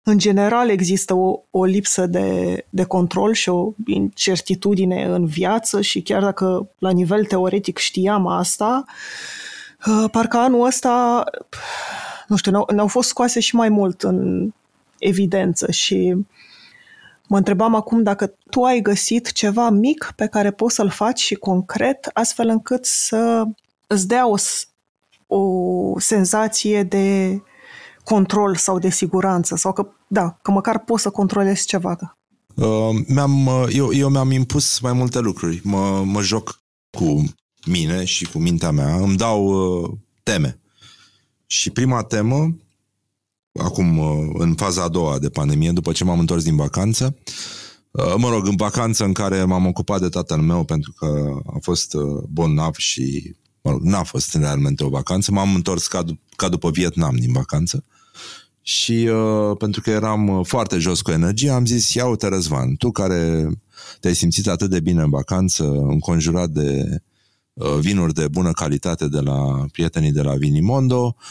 în 0.07 0.17
general 0.17 0.69
există 0.69 1.13
o, 1.13 1.39
o 1.51 1.63
lipsă 1.63 2.05
de, 2.05 2.65
de 2.69 2.83
control 2.83 3.33
și 3.33 3.49
o 3.49 3.71
incertitudine 3.85 5.05
în 5.05 5.25
viață 5.25 5.81
și 5.81 6.01
chiar 6.01 6.21
dacă 6.21 6.69
la 6.79 6.89
nivel 6.89 7.25
teoretic 7.25 7.77
știam 7.77 8.27
asta, 8.27 8.85
uh, 9.87 10.09
parcă 10.11 10.37
anul 10.37 10.65
ăsta 10.65 11.23
nu 12.27 12.35
știu, 12.35 12.51
ne-au, 12.51 12.67
ne-au 12.73 12.87
fost 12.87 13.09
scoase 13.09 13.39
și 13.39 13.55
mai 13.55 13.69
mult 13.69 14.01
în 14.03 14.49
evidență 14.99 15.71
și 15.71 16.15
mă 17.27 17.37
întrebam 17.37 17.75
acum 17.75 18.03
dacă 18.03 18.35
tu 18.49 18.63
ai 18.63 18.81
găsit 18.81 19.31
ceva 19.31 19.69
mic 19.69 20.13
pe 20.15 20.27
care 20.27 20.51
poți 20.51 20.75
să-l 20.75 20.89
faci 20.89 21.19
și 21.19 21.35
concret, 21.35 22.09
astfel 22.13 22.47
încât 22.47 22.85
să 22.85 23.43
îți 23.87 24.07
dea 24.07 24.27
o, 24.27 24.35
o 25.27 25.99
senzație 25.99 26.83
de 26.83 27.41
control 28.03 28.55
sau 28.55 28.79
de 28.79 28.89
siguranță 28.89 29.55
sau 29.55 29.73
că, 29.73 29.87
da, 30.07 30.37
că 30.41 30.51
măcar 30.51 30.79
poți 30.79 31.01
să 31.01 31.09
controlezi 31.09 31.65
ceva. 31.65 32.17
Uh, 32.55 32.89
mi-am, 33.07 33.45
uh, 33.45 33.65
eu, 33.69 33.93
eu 33.93 34.09
mi-am 34.09 34.31
impus 34.31 34.79
mai 34.79 34.93
multe 34.93 35.19
lucruri. 35.19 35.61
Mă, 35.63 36.03
mă 36.05 36.21
joc 36.21 36.59
cu 36.97 37.23
mine 37.65 38.03
și 38.03 38.25
cu 38.25 38.37
mintea 38.37 38.71
mea. 38.71 38.95
Îmi 38.95 39.17
dau 39.17 39.45
uh, 39.45 39.89
teme. 40.23 40.59
Și 41.47 41.69
prima 41.69 42.03
temă, 42.03 42.55
acum 43.59 43.97
uh, 43.97 44.29
în 44.33 44.53
faza 44.53 44.83
a 44.83 44.87
doua 44.87 45.19
de 45.19 45.29
pandemie, 45.29 45.71
după 45.71 45.91
ce 45.91 46.03
m-am 46.03 46.19
întors 46.19 46.43
din 46.43 46.55
vacanță, 46.55 47.15
uh, 47.91 48.13
mă 48.17 48.29
rog, 48.29 48.47
în 48.47 48.55
vacanță 48.55 49.03
în 49.03 49.13
care 49.13 49.43
m-am 49.43 49.65
ocupat 49.65 50.01
de 50.01 50.09
tatăl 50.09 50.37
meu 50.37 50.63
pentru 50.63 50.93
că 50.97 51.39
a 51.45 51.57
fost 51.61 51.93
uh, 51.93 52.23
bolnav 52.29 52.75
și, 52.75 53.35
mă 53.61 53.71
rog, 53.71 53.81
n-a 53.81 54.03
fost 54.03 54.35
realmente 54.35 54.83
o 54.83 54.89
vacanță, 54.89 55.31
m-am 55.31 55.55
întors 55.55 55.87
ca, 55.87 56.03
ca 56.35 56.49
după 56.49 56.69
Vietnam 56.69 57.15
din 57.15 57.31
vacanță. 57.31 57.83
Și 58.61 59.09
uh, 59.11 59.57
pentru 59.57 59.81
că 59.81 59.89
eram 59.89 60.43
foarte 60.43 60.77
jos 60.77 61.01
cu 61.01 61.11
energie, 61.11 61.49
am 61.49 61.65
zis, 61.65 61.93
ia 61.93 62.05
uite 62.05 62.27
Răzvan, 62.27 62.75
tu 62.75 62.91
care 62.91 63.49
te-ai 63.99 64.15
simțit 64.15 64.47
atât 64.47 64.69
de 64.69 64.79
bine 64.79 65.01
în 65.01 65.09
vacanță, 65.09 65.63
înconjurat 65.63 66.49
de 66.49 67.01
Uh, 67.55 67.77
vinuri 67.79 68.13
de 68.13 68.27
bună 68.27 68.51
calitate 68.51 69.07
de 69.07 69.19
la 69.19 69.65
prietenii 69.71 70.11
de 70.11 70.21
la 70.21 70.35
Vinimondo, 70.35 71.15
uh, 71.17 71.23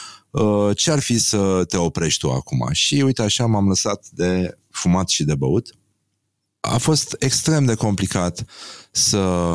ce 0.77 0.91
ar 0.91 0.99
fi 0.99 1.19
să 1.19 1.65
te 1.69 1.77
oprești 1.77 2.21
tu 2.21 2.31
acum? 2.31 2.69
Și 2.73 2.95
uite 2.95 3.23
așa 3.23 3.47
m-am 3.47 3.69
lăsat 3.69 4.07
de 4.11 4.59
fumat 4.71 5.09
și 5.09 5.25
de 5.25 5.35
băut. 5.35 5.75
A 6.61 6.79
fost 6.79 7.17
extrem 7.19 7.65
de 7.65 7.75
complicat 7.75 8.45
să, 8.91 9.55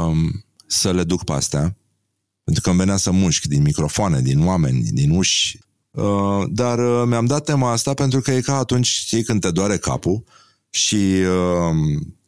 să 0.65 0.91
le 0.91 1.03
duc 1.03 1.23
pe 1.23 1.31
astea, 1.31 1.75
pentru 2.43 2.63
că 2.63 2.69
îmi 2.69 2.79
venea 2.79 2.97
să 2.97 3.11
mușc 3.11 3.45
din 3.45 3.61
microfoane, 3.61 4.21
din 4.21 4.45
oameni, 4.45 4.81
din 4.81 5.09
uși. 5.09 5.59
Uh, 5.91 6.43
dar 6.49 6.79
mi-am 7.05 7.25
dat 7.25 7.43
tema 7.43 7.71
asta 7.71 7.93
pentru 7.93 8.21
că 8.21 8.31
e 8.31 8.41
ca 8.41 8.57
atunci, 8.57 8.87
știi, 8.87 9.23
când 9.23 9.41
te 9.41 9.51
doare 9.51 9.77
capul 9.77 10.23
și 10.69 11.15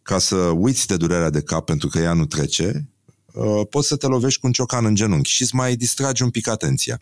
ca 0.02 0.20
să 0.20 0.36
uiți 0.36 0.88
de 0.88 0.98
durerea 0.98 1.30
de 1.30 1.42
cap 1.42 1.66
pentru 1.66 1.88
că 1.88 2.00
ea 2.00 2.14
nu 2.14 2.26
trece, 2.26 2.92
Uh, 3.34 3.68
poți 3.70 3.88
să 3.88 3.96
te 3.96 4.08
lovești 4.08 4.40
cu 4.40 4.48
un 4.48 4.54
ciocan 4.54 4.86
în 4.86 4.96
genunchi 4.96 5.30
și 5.30 5.42
îți 5.42 5.56
mai 5.56 5.76
distragi 5.76 6.24
un 6.24 6.30
pic 6.30 6.48
atenția. 6.48 7.02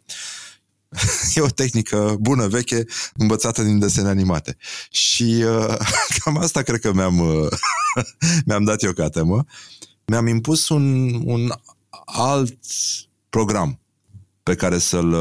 e 1.35 1.41
o 1.41 1.47
tehnică 1.47 2.15
bună, 2.19 2.47
veche, 2.47 2.85
învățată 3.13 3.63
din 3.63 3.79
desene 3.79 4.09
animate. 4.09 4.57
Și 4.89 5.43
uh, 5.45 5.75
cam 6.23 6.37
asta 6.37 6.61
cred 6.61 6.79
că 6.79 6.93
mi-am, 6.93 7.19
uh, 7.19 7.47
mi-am 8.45 8.63
dat 8.63 8.83
eu 8.83 8.91
ca 8.91 9.09
temă. 9.09 9.45
Mi-am 10.05 10.27
impus 10.27 10.69
un, 10.69 11.13
un 11.25 11.51
alt 12.05 12.57
program 13.29 13.79
pe 14.49 14.55
care 14.55 14.77
să-l 14.77 15.15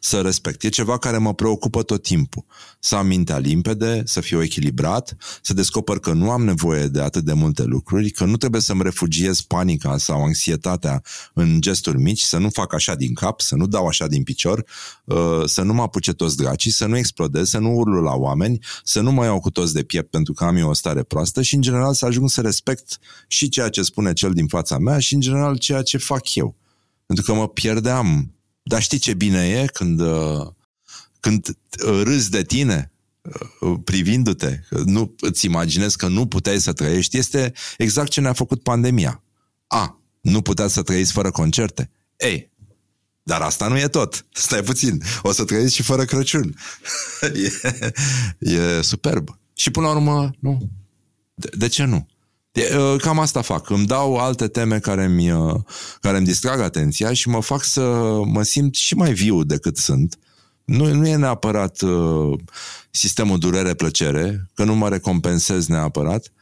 să 0.00 0.20
respect. 0.20 0.62
E 0.62 0.68
ceva 0.68 0.98
care 0.98 1.18
mă 1.18 1.34
preocupă 1.34 1.82
tot 1.82 2.02
timpul. 2.02 2.44
Să 2.78 2.96
am 2.96 3.06
mintea 3.06 3.38
limpede, 3.38 4.02
să 4.04 4.20
fiu 4.20 4.42
echilibrat, 4.42 5.16
să 5.42 5.54
descoper 5.54 5.98
că 5.98 6.12
nu 6.12 6.30
am 6.30 6.44
nevoie 6.44 6.86
de 6.86 7.00
atât 7.00 7.24
de 7.24 7.32
multe 7.32 7.62
lucruri, 7.62 8.10
că 8.10 8.24
nu 8.24 8.36
trebuie 8.36 8.60
să-mi 8.60 8.82
refugiez 8.82 9.40
panica 9.40 9.98
sau 9.98 10.24
anxietatea 10.24 11.02
în 11.34 11.60
gesturi 11.60 11.98
mici, 11.98 12.20
să 12.20 12.38
nu 12.38 12.48
fac 12.48 12.74
așa 12.74 12.94
din 12.94 13.14
cap, 13.14 13.40
să 13.40 13.54
nu 13.54 13.66
dau 13.66 13.86
așa 13.86 14.06
din 14.06 14.22
picior, 14.22 14.64
uh, 15.04 15.42
să 15.44 15.62
nu 15.62 15.74
mă 15.74 15.82
apuce 15.82 16.12
toți 16.12 16.36
dracii, 16.36 16.70
să 16.70 16.86
nu 16.86 16.96
explodez, 16.96 17.48
să 17.48 17.58
nu 17.58 17.74
urlu 17.74 18.02
la 18.02 18.14
oameni, 18.14 18.58
să 18.84 19.00
nu 19.00 19.12
mă 19.12 19.24
iau 19.24 19.40
cu 19.40 19.50
toți 19.50 19.74
de 19.74 19.82
piept 19.82 20.10
pentru 20.10 20.32
că 20.32 20.44
am 20.44 20.56
eu 20.56 20.68
o 20.68 20.74
stare 20.74 21.02
proastă 21.02 21.42
și, 21.42 21.54
în 21.54 21.60
general, 21.60 21.94
să 21.94 22.06
ajung 22.06 22.30
să 22.30 22.40
respect 22.40 22.98
și 23.28 23.48
ceea 23.48 23.68
ce 23.68 23.82
spune 23.82 24.12
cel 24.12 24.32
din 24.32 24.46
fața 24.46 24.78
mea 24.78 24.98
și, 24.98 25.14
în 25.14 25.20
general, 25.20 25.58
ceea 25.58 25.82
ce 25.82 25.98
fac 25.98 26.34
eu. 26.34 26.56
Pentru 27.06 27.24
că 27.24 27.34
mă 27.34 27.48
pierdeam 27.48 28.34
dar 28.66 28.82
știi 28.82 28.98
ce 28.98 29.14
bine 29.14 29.48
e 29.48 29.66
când, 29.66 30.00
uh, 30.00 30.46
când 31.20 31.48
uh, 31.48 32.00
râzi 32.02 32.30
de 32.30 32.42
tine, 32.42 32.92
uh, 33.60 33.78
privindu-te, 33.84 34.60
nu 34.84 35.14
îți 35.20 35.46
imaginezi 35.46 35.96
că 35.96 36.08
nu 36.08 36.26
puteai 36.26 36.60
să 36.60 36.72
trăiești, 36.72 37.18
este 37.18 37.52
exact 37.78 38.10
ce 38.10 38.20
ne-a 38.20 38.32
făcut 38.32 38.62
pandemia. 38.62 39.22
A, 39.66 40.00
nu 40.20 40.42
puteți 40.42 40.72
să 40.72 40.82
trăiți 40.82 41.12
fără 41.12 41.30
concerte? 41.30 41.90
Ei, 42.16 42.52
dar 43.22 43.40
asta 43.40 43.68
nu 43.68 43.78
e 43.78 43.88
tot. 43.88 44.26
Stai 44.32 44.62
puțin. 44.62 45.02
O 45.22 45.32
să 45.32 45.44
trăiți 45.44 45.74
și 45.74 45.82
fără 45.82 46.04
Crăciun. 46.04 46.54
e, 47.20 48.50
e 48.50 48.80
superb. 48.82 49.38
Și 49.54 49.70
până 49.70 49.86
la 49.86 49.92
urmă, 49.92 50.30
nu. 50.40 50.70
De, 51.34 51.48
de 51.56 51.68
ce 51.68 51.84
nu? 51.84 52.08
Cam 52.98 53.18
asta 53.18 53.42
fac. 53.42 53.70
Îmi 53.70 53.86
dau 53.86 54.16
alte 54.16 54.48
teme 54.48 54.78
care 54.78 55.04
îmi, 55.04 55.30
care 56.00 56.16
îmi 56.16 56.26
distrag 56.26 56.60
atenția 56.60 57.12
și 57.12 57.28
mă 57.28 57.40
fac 57.40 57.62
să 57.62 57.80
mă 58.24 58.42
simt 58.42 58.74
și 58.74 58.94
mai 58.94 59.12
viu 59.12 59.42
decât 59.42 59.76
sunt. 59.76 60.18
Nu, 60.64 60.94
nu 60.94 61.06
e 61.06 61.16
neapărat 61.16 61.80
uh, 61.80 62.38
sistemul 62.90 63.38
durere-plăcere, 63.38 64.50
că 64.54 64.64
nu 64.64 64.74
mă 64.74 64.88
recompensez 64.88 65.66
neapărat, 65.66 66.32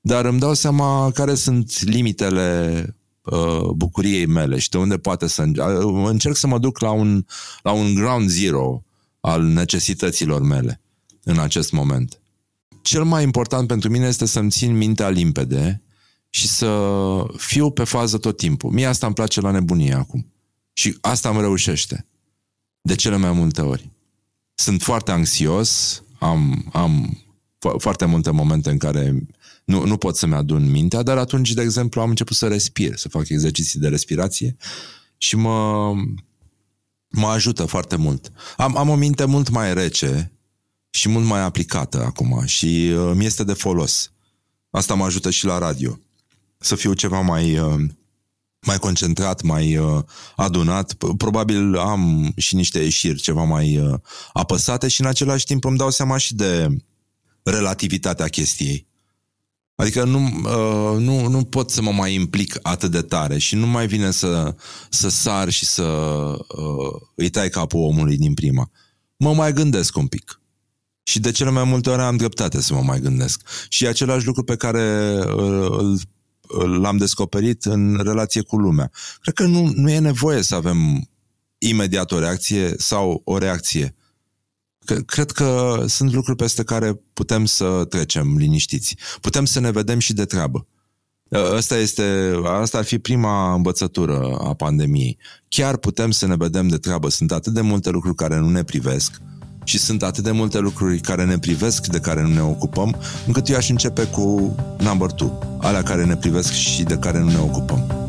dar 0.00 0.24
îmi 0.24 0.38
dau 0.38 0.54
seama 0.54 1.10
care 1.10 1.34
sunt 1.34 1.82
limitele 1.82 2.86
uh, 3.22 3.68
bucuriei 3.74 4.26
mele 4.26 4.58
și 4.58 4.68
de 4.68 4.78
unde 4.78 4.98
poate 4.98 5.26
să... 5.26 5.42
Uh, 5.42 6.04
încerc 6.08 6.36
să 6.36 6.46
mă 6.46 6.58
duc 6.58 6.80
la 6.80 6.90
un, 6.90 7.24
la 7.62 7.72
un 7.72 7.94
ground 7.94 8.28
zero 8.28 8.84
al 9.20 9.42
necesităților 9.42 10.42
mele 10.42 10.80
în 11.22 11.38
acest 11.38 11.72
moment. 11.72 12.21
Cel 12.82 13.04
mai 13.04 13.22
important 13.22 13.66
pentru 13.66 13.90
mine 13.90 14.06
este 14.06 14.26
să-mi 14.26 14.50
țin 14.50 14.76
mintea 14.76 15.08
limpede 15.08 15.82
și 16.30 16.48
să 16.48 16.88
fiu 17.36 17.70
pe 17.70 17.84
fază 17.84 18.18
tot 18.18 18.36
timpul. 18.36 18.70
Mie 18.70 18.86
asta 18.86 19.06
îmi 19.06 19.14
place 19.14 19.40
la 19.40 19.50
nebunie 19.50 19.94
acum. 19.94 20.32
Și 20.72 20.98
asta 21.00 21.28
îmi 21.28 21.40
reușește. 21.40 22.06
De 22.80 22.94
cele 22.94 23.16
mai 23.16 23.32
multe 23.32 23.60
ori. 23.60 23.90
Sunt 24.54 24.82
foarte 24.82 25.10
anxios, 25.10 26.02
am, 26.18 26.68
am 26.72 27.22
fo- 27.58 27.78
foarte 27.78 28.04
multe 28.04 28.30
momente 28.30 28.70
în 28.70 28.78
care 28.78 29.26
nu, 29.64 29.86
nu 29.86 29.96
pot 29.96 30.16
să-mi 30.16 30.34
adun 30.34 30.70
mintea, 30.70 31.02
dar 31.02 31.18
atunci, 31.18 31.52
de 31.52 31.62
exemplu, 31.62 32.00
am 32.00 32.08
început 32.08 32.36
să 32.36 32.48
respir, 32.48 32.96
să 32.96 33.08
fac 33.08 33.28
exerciții 33.28 33.80
de 33.80 33.88
respirație 33.88 34.56
și 35.16 35.36
mă, 35.36 35.92
mă 37.08 37.26
ajută 37.26 37.64
foarte 37.64 37.96
mult. 37.96 38.32
Am, 38.56 38.76
am 38.76 38.88
o 38.88 38.94
minte 38.94 39.24
mult 39.24 39.48
mai 39.48 39.74
rece 39.74 40.32
și 40.94 41.08
mult 41.08 41.24
mai 41.24 41.40
aplicată 41.40 42.04
acum 42.04 42.42
și 42.46 42.92
uh, 42.96 43.12
mi 43.14 43.24
este 43.24 43.44
de 43.44 43.52
folos. 43.52 44.12
Asta 44.70 44.94
mă 44.94 45.04
ajută 45.04 45.30
și 45.30 45.44
la 45.44 45.58
radio. 45.58 45.98
Să 46.58 46.74
fiu 46.74 46.92
ceva 46.92 47.20
mai, 47.20 47.58
uh, 47.58 47.80
mai 48.66 48.78
concentrat, 48.78 49.42
mai 49.42 49.76
uh, 49.76 50.02
adunat. 50.36 50.92
Probabil 51.16 51.76
am 51.76 52.32
și 52.36 52.54
niște 52.54 52.78
ieșiri 52.78 53.20
ceva 53.20 53.42
mai 53.42 53.78
uh, 53.78 53.98
apăsate 54.32 54.88
și 54.88 55.00
în 55.00 55.06
același 55.06 55.44
timp 55.44 55.64
îmi 55.64 55.76
dau 55.76 55.90
seama 55.90 56.16
și 56.16 56.34
de 56.34 56.76
relativitatea 57.42 58.28
chestiei. 58.28 58.86
Adică 59.74 60.04
nu, 60.04 60.24
uh, 60.24 60.98
nu, 60.98 61.28
nu 61.28 61.44
pot 61.44 61.70
să 61.70 61.82
mă 61.82 61.90
mai 61.90 62.14
implic 62.14 62.58
atât 62.62 62.90
de 62.90 63.02
tare 63.02 63.38
și 63.38 63.54
nu 63.54 63.66
mai 63.66 63.86
vine 63.86 64.10
să, 64.10 64.54
să 64.90 65.08
sar 65.08 65.50
și 65.50 65.66
să 65.66 65.82
uh, 65.82 67.00
îi 67.14 67.28
tai 67.28 67.48
capul 67.48 67.80
omului 67.80 68.16
din 68.16 68.34
prima. 68.34 68.70
Mă 69.16 69.34
mai 69.34 69.52
gândesc 69.52 69.96
un 69.96 70.06
pic. 70.06 70.41
Și 71.02 71.20
de 71.20 71.30
cele 71.30 71.50
mai 71.50 71.64
multe 71.64 71.90
ori 71.90 72.02
am 72.02 72.16
dreptate 72.16 72.60
să 72.60 72.74
mă 72.74 72.82
mai 72.82 73.00
gândesc. 73.00 73.40
Și 73.68 73.84
e 73.84 73.88
același 73.88 74.26
lucru 74.26 74.42
pe 74.42 74.56
care 74.56 75.14
uh, 75.36 76.00
îl, 76.48 76.80
l-am 76.80 76.96
descoperit 76.96 77.64
în 77.64 78.00
relație 78.02 78.42
cu 78.42 78.56
lumea. 78.56 78.90
Cred 79.20 79.34
că 79.34 79.44
nu, 79.44 79.72
nu 79.74 79.90
e 79.90 79.98
nevoie 79.98 80.42
să 80.42 80.54
avem 80.54 81.08
imediat 81.58 82.12
o 82.12 82.18
reacție 82.18 82.74
sau 82.76 83.20
o 83.24 83.38
reacție. 83.38 83.94
Cred 85.06 85.30
că 85.30 85.84
sunt 85.88 86.12
lucruri 86.12 86.36
peste 86.36 86.64
care 86.64 87.00
putem 87.12 87.44
să 87.44 87.84
trecem 87.88 88.36
liniștiți. 88.36 88.96
Putem 89.20 89.44
să 89.44 89.60
ne 89.60 89.70
vedem 89.70 89.98
și 89.98 90.12
de 90.12 90.24
treabă. 90.24 90.66
Asta, 91.56 91.76
este, 91.76 92.34
asta 92.44 92.78
ar 92.78 92.84
fi 92.84 92.98
prima 92.98 93.54
învățătură 93.54 94.36
a 94.40 94.54
pandemiei. 94.54 95.18
Chiar 95.48 95.76
putem 95.76 96.10
să 96.10 96.26
ne 96.26 96.36
vedem 96.36 96.68
de 96.68 96.76
treabă. 96.76 97.08
Sunt 97.08 97.32
atât 97.32 97.52
de 97.52 97.60
multe 97.60 97.90
lucruri 97.90 98.14
care 98.14 98.38
nu 98.38 98.50
ne 98.50 98.62
privesc 98.62 99.20
și 99.64 99.78
sunt 99.78 100.02
atât 100.02 100.24
de 100.24 100.30
multe 100.30 100.58
lucruri 100.58 101.00
care 101.00 101.24
ne 101.24 101.38
privesc, 101.38 101.86
de 101.86 101.98
care 101.98 102.22
nu 102.22 102.28
ne 102.28 102.42
ocupăm, 102.42 102.96
încât 103.26 103.48
eu 103.48 103.56
aș 103.56 103.68
începe 103.68 104.02
cu 104.02 104.56
number 104.78 105.10
two, 105.10 105.38
alea 105.58 105.82
care 105.82 106.04
ne 106.04 106.16
privesc 106.16 106.52
și 106.52 106.82
de 106.82 106.96
care 106.96 107.18
nu 107.18 107.30
ne 107.30 107.38
ocupăm. 107.38 108.08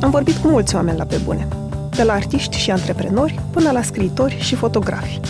Am 0.00 0.10
vorbit 0.10 0.36
cu 0.36 0.48
mulți 0.48 0.74
oameni 0.74 0.98
la 0.98 1.04
pe 1.04 1.20
bune 1.24 1.48
de 1.96 2.02
la 2.02 2.12
artiști 2.12 2.56
și 2.56 2.70
antreprenori 2.70 3.40
până 3.50 3.70
la 3.70 3.82
scriitori 3.82 4.38
și 4.40 4.54
fotografi. 4.54 5.20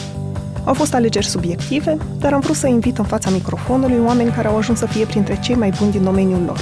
Au 0.65 0.75
fost 0.75 0.95
alegeri 0.95 1.27
subiective, 1.27 1.97
dar 2.19 2.33
am 2.33 2.41
vrut 2.41 2.57
să 2.57 2.67
invit 2.67 2.99
în 2.99 3.05
fața 3.05 3.31
microfonului 3.31 3.99
oameni 4.07 4.31
care 4.31 4.49
au 4.49 4.57
ajuns 4.57 4.79
să 4.79 4.87
fie 4.87 5.05
printre 5.05 5.41
cei 5.41 5.55
mai 5.55 5.73
buni 5.79 5.91
din 5.91 6.03
domeniul 6.03 6.43
lor. 6.47 6.61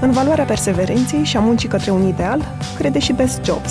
În 0.00 0.10
valoarea 0.10 0.44
perseverenței 0.44 1.24
și 1.24 1.36
a 1.36 1.40
muncii 1.40 1.68
către 1.68 1.90
un 1.90 2.06
ideal, 2.06 2.56
crede 2.78 2.98
și 2.98 3.12
Best 3.12 3.40
Jobs. 3.44 3.70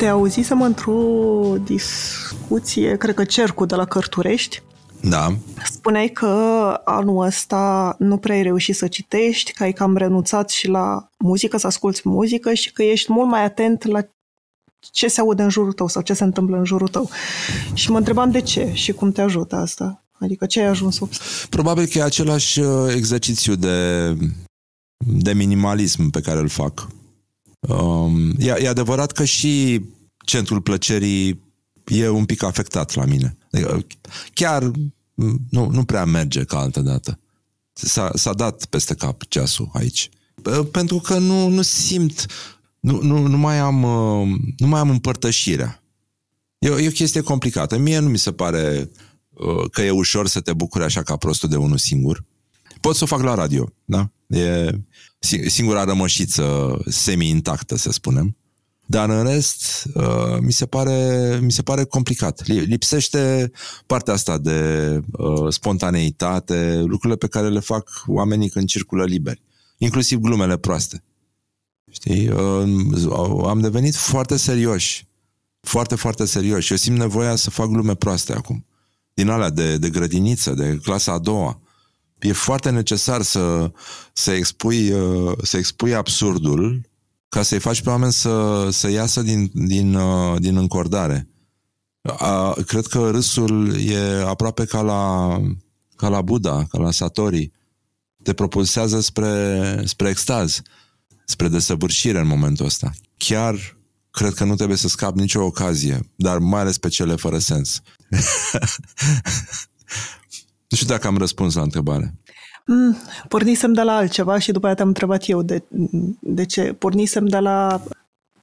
Te 0.00 0.06
auzisem 0.06 0.62
într-o 0.62 1.54
discuție, 1.64 2.96
cred 2.96 3.14
că 3.14 3.24
Cercu 3.24 3.64
de 3.64 3.74
la 3.74 3.84
Cărturești, 3.84 4.62
da. 5.00 5.36
Spuneai 5.64 6.08
că 6.08 6.26
anul 6.84 7.24
ăsta 7.24 7.94
nu 7.98 8.16
prea 8.16 8.34
ai 8.34 8.42
reușit 8.42 8.76
să 8.76 8.88
citești, 8.88 9.52
că 9.52 9.62
ai 9.62 9.72
cam 9.72 9.96
renunțat 9.96 10.50
și 10.50 10.68
la 10.68 11.08
muzică, 11.18 11.56
să 11.56 11.66
asculți 11.66 12.00
muzică 12.04 12.54
și 12.54 12.72
că 12.72 12.82
ești 12.82 13.12
mult 13.12 13.28
mai 13.28 13.44
atent 13.44 13.84
la 13.84 14.00
ce 14.92 15.08
se 15.08 15.20
aude 15.20 15.42
în 15.42 15.48
jurul 15.48 15.72
tău 15.72 15.88
sau 15.88 16.02
ce 16.02 16.12
se 16.12 16.24
întâmplă 16.24 16.56
în 16.56 16.64
jurul 16.64 16.88
tău. 16.88 17.10
Și 17.74 17.90
mă 17.90 17.98
întrebam 17.98 18.30
de 18.30 18.40
ce 18.40 18.70
și 18.72 18.92
cum 18.92 19.12
te 19.12 19.20
ajută 19.20 19.56
asta. 19.56 20.04
Adică 20.18 20.46
ce 20.46 20.60
ai 20.60 20.66
ajuns 20.66 20.96
să 20.96 21.04
Probabil 21.48 21.86
că 21.86 21.98
e 21.98 22.02
același 22.02 22.60
uh, 22.60 22.92
exercițiu 22.94 23.54
de, 23.54 24.16
de 24.96 25.32
minimalism 25.32 26.10
pe 26.10 26.20
care 26.20 26.38
îl 26.38 26.48
fac. 26.48 26.88
Um, 27.60 28.34
e, 28.38 28.54
e 28.58 28.68
adevărat 28.68 29.12
că 29.12 29.24
și 29.24 29.84
centrul 30.24 30.60
plăcerii 30.60 31.42
e 31.84 32.08
un 32.08 32.24
pic 32.24 32.42
afectat 32.42 32.94
la 32.94 33.04
mine. 33.04 33.36
Adică, 33.52 33.86
chiar 34.32 34.70
nu, 35.50 35.70
nu 35.70 35.84
prea 35.84 36.04
merge 36.04 36.44
ca 36.44 36.58
altă 36.58 36.80
dată. 36.80 37.18
S-a, 37.72 38.10
s-a 38.14 38.32
dat 38.32 38.64
peste 38.64 38.94
cap 38.94 39.22
ceasul 39.28 39.70
aici. 39.72 40.08
Pentru 40.70 40.98
că 40.98 41.18
nu, 41.18 41.48
nu 41.48 41.62
simt, 41.62 42.26
nu, 42.80 43.02
nu, 43.02 43.26
nu, 43.26 43.36
mai 43.36 43.58
am, 43.58 43.82
uh, 43.82 44.28
nu 44.56 44.66
mai 44.66 44.80
am 44.80 44.90
împărtășirea. 44.90 45.82
E, 46.58 46.68
e 46.68 46.88
o 46.88 46.90
chestie 46.90 47.20
complicată. 47.20 47.78
Mie 47.78 47.98
nu 47.98 48.08
mi 48.08 48.18
se 48.18 48.32
pare 48.32 48.90
uh, 49.28 49.70
că 49.70 49.82
e 49.82 49.90
ușor 49.90 50.28
să 50.28 50.40
te 50.40 50.52
bucuri 50.52 50.84
așa 50.84 51.02
ca 51.02 51.16
prostul 51.16 51.48
de 51.48 51.56
unul 51.56 51.78
singur. 51.78 52.24
Pot 52.80 52.96
să 52.96 53.04
o 53.04 53.06
fac 53.06 53.22
la 53.22 53.34
radio, 53.34 53.72
da? 53.84 54.10
E 54.26 54.70
singura 55.46 55.84
rămășiță 55.84 56.78
semi-intactă, 56.86 57.76
să 57.76 57.90
spunem. 57.92 58.36
Dar 58.86 59.08
în 59.08 59.22
rest, 59.22 59.88
uh, 59.94 60.38
mi, 60.40 60.52
se 60.52 60.66
pare, 60.66 61.38
mi 61.42 61.52
se 61.52 61.62
pare 61.62 61.84
complicat. 61.84 62.46
Lipsește 62.46 63.50
partea 63.86 64.12
asta 64.12 64.38
de 64.38 65.00
uh, 65.10 65.52
spontaneitate, 65.52 66.74
lucrurile 66.76 67.16
pe 67.16 67.26
care 67.26 67.48
le 67.48 67.60
fac 67.60 67.88
oamenii 68.06 68.48
când 68.48 68.66
circulă 68.68 69.04
liberi. 69.04 69.42
Inclusiv 69.78 70.18
glumele 70.18 70.56
proaste. 70.56 71.02
Știi? 71.90 72.28
Uh, 72.28 73.44
am 73.46 73.58
devenit 73.60 73.94
foarte 73.94 74.36
serioși. 74.36 75.06
Foarte, 75.60 75.94
foarte 75.94 76.24
serioși. 76.24 76.70
Eu 76.70 76.76
simt 76.76 76.98
nevoia 76.98 77.36
să 77.36 77.50
fac 77.50 77.68
glume 77.68 77.94
proaste 77.94 78.32
acum. 78.32 78.66
Din 79.14 79.28
alea 79.28 79.50
de, 79.50 79.76
de 79.78 79.90
grădiniță, 79.90 80.54
de 80.54 80.78
clasa 80.82 81.12
a 81.12 81.18
doua. 81.18 81.60
E 82.20 82.32
foarte 82.32 82.70
necesar 82.70 83.22
să, 83.22 83.72
să, 84.12 84.30
expui, 84.30 84.90
uh, 84.90 85.32
să 85.42 85.56
expui 85.56 85.94
absurdul 85.94 86.88
ca 87.28 87.42
să-i 87.42 87.58
faci 87.58 87.82
pe 87.82 87.88
oameni 87.88 88.12
să, 88.12 88.68
să 88.70 88.90
iasă 88.90 89.22
din, 89.22 89.50
din, 89.54 89.94
uh, 89.94 90.40
din 90.40 90.56
încordare. 90.56 91.28
A, 92.02 92.52
cred 92.66 92.86
că 92.86 93.10
râsul 93.10 93.80
e 93.80 94.22
aproape 94.26 94.64
ca 94.64 94.80
la, 94.80 95.28
ca 95.96 96.08
la 96.08 96.22
Buddha, 96.22 96.66
ca 96.70 96.78
la 96.78 96.90
Satori. 96.90 97.52
Te 98.22 98.32
propulsează 98.32 99.00
spre, 99.00 99.82
spre 99.84 100.08
extaz, 100.08 100.62
spre 101.24 101.48
desăvârșire 101.48 102.18
în 102.18 102.26
momentul 102.26 102.66
ăsta. 102.66 102.90
Chiar 103.16 103.78
cred 104.10 104.34
că 104.34 104.44
nu 104.44 104.54
trebuie 104.54 104.76
să 104.76 104.88
scap 104.88 105.14
nicio 105.14 105.44
ocazie, 105.44 106.10
dar 106.16 106.38
mai 106.38 106.60
ales 106.60 106.78
pe 106.78 106.88
cele 106.88 107.14
fără 107.14 107.38
sens. 107.38 107.80
nu 110.70 110.76
știu 110.76 110.88
dacă 110.88 111.06
am 111.06 111.16
răspuns 111.16 111.54
la 111.54 111.62
întrebare. 111.62 112.14
Mm, 112.66 112.96
pornisem 113.28 113.72
de 113.72 113.82
la 113.82 113.92
altceva 113.92 114.38
și 114.38 114.52
după 114.52 114.66
aia 114.66 114.74
te-am 114.74 114.88
întrebat 114.88 115.28
eu 115.28 115.42
de, 115.42 115.62
de 116.20 116.46
ce. 116.46 116.62
Pornisem 116.62 117.26
de 117.26 117.38
la... 117.38 117.82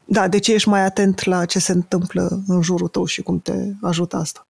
Da, 0.05 0.27
de 0.27 0.39
ce 0.39 0.53
ești 0.53 0.69
mai 0.69 0.85
atent 0.85 1.23
la 1.23 1.45
ce 1.45 1.59
se 1.59 1.71
întâmplă 1.71 2.43
în 2.47 2.61
jurul 2.61 2.87
tău 2.87 3.05
și 3.05 3.21
cum 3.21 3.39
te 3.39 3.53
ajută 3.81 4.15
asta? 4.15 4.47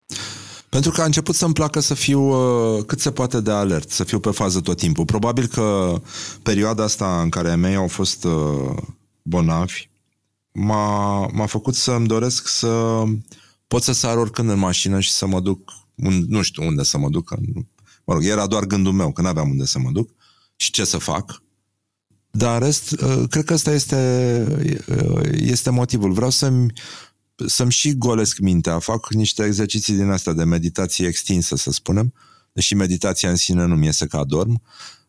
Pentru 0.69 0.91
că 0.91 1.01
a 1.01 1.05
început 1.05 1.35
să-mi 1.35 1.53
placă 1.53 1.81
să 1.81 1.95
fiu 1.95 2.21
uh, 2.21 2.85
cât 2.85 3.01
se 3.01 3.11
poate 3.11 3.41
de 3.41 3.51
alert, 3.51 3.91
să 3.91 4.05
fiu 4.05 4.19
pe 4.19 4.31
fază 4.31 4.61
tot 4.61 4.77
timpul. 4.77 5.05
Probabil 5.05 5.47
că 5.47 5.95
perioada 6.43 6.83
asta 6.83 7.21
în 7.21 7.29
care 7.29 7.55
mei 7.55 7.75
au 7.75 7.89
fost 7.89 8.25
uh, 8.25 8.77
bolnavi 9.23 9.89
m-a, 10.57 11.27
m-a 11.33 11.47
făcut 11.47 11.75
să-mi 11.75 12.07
doresc 12.07 12.49
să 12.49 13.03
pot 13.67 13.83
să 13.83 13.93
sar 13.93 14.17
oricând 14.17 14.51
în 14.51 14.59
mașină 14.59 15.01
și 15.01 15.11
să 15.11 15.27
mă 15.27 15.41
duc, 15.41 15.73
un, 15.97 16.25
nu 16.29 16.43
știu 16.43 16.67
unde 16.67 16.83
să 16.83 16.99
mă 16.99 17.09
duc. 17.09 17.35
Mă 18.05 18.15
rog, 18.15 18.25
era 18.25 18.47
doar 18.47 18.65
gândul 18.65 18.93
meu, 18.93 19.13
că 19.13 19.23
n-aveam 19.23 19.51
unde 19.51 19.65
să 19.65 19.79
mă 19.79 19.91
duc 19.91 20.11
și 20.57 20.71
ce 20.71 20.85
să 20.85 20.99
fac. 20.99 21.43
Dar 22.31 22.55
în 22.55 22.67
rest, 22.67 22.91
uh, 22.91 23.23
cred 23.31 23.45
că 23.45 23.53
ăsta 23.53 23.73
este, 23.73 24.45
uh, 24.89 25.29
este 25.33 25.71
motivul. 25.71 26.13
Vreau 26.13 26.31
să-mi, 26.31 26.73
să-mi 27.47 27.71
și 27.71 27.97
golesc 27.97 28.39
mintea. 28.39 28.79
Fac 28.79 29.13
niște 29.13 29.45
exerciții 29.45 29.95
din 29.95 30.11
astea 30.11 30.33
de 30.33 30.45
meditație 30.45 31.07
extinsă, 31.07 31.57
să 31.57 31.71
spunem. 31.71 32.13
Deși 32.53 32.75
meditația 32.75 33.31
în 33.31 33.37
sine 33.37 33.65
nu 33.65 33.75
mi 33.75 33.85
iese 33.85 34.07
ca 34.07 34.19
adorm. 34.19 34.63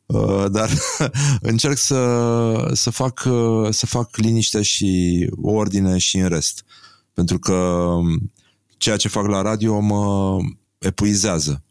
Uh, 0.06 0.46
dar 0.52 0.70
încerc 1.42 1.78
să, 1.78 2.72
să, 2.74 2.90
fac, 2.90 3.28
să 3.70 3.86
fac 3.86 4.18
liniște 4.18 4.62
și 4.62 5.30
ordine 5.42 5.98
și 5.98 6.18
în 6.18 6.28
rest. 6.28 6.66
Pentru 7.14 7.40
că 7.40 7.54
um, 7.54 8.32
ceea 8.78 8.98
ce 8.98 9.08
fac 9.08 9.26
la 9.26 9.42
radio 9.42 9.80
mă 9.80 10.38
epuizează. 10.78 11.64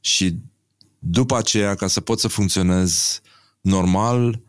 Și 0.00 0.38
după 0.98 1.36
aceea, 1.36 1.74
ca 1.74 1.86
să 1.86 2.00
pot 2.00 2.20
să 2.20 2.28
funcționez 2.28 3.20
normal, 3.60 4.42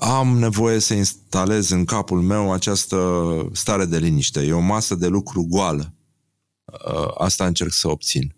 am 0.00 0.38
nevoie 0.38 0.78
să 0.78 0.94
instalez 0.94 1.70
în 1.70 1.84
capul 1.84 2.20
meu 2.20 2.52
această 2.52 3.22
stare 3.52 3.84
de 3.84 3.98
liniște. 3.98 4.40
E 4.40 4.52
o 4.52 4.60
masă 4.60 4.94
de 4.94 5.06
lucru 5.06 5.42
goală. 5.42 5.94
Uh, 6.64 7.10
asta 7.18 7.46
încerc 7.46 7.72
să 7.72 7.88
obțin. 7.88 8.34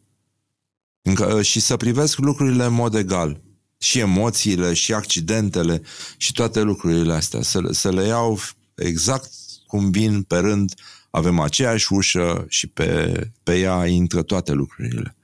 Uh, 1.03 1.41
și 1.41 1.61
să 1.61 1.76
privesc 1.76 2.18
lucrurile 2.18 2.64
în 2.64 2.72
mod 2.72 2.95
egal. 2.95 3.41
Și 3.78 3.99
emoțiile, 3.99 4.72
și 4.74 4.95
accidentele, 4.95 5.82
și 6.16 6.32
toate 6.32 6.61
lucrurile 6.61 7.12
astea. 7.12 7.43
Să, 7.43 7.61
să 7.70 7.91
le 7.91 8.07
iau 8.07 8.39
exact 8.74 9.30
cum 9.66 9.91
vin 9.91 10.22
pe 10.22 10.37
rând. 10.37 10.74
Avem 11.16 11.40
aceeași 11.40 11.92
ușă 11.92 12.44
și 12.48 12.66
pe, 12.66 13.20
pe 13.42 13.58
ea 13.58 13.86
intră 13.86 14.22
toate 14.22 14.52
lucrurile. 14.52 15.16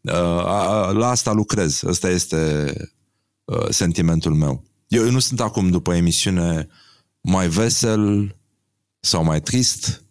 Uh, 0.00 0.12
la 0.92 1.08
asta 1.08 1.32
lucrez. 1.32 1.82
Ăsta 1.82 2.08
este 2.08 2.72
sentimentul 3.70 4.34
meu. 4.34 4.64
Eu 4.86 5.10
nu 5.10 5.18
sunt 5.18 5.40
acum 5.40 5.70
după 5.70 5.94
emisiune 5.94 6.68
mai 7.20 7.48
vesel 7.48 8.36
sau 9.00 9.24
mai 9.24 9.40
trist. 9.40 10.04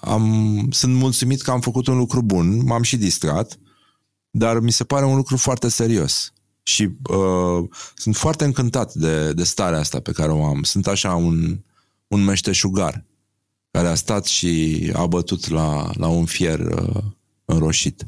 Am, 0.00 0.66
sunt 0.70 0.94
mulțumit 0.94 1.40
că 1.40 1.50
am 1.50 1.60
făcut 1.60 1.86
un 1.86 1.96
lucru 1.96 2.22
bun, 2.22 2.64
m-am 2.64 2.82
și 2.82 2.96
distrat, 2.96 3.58
dar 4.30 4.60
mi 4.60 4.72
se 4.72 4.84
pare 4.84 5.04
un 5.04 5.16
lucru 5.16 5.36
foarte 5.36 5.68
serios. 5.68 6.32
Și 6.62 6.88
uh, 7.10 7.68
sunt 7.94 8.16
foarte 8.16 8.44
încântat 8.44 8.94
de, 8.94 9.32
de 9.32 9.44
starea 9.44 9.78
asta 9.78 10.00
pe 10.00 10.12
care 10.12 10.32
o 10.32 10.44
am. 10.44 10.62
Sunt 10.62 10.86
așa 10.86 11.14
un, 11.14 11.60
un 12.06 12.24
meșteșugar 12.24 13.04
care 13.76 13.88
a 13.88 13.94
stat 13.94 14.24
și 14.24 14.92
a 14.94 15.06
bătut 15.06 15.48
la, 15.48 15.90
la 15.94 16.08
un 16.08 16.24
fier 16.24 16.58
uh, 16.58 17.02
înroșit. 17.44 18.06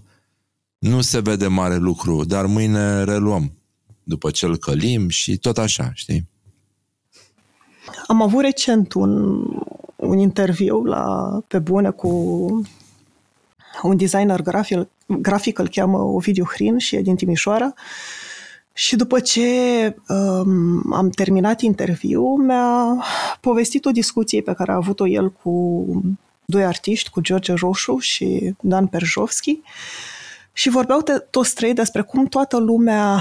Nu 0.79 1.01
se 1.01 1.21
vede 1.21 1.47
mare 1.47 1.77
lucru, 1.77 2.25
dar 2.25 2.47
mâine 2.47 3.05
reluăm 3.05 3.53
după 4.03 4.31
ce 4.31 4.47
îl 4.47 4.57
călim 4.57 5.09
și 5.09 5.37
tot 5.37 5.59
așa, 5.59 5.91
știi? 5.95 6.29
Am 8.07 8.23
avut 8.23 8.41
recent 8.41 8.93
un, 8.93 9.43
un 9.97 10.19
interviu 10.19 10.85
la, 10.85 11.39
pe 11.49 11.59
bune 11.59 11.91
cu 11.91 12.09
un 13.83 13.97
designer 13.97 14.43
grafic, 14.43 14.89
grafic 15.07 15.59
îl 15.59 15.69
cheamă 15.69 15.99
Ovidiu 15.99 16.45
Hrin 16.45 16.79
și 16.79 16.97
e 16.97 17.01
din 17.01 17.17
Timișoara. 17.17 17.75
Și 18.79 18.97
după 18.97 19.21
ce 19.21 19.47
um, 20.09 20.93
am 20.93 21.11
terminat 21.11 21.61
interviul, 21.61 22.37
mi-a 22.37 23.05
povestit 23.41 23.85
o 23.85 23.91
discuție 23.91 24.43
pe 24.43 24.53
care 24.53 24.73
a 24.73 24.75
avut-o 24.75 25.07
el 25.07 25.31
cu 25.31 25.85
doi 26.45 26.65
artiști, 26.65 27.11
cu 27.11 27.21
George 27.21 27.55
Roșu 27.55 27.99
și 27.99 28.55
Dan 28.61 28.87
Perjovski, 28.87 29.61
și 30.53 30.69
vorbeau 30.69 31.03
toți 31.31 31.55
trei 31.55 31.75
despre 31.75 32.03
cum 32.03 32.27
toată 32.27 32.57
lumea 32.57 33.21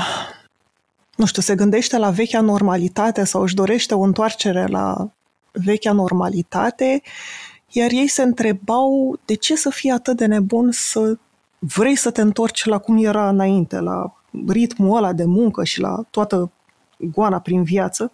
nu 1.15 1.25
știu, 1.25 1.41
se 1.41 1.55
gândește 1.55 1.97
la 1.97 2.09
vechea 2.09 2.41
normalitate 2.41 3.23
sau 3.23 3.41
își 3.41 3.55
dorește 3.55 3.93
o 3.93 4.01
întoarcere 4.01 4.65
la 4.65 5.11
vechea 5.51 5.91
normalitate, 5.91 7.01
iar 7.67 7.89
ei 7.91 8.07
se 8.07 8.21
întrebau 8.21 9.19
de 9.25 9.33
ce 9.33 9.55
să 9.55 9.69
fii 9.69 9.89
atât 9.89 10.17
de 10.17 10.25
nebun 10.25 10.71
să 10.71 11.17
vrei 11.59 11.95
să 11.95 12.11
te 12.11 12.21
întorci 12.21 12.65
la 12.65 12.77
cum 12.77 13.05
era 13.05 13.29
înainte, 13.29 13.79
la 13.79 14.16
ritmul 14.47 14.97
ăla 14.97 15.13
de 15.13 15.25
muncă 15.25 15.63
și 15.63 15.79
la 15.79 16.03
toată 16.09 16.51
goana 16.97 17.39
prin 17.39 17.63
viață. 17.63 18.11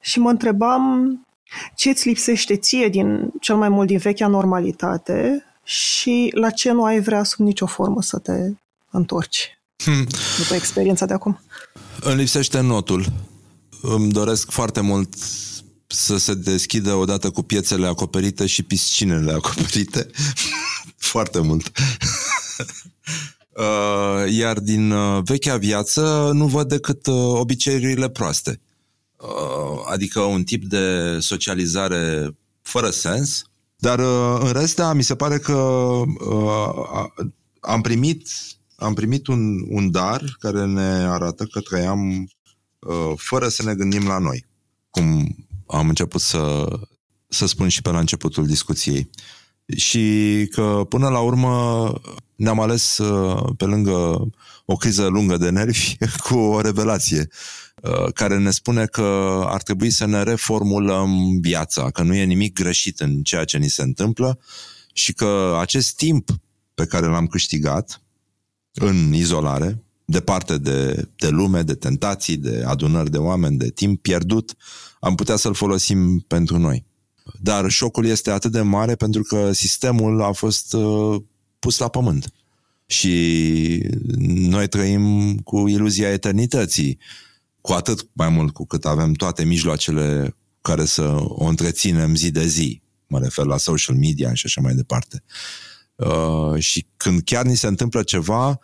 Și 0.00 0.18
mă 0.18 0.30
întrebam 0.30 1.14
ce 1.74 1.88
îți 1.88 2.08
lipsește 2.08 2.56
ție 2.56 2.88
din 2.88 3.32
cel 3.40 3.56
mai 3.56 3.68
mult 3.68 3.86
din 3.86 3.98
vechea 3.98 4.26
normalitate 4.26 5.44
și 5.64 6.30
la 6.34 6.50
ce 6.50 6.72
nu 6.72 6.84
ai 6.84 7.00
vrea 7.00 7.24
sub 7.24 7.44
nicio 7.44 7.66
formă 7.66 8.02
să 8.02 8.18
te 8.18 8.32
întorci 8.90 9.58
hmm. 9.76 10.06
după 10.38 10.54
experiența 10.54 11.06
de 11.06 11.12
acum. 11.12 11.40
Îmi 12.00 12.16
lipsește 12.16 12.60
notul. 12.60 13.06
Îmi 13.82 14.12
doresc 14.12 14.50
foarte 14.50 14.80
mult 14.80 15.14
să 15.86 16.16
se 16.16 16.34
deschidă 16.34 16.94
odată 16.94 17.30
cu 17.30 17.42
piețele 17.42 17.86
acoperite 17.86 18.46
și 18.46 18.62
piscinele 18.62 19.32
acoperite. 19.32 20.10
foarte 21.12 21.40
mult. 21.40 21.70
Uh, 23.60 24.32
iar 24.32 24.58
din 24.58 24.90
uh, 24.90 25.22
vechea 25.24 25.56
viață 25.56 26.30
nu 26.34 26.46
văd 26.46 26.68
decât 26.68 27.06
uh, 27.06 27.14
obiceiurile 27.14 28.08
proaste. 28.08 28.60
Adică 29.92 30.20
un 30.20 30.42
tip 30.44 30.64
de 30.64 31.16
socializare 31.20 32.30
fără 32.62 32.90
sens, 32.90 33.42
dar 33.76 33.98
în 34.40 34.52
rest, 34.52 34.76
da, 34.76 34.92
mi 34.92 35.02
se 35.02 35.14
pare 35.14 35.38
că 35.38 35.54
am 37.60 37.80
primit 37.80 38.28
am 38.80 38.94
primit 38.94 39.26
un, 39.26 39.64
un 39.68 39.90
dar 39.90 40.36
care 40.38 40.64
ne 40.66 41.06
arată 41.06 41.44
că 41.44 41.60
trăiam 41.60 42.30
uh, 42.78 43.12
fără 43.16 43.48
să 43.48 43.62
ne 43.62 43.74
gândim 43.74 44.06
la 44.06 44.18
noi, 44.18 44.46
cum 44.90 45.36
am 45.66 45.88
început 45.88 46.20
să, 46.20 46.68
să 47.28 47.46
spun 47.46 47.68
și 47.68 47.82
pe 47.82 47.90
la 47.90 47.98
începutul 47.98 48.46
discuției. 48.46 49.10
Și 49.76 50.46
că 50.50 50.82
până 50.88 51.08
la 51.08 51.20
urmă 51.20 51.92
ne-am 52.36 52.60
ales 52.60 52.98
uh, 52.98 53.52
pe 53.56 53.64
lângă 53.64 54.28
o 54.64 54.76
criză 54.76 55.06
lungă 55.06 55.36
de 55.36 55.50
nervi 55.50 55.96
cu 56.28 56.34
o 56.34 56.60
revelație 56.60 57.28
uh, 57.82 58.12
care 58.14 58.38
ne 58.38 58.50
spune 58.50 58.84
că 58.84 59.40
ar 59.46 59.62
trebui 59.62 59.90
să 59.90 60.06
ne 60.06 60.22
reformulăm 60.22 61.38
viața, 61.40 61.90
că 61.90 62.02
nu 62.02 62.14
e 62.14 62.24
nimic 62.24 62.54
greșit 62.54 63.00
în 63.00 63.22
ceea 63.22 63.44
ce 63.44 63.58
ni 63.58 63.68
se 63.68 63.82
întâmplă 63.82 64.38
și 64.92 65.12
că 65.12 65.56
acest 65.60 65.96
timp 65.96 66.30
pe 66.74 66.86
care 66.86 67.06
l-am 67.06 67.26
câștigat 67.26 68.02
în 68.72 69.12
izolare, 69.12 69.82
departe 70.04 70.58
de, 70.58 71.08
de 71.16 71.28
lume, 71.28 71.62
de 71.62 71.74
tentații, 71.74 72.36
de 72.36 72.62
adunări 72.66 73.10
de 73.10 73.18
oameni, 73.18 73.56
de 73.56 73.70
timp 73.70 74.02
pierdut, 74.02 74.56
am 75.00 75.14
putea 75.14 75.36
să-l 75.36 75.54
folosim 75.54 76.18
pentru 76.18 76.58
noi. 76.58 76.84
Dar 77.38 77.70
șocul 77.70 78.06
este 78.06 78.30
atât 78.30 78.52
de 78.52 78.60
mare 78.60 78.94
pentru 78.94 79.22
că 79.22 79.52
sistemul 79.52 80.22
a 80.22 80.32
fost 80.32 80.72
uh, 80.72 81.22
pus 81.58 81.78
la 81.78 81.88
pământ. 81.88 82.32
Și 82.86 83.90
noi 84.24 84.68
trăim 84.68 85.36
cu 85.38 85.68
iluzia 85.68 86.12
eternității, 86.12 86.98
cu 87.60 87.72
atât 87.72 88.08
mai 88.12 88.28
mult 88.28 88.52
cu 88.52 88.66
cât 88.66 88.84
avem 88.84 89.12
toate 89.12 89.44
mijloacele 89.44 90.36
care 90.60 90.84
să 90.84 91.16
o 91.20 91.44
întreținem 91.44 92.14
zi 92.14 92.30
de 92.30 92.46
zi. 92.46 92.82
Mă 93.06 93.18
refer 93.18 93.44
la 93.44 93.56
social 93.56 93.96
media 93.96 94.34
și 94.34 94.46
așa 94.46 94.60
mai 94.60 94.74
departe. 94.74 95.22
Uh, 95.94 96.58
și 96.58 96.86
când 96.96 97.22
chiar 97.22 97.44
ni 97.44 97.56
se 97.56 97.66
întâmplă 97.66 98.02
ceva, 98.02 98.60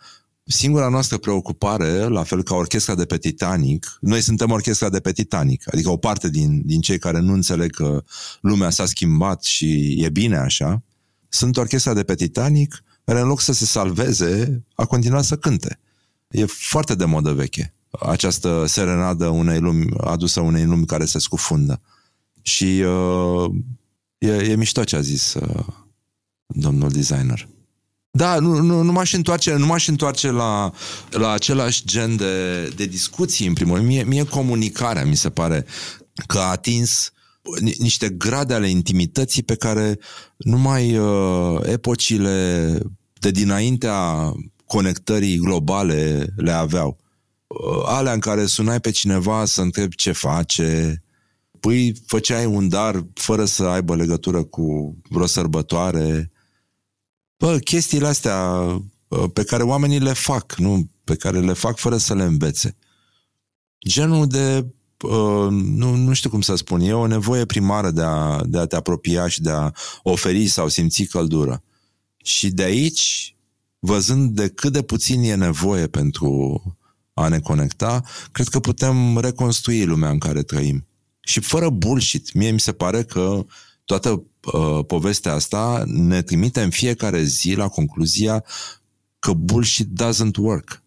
singura 0.47 0.89
noastră 0.89 1.17
preocupare, 1.17 2.07
la 2.07 2.23
fel 2.23 2.43
ca 2.43 2.55
orchestra 2.55 2.95
de 2.95 3.05
pe 3.05 3.17
Titanic, 3.17 3.97
noi 4.01 4.21
suntem 4.21 4.51
orchestra 4.51 4.89
de 4.89 4.99
pe 4.99 5.11
Titanic, 5.11 5.73
adică 5.73 5.89
o 5.89 5.97
parte 5.97 6.29
din, 6.29 6.61
din 6.65 6.81
cei 6.81 6.99
care 6.99 7.19
nu 7.19 7.33
înțeleg 7.33 7.75
că 7.75 8.03
lumea 8.41 8.69
s-a 8.69 8.85
schimbat 8.85 9.43
și 9.43 9.95
e 10.03 10.09
bine 10.09 10.37
așa, 10.37 10.83
sunt 11.29 11.57
orchestra 11.57 11.93
de 11.93 12.03
pe 12.03 12.15
Titanic, 12.15 12.83
care 13.03 13.19
în 13.19 13.27
loc 13.27 13.41
să 13.41 13.53
se 13.53 13.65
salveze, 13.65 14.63
a 14.75 14.85
continuat 14.85 15.23
să 15.23 15.35
cânte. 15.35 15.79
E 16.29 16.45
foarte 16.45 16.95
de 16.95 17.05
modă 17.05 17.31
veche 17.33 17.71
această 17.99 18.65
serenadă 18.67 19.27
unei 19.27 19.59
lumi, 19.59 19.89
adusă 19.97 20.39
unei 20.39 20.65
lumi 20.65 20.85
care 20.85 21.05
se 21.05 21.19
scufundă. 21.19 21.81
Și 22.41 22.83
uh, 22.85 23.51
e, 24.17 24.27
e 24.27 24.55
mișto 24.55 24.83
ce 24.83 24.95
a 24.95 25.01
zis 25.01 25.33
uh, 25.33 25.65
domnul 26.47 26.89
designer. 26.89 27.47
Da, 28.17 28.39
nu, 28.39 28.61
nu, 28.61 28.81
nu 28.81 28.91
m-aș 28.91 29.13
întoarce, 29.13 29.53
nu 29.53 29.65
m-aș 29.65 29.87
întoarce 29.87 30.31
la, 30.31 30.71
la 31.09 31.31
același 31.31 31.85
gen 31.85 32.15
de, 32.15 32.63
de 32.75 32.85
discuții, 32.85 33.47
în 33.47 33.53
primul 33.53 33.75
rând. 33.75 33.87
Mie, 33.87 34.03
mie 34.03 34.23
comunicarea 34.23 35.05
mi 35.05 35.15
se 35.15 35.29
pare 35.29 35.65
că 36.27 36.37
a 36.37 36.49
atins 36.49 37.11
niște 37.77 38.09
grade 38.09 38.53
ale 38.53 38.69
intimității 38.69 39.43
pe 39.43 39.55
care 39.55 39.99
numai 40.37 40.97
uh, 40.97 41.59
epocile 41.63 42.79
de 43.19 43.31
dinaintea 43.31 44.31
conectării 44.65 45.37
globale 45.37 46.27
le 46.35 46.51
aveau. 46.51 46.97
Uh, 47.47 47.83
alea 47.85 48.13
în 48.13 48.19
care 48.19 48.45
sunai 48.45 48.79
pe 48.79 48.91
cineva 48.91 49.45
să 49.45 49.61
întrebi 49.61 49.95
ce 49.95 50.11
face, 50.11 51.03
păi 51.59 51.95
făceai 52.05 52.45
un 52.45 52.69
dar 52.69 53.05
fără 53.13 53.45
să 53.45 53.63
aibă 53.63 53.95
legătură 53.95 54.43
cu 54.43 54.97
vreo 55.09 55.25
sărbătoare. 55.25 56.31
Bă, 57.37 57.57
chestiile 57.57 58.07
astea 58.07 58.51
uh, 59.07 59.23
pe 59.33 59.43
care 59.43 59.63
oamenii 59.63 59.99
le 59.99 60.13
fac, 60.13 60.55
nu 60.55 60.89
pe 61.03 61.15
care 61.15 61.39
le 61.39 61.53
fac 61.53 61.77
fără 61.77 61.97
să 61.97 62.15
le 62.15 62.23
învețe. 62.23 62.75
Genul 63.87 64.27
de, 64.27 64.65
uh, 65.01 65.47
nu, 65.49 65.95
nu 65.95 66.13
știu 66.13 66.29
cum 66.29 66.41
să 66.41 66.55
spun, 66.55 66.81
e 66.81 66.93
o 66.93 67.07
nevoie 67.07 67.45
primară 67.45 67.91
de 67.91 68.01
a, 68.01 68.41
de 68.45 68.57
a 68.57 68.65
te 68.65 68.75
apropia 68.75 69.27
și 69.27 69.41
de 69.41 69.49
a 69.49 69.71
oferi 70.03 70.47
sau 70.47 70.67
simți 70.67 71.03
căldură. 71.03 71.63
Și 72.17 72.49
de 72.49 72.63
aici, 72.63 73.35
văzând 73.79 74.35
de 74.35 74.47
cât 74.47 74.71
de 74.71 74.81
puțin 74.81 75.21
e 75.21 75.35
nevoie 75.35 75.87
pentru 75.87 76.61
a 77.13 77.27
ne 77.27 77.39
conecta, 77.39 78.01
cred 78.31 78.47
că 78.47 78.59
putem 78.59 79.17
reconstrui 79.17 79.85
lumea 79.85 80.09
în 80.09 80.17
care 80.17 80.43
trăim. 80.43 80.87
Și 81.19 81.39
fără 81.39 81.69
bullshit. 81.69 82.33
Mie 82.33 82.51
mi 82.51 82.59
se 82.59 82.71
pare 82.71 83.03
că 83.03 83.45
toată 83.87 84.23
uh, 84.53 84.85
povestea 84.87 85.33
asta 85.33 85.83
ne 85.85 86.21
trimite 86.21 86.61
în 86.61 86.69
fiecare 86.69 87.23
zi 87.23 87.53
la 87.53 87.67
concluzia 87.67 88.43
că 89.19 89.33
bullshit 89.33 89.87
doesn't 89.87 90.37
work 90.37 90.83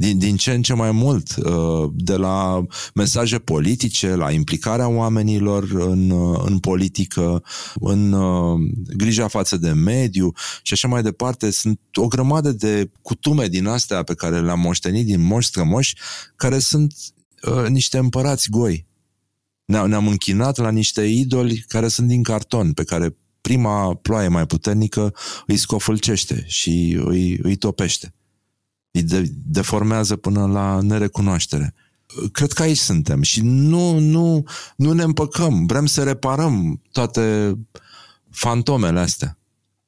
din, 0.00 0.18
din 0.18 0.36
ce 0.36 0.52
în 0.52 0.62
ce 0.62 0.74
mai 0.74 0.90
mult, 0.90 1.36
uh, 1.36 1.90
de 1.94 2.16
la 2.16 2.66
mesaje 2.94 3.38
politice, 3.38 4.14
la 4.14 4.30
implicarea 4.30 4.88
oamenilor 4.88 5.68
în, 5.72 6.10
uh, 6.10 6.40
în 6.44 6.58
politică, 6.58 7.42
în 7.74 8.12
uh, 8.12 8.60
grija 8.96 9.28
față 9.28 9.56
de 9.56 9.70
mediu 9.70 10.32
și 10.62 10.72
așa 10.72 10.88
mai 10.88 11.02
departe. 11.02 11.50
Sunt 11.50 11.80
o 11.94 12.06
grămadă 12.06 12.52
de 12.52 12.90
cutume 13.02 13.46
din 13.46 13.66
astea 13.66 14.02
pe 14.02 14.14
care 14.14 14.40
le-am 14.40 14.60
moștenit 14.60 15.06
din 15.06 15.20
moși 15.20 15.48
strămoși, 15.48 15.96
care 16.36 16.58
sunt 16.58 16.94
niște 17.68 17.98
împărați 17.98 18.50
goi. 18.50 18.86
Ne-am 19.70 20.06
închinat 20.06 20.56
la 20.56 20.70
niște 20.70 21.02
idoli 21.02 21.64
care 21.68 21.88
sunt 21.88 22.08
din 22.08 22.22
carton, 22.22 22.72
pe 22.72 22.84
care 22.84 23.16
prima 23.40 23.94
ploaie 23.94 24.28
mai 24.28 24.46
puternică 24.46 25.14
îi 25.46 25.56
scofâlcește 25.56 26.44
și 26.46 27.00
îi, 27.04 27.38
îi 27.42 27.56
topește 27.56 28.14
îi 28.90 29.02
de- 29.02 29.32
deformează 29.46 30.16
până 30.16 30.46
la 30.46 30.80
nerecunoaștere. 30.80 31.74
Cred 32.32 32.52
că 32.52 32.62
aici 32.62 32.76
suntem 32.78 33.22
și 33.22 33.40
nu, 33.42 33.98
nu, 33.98 34.44
nu 34.76 34.92
ne 34.92 35.02
împăcăm. 35.02 35.66
Vrem 35.66 35.86
să 35.86 36.02
reparăm 36.02 36.82
toate 36.92 37.54
fantomele 38.30 39.00
astea. 39.00 39.38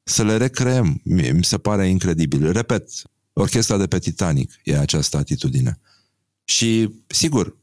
Să 0.02 0.24
le 0.24 0.36
recreăm. 0.36 1.00
Mi 1.04 1.44
se 1.44 1.58
pare 1.58 1.88
incredibil. 1.88 2.52
Repet, 2.52 2.88
orchestra 3.32 3.76
de 3.76 3.86
pe 3.86 3.98
Titanic 3.98 4.52
e 4.64 4.78
această 4.78 5.16
atitudine. 5.16 5.80
Și, 6.44 6.90
sigur, 7.06 7.56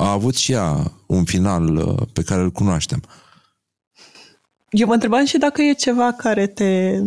a 0.00 0.10
avut 0.10 0.36
și 0.36 0.52
ea 0.52 0.92
un 1.06 1.24
final 1.24 1.76
uh, 1.76 2.06
pe 2.12 2.22
care 2.22 2.40
îl 2.40 2.50
cunoaștem. 2.50 3.02
Eu 4.70 4.86
mă 4.86 4.92
întrebam 4.92 5.24
și 5.24 5.38
dacă 5.38 5.62
e 5.62 5.72
ceva 5.72 6.12
care 6.12 6.46
te 6.46 7.00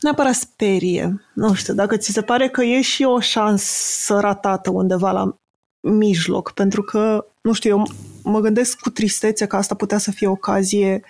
neapărat 0.00 0.34
sperie. 0.34 1.24
Nu 1.34 1.54
știu, 1.54 1.74
dacă 1.74 1.96
ți 1.96 2.12
se 2.12 2.22
pare 2.22 2.48
că 2.48 2.62
e 2.62 2.80
și 2.80 3.02
o 3.02 3.20
șansă 3.20 4.18
ratată 4.20 4.70
undeva 4.70 5.10
la 5.10 5.36
mijloc, 5.80 6.52
pentru 6.52 6.82
că, 6.82 7.26
nu 7.42 7.52
știu, 7.52 7.70
eu 7.70 7.86
mă 8.22 8.40
gândesc 8.40 8.78
cu 8.80 8.90
tristețe 8.90 9.46
că 9.46 9.56
asta 9.56 9.74
putea 9.74 9.98
să 9.98 10.10
fie 10.10 10.26
o 10.26 10.30
ocazie 10.30 11.02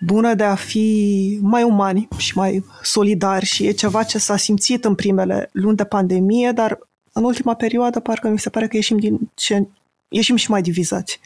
bună 0.00 0.34
de 0.34 0.44
a 0.44 0.54
fi 0.54 1.38
mai 1.42 1.62
umani 1.62 2.08
și 2.16 2.36
mai 2.36 2.64
solidari 2.82 3.44
și 3.44 3.66
e 3.66 3.70
ceva 3.70 4.02
ce 4.02 4.18
s-a 4.18 4.36
simțit 4.36 4.84
în 4.84 4.94
primele 4.94 5.48
luni 5.52 5.76
de 5.76 5.84
pandemie, 5.84 6.52
dar 6.52 6.78
în 7.12 7.24
ultima 7.24 7.54
perioadă 7.54 8.00
parcă 8.00 8.28
mi 8.28 8.38
se 8.38 8.50
pare 8.50 8.68
că 8.68 8.76
ieșim, 8.76 8.98
din 8.98 9.30
ce, 9.34 9.68
ieșim 10.10 10.36
și 10.36 10.50
mai 10.50 10.62
divizați 10.62 11.20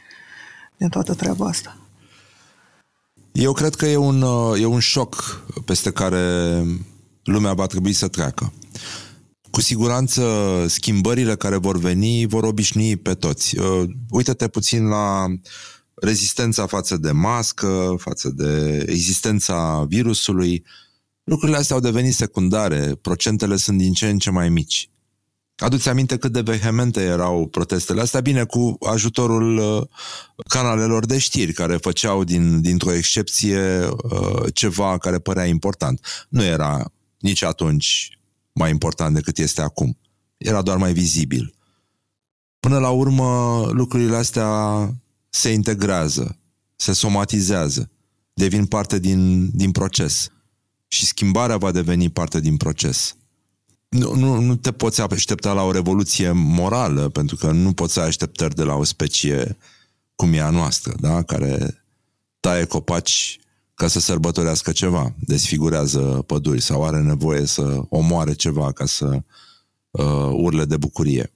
din 0.77 0.89
toată 0.89 1.15
treaba 1.15 1.47
asta. 1.47 1.79
Eu 3.33 3.53
cred 3.53 3.75
că 3.75 3.87
e 3.87 3.97
un, 3.97 4.23
uh, 4.23 4.61
e 4.61 4.65
un 4.65 4.79
șoc 4.79 5.43
peste 5.65 5.91
care 5.91 6.63
lumea 7.25 7.53
va 7.53 7.67
trebui 7.67 7.93
să 7.93 8.09
treacă. 8.09 8.53
Cu 9.51 9.61
siguranță 9.61 10.23
schimbările 10.69 11.37
care 11.37 11.57
vor 11.57 11.79
veni 11.79 12.27
vor 12.27 12.45
obișnui 12.45 12.97
pe 12.97 13.15
toți. 13.15 13.59
Uh, 13.59 13.83
Uită-te 14.11 14.49
puțin 14.49 14.87
la 14.87 15.27
rezistența 15.95 16.67
față 16.67 16.97
de 16.97 17.11
mască, 17.11 17.95
față 17.99 18.29
de 18.29 18.85
existența 18.89 19.85
virusului. 19.89 20.65
Lucrurile 21.25 21.59
astea 21.59 21.77
au 21.77 21.83
devenit 21.83 22.15
secundare, 22.15 22.95
procentele 23.01 23.57
sunt 23.57 23.79
din 23.79 23.93
ce 23.93 24.09
în 24.09 24.19
ce 24.19 24.31
mai 24.31 24.49
mici. 24.49 24.89
Aduți 25.57 25.89
aminte 25.89 26.17
cât 26.17 26.33
de 26.33 26.41
vehemente 26.41 27.01
erau 27.01 27.47
protestele 27.47 28.01
astea? 28.01 28.21
Bine, 28.21 28.45
cu 28.45 28.77
ajutorul 28.87 29.57
uh, 29.57 29.83
canalelor 30.49 31.07
de 31.07 31.19
știri 31.19 31.53
care 31.53 31.77
făceau 31.77 32.25
din, 32.25 32.61
dintr-o 32.61 32.93
excepție 32.93 33.87
uh, 33.87 34.55
ceva 34.55 34.99
care 34.99 35.19
părea 35.19 35.45
important. 35.45 36.27
Nu 36.29 36.45
era 36.45 36.93
nici 37.19 37.43
atunci 37.43 38.19
mai 38.53 38.71
important 38.71 39.15
decât 39.15 39.39
este 39.39 39.61
acum. 39.61 39.99
Era 40.37 40.63
doar 40.63 40.77
mai 40.77 40.93
vizibil. 40.93 41.55
Până 42.61 42.79
la 42.79 42.91
urmă, 42.91 43.61
lucrurile 43.73 44.17
astea 44.17 44.91
se 45.31 45.53
integrează, 45.53 46.39
se 46.77 46.93
somatizează, 46.93 47.91
devin 48.33 48.67
parte 48.67 48.99
din, 48.99 49.51
din 49.57 49.71
proces. 49.71 50.29
Și 50.89 51.07
schimbarea 51.07 51.57
va 51.57 51.71
deveni 51.71 52.11
parte 52.11 52.41
din 52.41 52.57
proces 52.57 53.17
nu, 53.95 54.15
nu, 54.15 54.41
nu 54.41 54.57
te 54.57 54.73
poți 54.73 55.01
aștepta 55.01 55.53
la 55.53 55.63
o 55.63 55.73
revoluție 55.73 56.31
morală, 56.31 57.09
pentru 57.09 57.37
că 57.37 57.51
nu 57.51 57.73
poți 57.73 57.93
să 57.93 58.01
ai 58.01 58.07
așteptări 58.07 58.55
de 58.55 58.63
la 58.63 58.75
o 58.75 58.85
specie 58.85 59.57
cum 60.15 60.33
e 60.33 60.41
a 60.41 60.51
noastră, 60.51 60.95
da? 61.01 61.23
care 61.23 61.85
taie 62.41 62.65
copaci 62.65 63.39
ca 63.75 63.89
să 63.89 64.01
sărbătorească 64.01 64.73
ceva, 64.73 65.15
desfigurează 65.19 66.01
păduri 66.27 66.61
sau 66.61 66.85
are 66.85 67.01
nevoie 67.01 67.47
să 67.47 67.81
omoare 67.89 68.33
ceva 68.33 68.73
ca 68.73 68.87
să 68.87 69.23
uh, 69.91 70.31
urle 70.33 70.65
de 70.65 70.77
bucurie. 70.77 71.33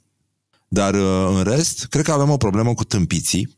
Dar 0.68 0.94
uh, 0.94 1.36
în 1.36 1.42
rest, 1.42 1.84
cred 1.84 2.04
că 2.04 2.12
avem 2.12 2.30
o 2.30 2.36
problemă 2.36 2.74
cu 2.74 2.84
tâmpiții 2.84 3.56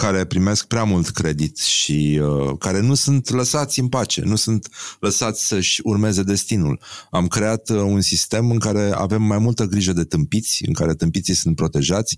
care 0.00 0.24
primesc 0.24 0.66
prea 0.66 0.84
mult 0.84 1.08
credit 1.08 1.58
și 1.58 2.20
uh, 2.22 2.56
care 2.58 2.80
nu 2.80 2.94
sunt 2.94 3.30
lăsați 3.30 3.80
în 3.80 3.88
pace, 3.88 4.22
nu 4.24 4.36
sunt 4.36 4.68
lăsați 5.00 5.46
să-și 5.46 5.80
urmeze 5.84 6.22
destinul. 6.22 6.80
Am 7.10 7.26
creat 7.26 7.68
uh, 7.68 7.76
un 7.76 8.00
sistem 8.00 8.50
în 8.50 8.58
care 8.58 8.90
avem 8.94 9.22
mai 9.22 9.38
multă 9.38 9.64
grijă 9.64 9.92
de 9.92 10.04
tâmpiți, 10.04 10.62
în 10.66 10.72
care 10.72 10.94
tâmpiții 10.94 11.34
sunt 11.34 11.56
protejați, 11.56 12.16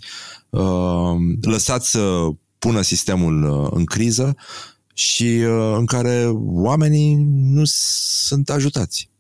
uh, 0.50 1.14
lăsați 1.40 1.90
să 1.90 2.28
pună 2.58 2.82
sistemul 2.82 3.44
uh, 3.44 3.68
în 3.74 3.84
criză 3.84 4.36
și 4.94 5.24
uh, 5.24 5.74
în 5.76 5.86
care 5.86 6.30
oamenii 6.44 7.14
nu 7.30 7.62
sunt 7.64 8.50
ajutați. 8.50 9.11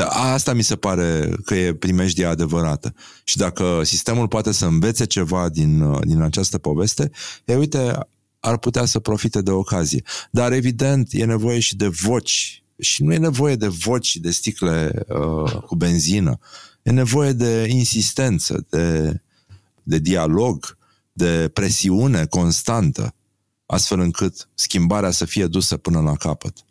Da, 0.00 0.06
asta 0.06 0.52
mi 0.52 0.62
se 0.62 0.76
pare 0.76 1.32
că 1.44 1.54
e 1.54 1.74
primejdia 1.74 2.28
adevărată. 2.28 2.94
Și 3.24 3.36
dacă 3.36 3.80
sistemul 3.84 4.28
poate 4.28 4.52
să 4.52 4.66
învețe 4.66 5.04
ceva 5.04 5.48
din, 5.48 5.80
uh, 5.80 6.00
din 6.06 6.20
această 6.20 6.58
poveste, 6.58 7.10
e 7.44 7.54
uite, 7.54 7.98
ar 8.38 8.58
putea 8.58 8.84
să 8.84 8.98
profite 8.98 9.42
de 9.42 9.50
ocazie. 9.50 10.02
Dar 10.30 10.52
evident, 10.52 11.08
e 11.10 11.24
nevoie 11.24 11.58
și 11.58 11.76
de 11.76 11.88
voci. 11.88 12.62
Și 12.78 13.02
nu 13.02 13.12
e 13.12 13.16
nevoie 13.16 13.56
de 13.56 13.68
voci 13.68 14.16
de 14.16 14.30
sticle 14.30 15.04
uh, 15.08 15.52
cu 15.66 15.76
benzină. 15.76 16.38
E 16.82 16.90
nevoie 16.90 17.32
de 17.32 17.66
insistență, 17.68 18.66
de, 18.70 19.20
de 19.82 19.98
dialog, 19.98 20.76
de 21.12 21.50
presiune 21.52 22.26
constantă, 22.26 23.14
astfel 23.66 24.00
încât 24.00 24.48
schimbarea 24.54 25.10
să 25.10 25.24
fie 25.24 25.46
dusă 25.46 25.76
până 25.76 26.00
la 26.00 26.14
capăt. 26.14 26.64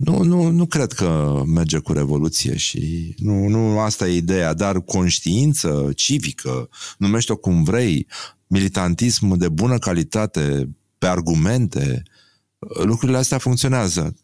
Nu, 0.00 0.22
nu, 0.22 0.48
nu 0.48 0.66
cred 0.66 0.92
că 0.92 1.42
merge 1.46 1.78
cu 1.78 1.92
revoluție 1.92 2.56
și 2.56 3.14
nu, 3.18 3.48
nu 3.48 3.78
asta 3.78 4.08
e 4.08 4.16
ideea, 4.16 4.54
dar 4.54 4.80
conștiință 4.80 5.90
civică, 5.96 6.68
numește-o 6.98 7.36
cum 7.36 7.62
vrei, 7.62 8.06
militantism 8.46 9.36
de 9.36 9.48
bună 9.48 9.78
calitate, 9.78 10.68
pe 10.98 11.06
argumente, 11.06 12.02
lucrurile 12.84 13.18
astea 13.18 13.38
funcționează. 13.38 14.16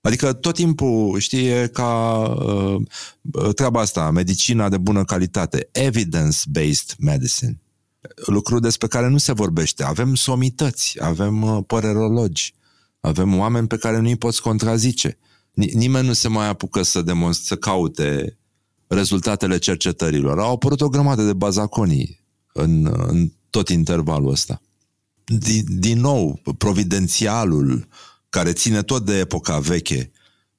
Adică 0.00 0.32
tot 0.32 0.54
timpul, 0.54 1.18
știi, 1.18 1.46
e 1.46 1.66
ca 1.72 2.22
uh, 2.22 3.54
treaba 3.54 3.80
asta, 3.80 4.10
medicina 4.10 4.68
de 4.68 4.78
bună 4.78 5.04
calitate, 5.04 5.68
evidence-based 5.72 6.94
medicine. 6.98 7.60
Lucru 8.26 8.58
despre 8.58 8.86
care 8.86 9.08
nu 9.08 9.18
se 9.18 9.32
vorbește. 9.32 9.84
Avem 9.84 10.14
somități, 10.14 10.96
avem 11.02 11.42
uh, 11.42 11.64
părerologi, 11.66 12.54
avem 13.04 13.38
oameni 13.38 13.66
pe 13.66 13.76
care 13.76 13.98
nu 13.98 14.08
îi 14.08 14.16
poți 14.16 14.42
contrazice. 14.42 15.18
Nimeni 15.52 16.06
nu 16.06 16.12
se 16.12 16.28
mai 16.28 16.48
apucă 16.48 16.82
să 16.82 17.02
demonstreze, 17.02 17.48
să 17.48 17.56
caute 17.56 18.38
rezultatele 18.86 19.58
cercetărilor. 19.58 20.38
Au 20.38 20.52
apărut 20.52 20.80
o 20.80 20.88
grămadă 20.88 21.22
de 21.22 21.32
bazaconii 21.32 22.20
în, 22.52 22.94
în 23.06 23.32
tot 23.50 23.68
intervalul 23.68 24.30
ăsta. 24.30 24.60
Din, 25.24 25.64
din 25.68 26.00
nou, 26.00 26.40
providențialul 26.58 27.88
care 28.28 28.52
ține 28.52 28.82
tot 28.82 29.04
de 29.04 29.18
epoca 29.18 29.58
veche, 29.58 30.10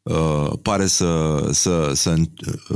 uh, 0.02 0.52
pare 0.62 0.88
să, 0.88 1.41
să, 1.52 1.91
să, 1.93 2.16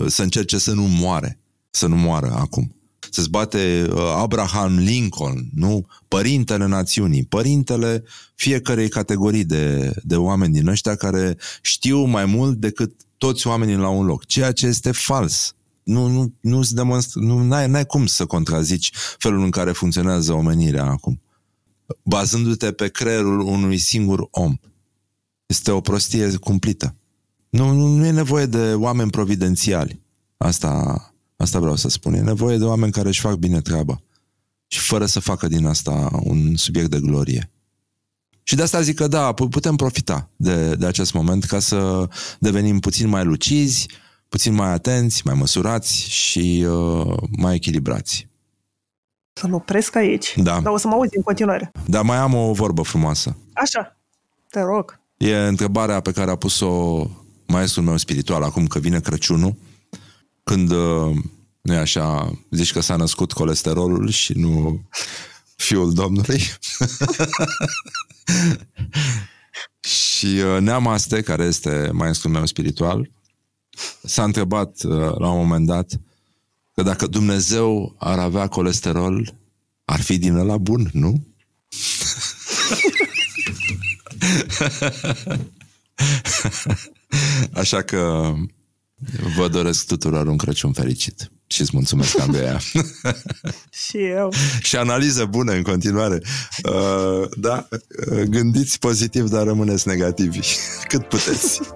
să 0.08 0.22
încerce 0.22 0.58
să 0.58 0.74
nu 0.74 0.84
moare, 0.84 1.40
să 1.70 1.88
nu 1.88 1.96
moară 1.96 2.32
acum. 2.32 2.76
Se 3.12 3.26
bate 3.30 3.88
uh, 3.94 4.00
Abraham 4.16 4.78
Lincoln, 4.78 5.50
nu? 5.54 5.86
Părintele 6.08 6.66
națiunii, 6.66 7.26
părintele 7.26 8.04
fiecarei 8.36 8.90
categorii 8.90 9.44
de, 9.44 9.94
de 10.04 10.16
oameni 10.16 10.54
din 10.54 10.68
ăștia 10.68 10.96
care 10.96 11.38
știu 11.62 12.04
mai 12.04 12.26
mult 12.26 12.58
decât 12.58 12.92
toți 13.18 13.48
oamenii 13.48 13.76
la 13.76 13.90
un 13.90 14.06
loc, 14.06 14.26
ceea 14.26 14.52
ce 14.52 14.68
este 14.68 14.92
fals. 14.92 15.56
Nu, 15.84 16.08
nu, 16.08 16.34
nu, 16.40 16.62
demonstr- 16.64 17.14
nu 17.14 17.44
n-ai, 17.44 17.68
n-ai 17.68 17.86
cum 17.86 18.06
să 18.06 18.26
contrazici 18.26 18.92
felul 19.18 19.44
în 19.44 19.50
care 19.50 19.72
funcționează 19.72 20.34
omenirea 20.34 20.86
acum, 20.86 21.22
bazându-te 22.04 22.72
pe 22.72 22.88
creierul 22.88 23.40
unui 23.40 23.78
singur 23.78 24.28
om. 24.32 24.58
Este 25.46 25.72
o 25.72 25.82
prostie 25.82 26.36
cumplită. 26.38 26.96
Nu, 27.50 27.74
nu, 27.74 27.88
nu 27.88 28.06
e 28.06 28.12
nevoie 28.12 28.46
de 28.46 28.74
oameni 28.74 29.10
providențiali. 29.10 30.02
Asta, 30.38 31.14
asta 31.42 31.60
vreau 31.60 31.76
să 31.76 31.90
spun. 31.90 32.14
E 32.14 32.22
nevoie 32.22 32.58
de 32.58 32.64
oameni 32.64 32.92
care 32.92 33.08
își 33.08 33.22
fac 33.22 33.36
bine 33.36 33.62
treaba. 33.62 34.02
Și 34.68 34.80
fără 34.80 35.06
să 35.06 35.20
facă 35.20 35.48
din 35.48 35.66
asta 35.66 36.10
un 36.24 36.56
subiect 36.56 36.90
de 36.90 37.00
glorie. 37.00 37.52
Și 38.44 38.56
de 38.56 38.62
asta 38.62 38.82
zic 38.82 38.96
că 38.96 39.08
da, 39.08 39.34
putem 39.34 39.76
profita 39.76 40.30
de, 40.36 40.76
de 40.76 40.86
acest 40.86 41.14
moment 41.14 41.44
ca 41.44 41.60
să 41.60 42.08
devenim 42.40 42.80
puțin 42.80 43.08
mai 43.08 43.24
lucizi, 43.24 43.88
puțin 44.30 44.54
mai 44.54 44.70
atenți, 44.72 45.22
mai 45.26 45.36
măsurați 45.36 46.10
și 46.10 46.66
uh, 46.68 47.18
mai 47.38 47.56
echilibrați. 47.56 48.28
Să-l 49.34 49.54
opresc 49.54 49.96
aici, 49.96 50.34
da. 50.38 50.60
dar 50.60 50.74
o 50.74 50.78
să 50.78 50.88
mă 50.88 50.94
auzi 50.94 51.18
în 51.18 51.22
continuare. 51.24 51.72
Da, 51.86 52.02
mai 52.02 52.18
am 52.18 52.34
o 52.34 52.54
vorbă 52.54 52.82
frumoasă. 52.82 53.38
Așa, 53.54 53.98
te 54.50 54.62
rog. 54.62 55.00
E 55.18 55.38
întrebarea 55.38 56.00
pe 56.00 56.12
care 56.12 56.32
a 56.32 56.36
pus-o 56.36 57.04
maestrul 57.48 57.84
meu 57.84 57.98
spiritual 57.98 58.44
acum 58.44 58.68
că 58.68 58.80
vine 58.80 59.00
Crăciunul, 59.00 59.56
când, 60.50 60.72
uh, 60.72 61.16
nu 61.62 61.78
așa, 61.78 62.40
zici 62.50 62.72
că 62.72 62.80
s-a 62.80 62.96
născut 62.96 63.32
colesterolul 63.32 64.10
și 64.10 64.34
nu 64.34 64.82
fiul 65.56 65.94
Domnului. 65.94 66.42
și 70.20 70.26
uh, 70.26 70.58
Neamaste, 70.60 71.22
care 71.22 71.44
este 71.44 71.90
maestrul 71.94 72.32
meu 72.32 72.46
spiritual, 72.46 73.12
s-a 74.04 74.24
întrebat 74.24 74.84
uh, 74.84 75.18
la 75.18 75.30
un 75.30 75.38
moment 75.38 75.66
dat 75.66 76.00
că 76.74 76.84
dacă 76.84 77.08
Dumnezeu 77.08 77.96
ar 78.00 78.20
avea 78.20 78.48
colesterol, 78.48 79.34
ar 79.86 80.02
fi 80.02 80.18
din 80.18 80.36
ăla 80.36 80.58
bun, 80.58 80.90
nu? 80.94 81.28
Așa 87.62 87.82
că 87.82 88.34
vă 89.36 89.48
doresc 89.48 89.86
tuturor 89.86 90.28
un 90.28 90.38
Crăciun 90.38 90.74
fericit 90.74 91.32
și 91.48 91.62
îți 91.62 91.70
mulțumesc, 91.74 92.20
Andreea. 92.20 92.58
și 93.88 93.98
eu. 93.98 94.34
și 94.62 94.76
analiză 94.76 95.26
bună 95.26 95.52
în 95.52 95.62
continuare. 95.62 96.22
Uh, 96.64 97.30
da, 97.38 97.68
uh, 97.70 98.22
gândiți 98.22 98.80
pozitiv, 98.80 99.30
dar 99.30 99.44
rămâneți 99.44 99.88
negativi. 99.88 100.40
Cât 100.92 101.08
puteți. 101.08 101.60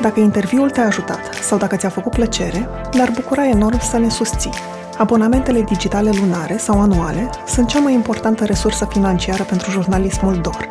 Dacă 0.00 0.20
interviul 0.20 0.70
te-a 0.70 0.86
ajutat 0.86 1.34
sau 1.42 1.58
dacă 1.58 1.76
ți-a 1.76 1.88
făcut 1.88 2.12
plăcere, 2.12 2.68
ne-ar 2.92 3.10
bucura 3.14 3.48
enorm 3.48 3.80
să 3.90 3.98
ne 3.98 4.10
susții. 4.10 4.50
Abonamentele 4.98 5.62
digitale 5.62 6.10
lunare 6.10 6.56
sau 6.56 6.80
anuale 6.80 7.30
sunt 7.46 7.68
cea 7.68 7.78
mai 7.78 7.92
importantă 7.92 8.44
resursă 8.44 8.86
financiară 8.90 9.42
pentru 9.42 9.70
jurnalismul 9.70 10.40
DOR. 10.40 10.68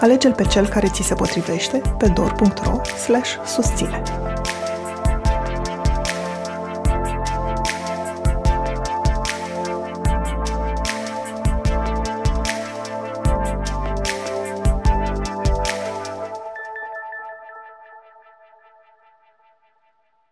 Alege-l 0.00 0.32
pe 0.32 0.44
cel 0.44 0.66
care 0.66 0.88
ți 0.88 1.02
se 1.02 1.14
potrivește 1.14 1.80
pe 1.98 2.06
dor.ro/susține. 2.06 4.02